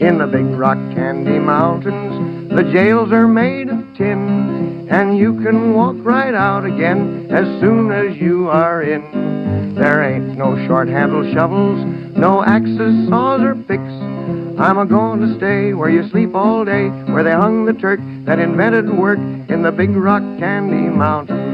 [0.00, 5.74] In the big rock candy mountains, the jails are made of tin, and you can
[5.74, 9.37] walk right out again as soon as you are in.
[9.74, 11.84] There ain't no short-handled shovels,
[12.16, 13.82] no axes, saws, or picks.
[14.60, 18.00] I'm a going to stay where you sleep all day, where they hung the Turk
[18.24, 21.48] that invented work in the big rock candy mountains.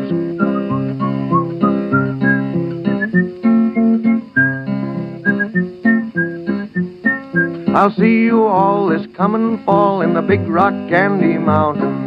[7.75, 12.04] I'll see you all this coming fall in the big rock candy mountains.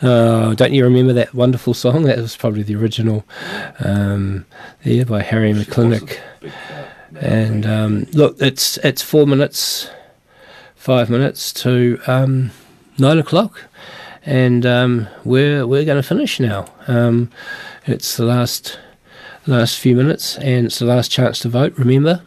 [0.00, 2.02] Uh, don't you remember that wonderful song?
[2.04, 3.24] That was probably the original
[3.80, 4.46] um,
[4.84, 6.18] there by Harry McClintock.
[7.20, 9.90] And um, look, it's it's four minutes,
[10.76, 12.50] five minutes to um,
[12.98, 13.64] nine o'clock,
[14.24, 16.66] and um, we're we're going to finish now.
[16.86, 17.30] Um,
[17.86, 18.78] it's the last
[19.46, 21.74] last few minutes, and it's the last chance to vote.
[21.78, 22.22] Remember,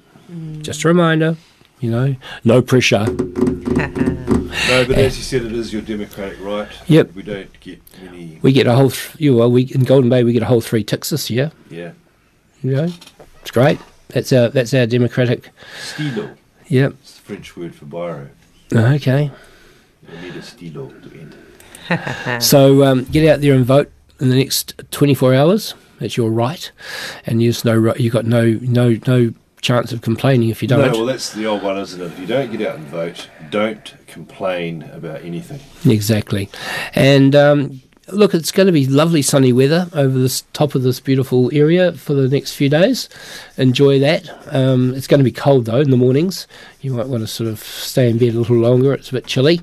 [0.61, 1.37] just a reminder.
[1.81, 3.05] You know, no pressure.
[4.67, 6.67] No, but as you said, it is your democratic right.
[6.87, 7.13] Yep.
[7.15, 8.37] We don't get many.
[8.41, 10.59] We get a whole, th- you know, we in Golden Bay we get a whole
[10.61, 11.51] three ticks this year.
[11.69, 11.93] Yeah.
[12.61, 12.89] You know,
[13.41, 13.79] it's great.
[14.09, 15.49] That's our that's our democratic.
[15.81, 16.35] Stylo.
[16.67, 16.93] Yep.
[17.01, 18.29] It's the French word for biro.
[18.73, 19.31] Okay.
[20.09, 21.19] You need a stylo to
[21.89, 22.39] enter.
[22.41, 25.73] So um, get out there and vote in the next 24 hours.
[25.99, 26.71] That's your right,
[27.25, 30.91] and there's no you got no no no chance of complaining if you don't.
[30.91, 32.05] No, well, that's the old one, isn't it?
[32.05, 35.59] If you don't get out and vote, don't complain about anything.
[35.89, 36.49] Exactly,
[36.93, 37.81] and um,
[38.11, 41.93] look, it's going to be lovely sunny weather over the top of this beautiful area
[41.93, 43.09] for the next few days.
[43.57, 44.29] Enjoy that.
[44.53, 46.47] Um, it's going to be cold though in the mornings.
[46.81, 48.93] You might want to sort of stay in bed a little longer.
[48.93, 49.61] It's a bit chilly,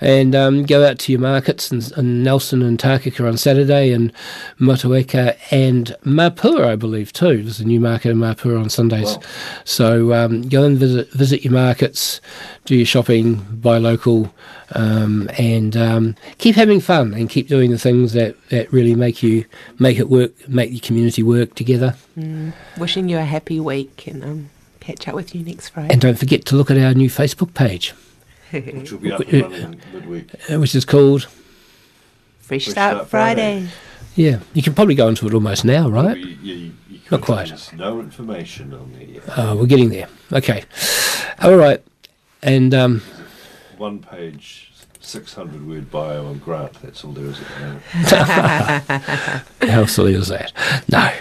[0.00, 4.12] and um, go out to your markets in, in Nelson and Takaka on Saturday, and
[4.60, 7.42] Motueka and Mapua, I believe too.
[7.42, 9.18] There's a new market in Mapua on Sundays.
[9.64, 12.20] So um, go and visit visit your markets,
[12.64, 14.32] do your shopping, buy local,
[14.74, 19.22] um, and um, keep having fun and keep doing the things that, that really make
[19.22, 19.44] you
[19.78, 21.96] make it work, make your community work together.
[22.16, 22.52] Mm.
[22.78, 24.50] Wishing you a happy week and um,
[24.82, 25.92] catch up with you next Friday.
[25.92, 27.90] And don't forget to look at our new Facebook page,
[28.52, 30.50] Which will be up and running midweek.
[30.50, 31.26] uh, which is called
[32.40, 33.68] Fresh, Start Start Friday.
[34.14, 34.40] yeah.
[34.54, 36.16] You can probably go into it almost now, right?
[36.18, 37.48] You, you, you Not quite.
[37.48, 39.22] There's no information on there yet.
[39.38, 40.08] Uh, we're getting there.
[40.32, 40.64] Okay,
[41.40, 41.82] all right,
[42.42, 43.02] and um,
[43.78, 46.74] One page, 600 word bio on Grant.
[46.82, 47.82] That's all there is at the moment.
[49.70, 50.52] How silly is that?
[50.90, 51.12] No.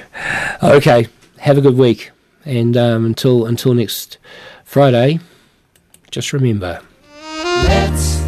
[0.76, 1.08] Okay.
[1.40, 2.12] Have a good week,
[2.45, 4.18] and um, until until next
[4.63, 5.19] Friday,
[6.09, 6.81] just remember.
[7.34, 8.22] Let's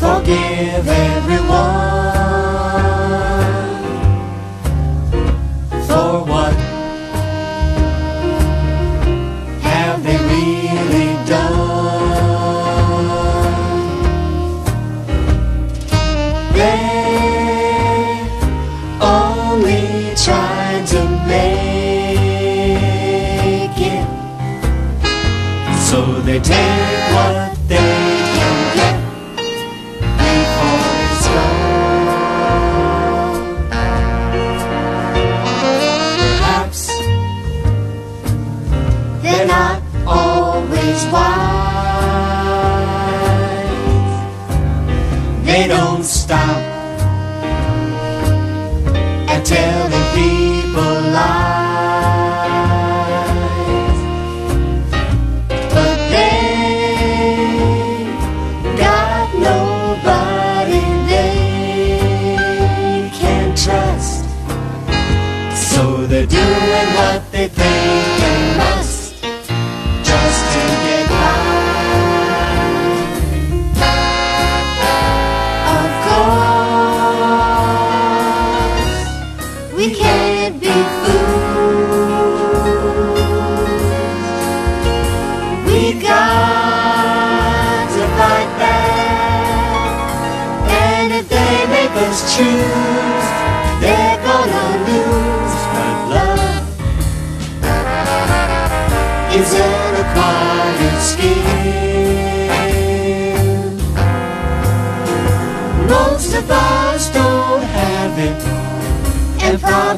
[0.00, 1.29] forgive everyone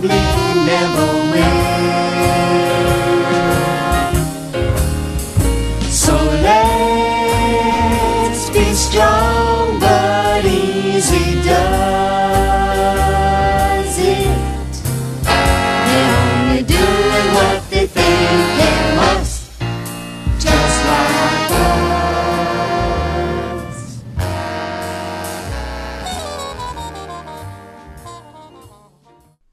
[0.09, 1.22] probably never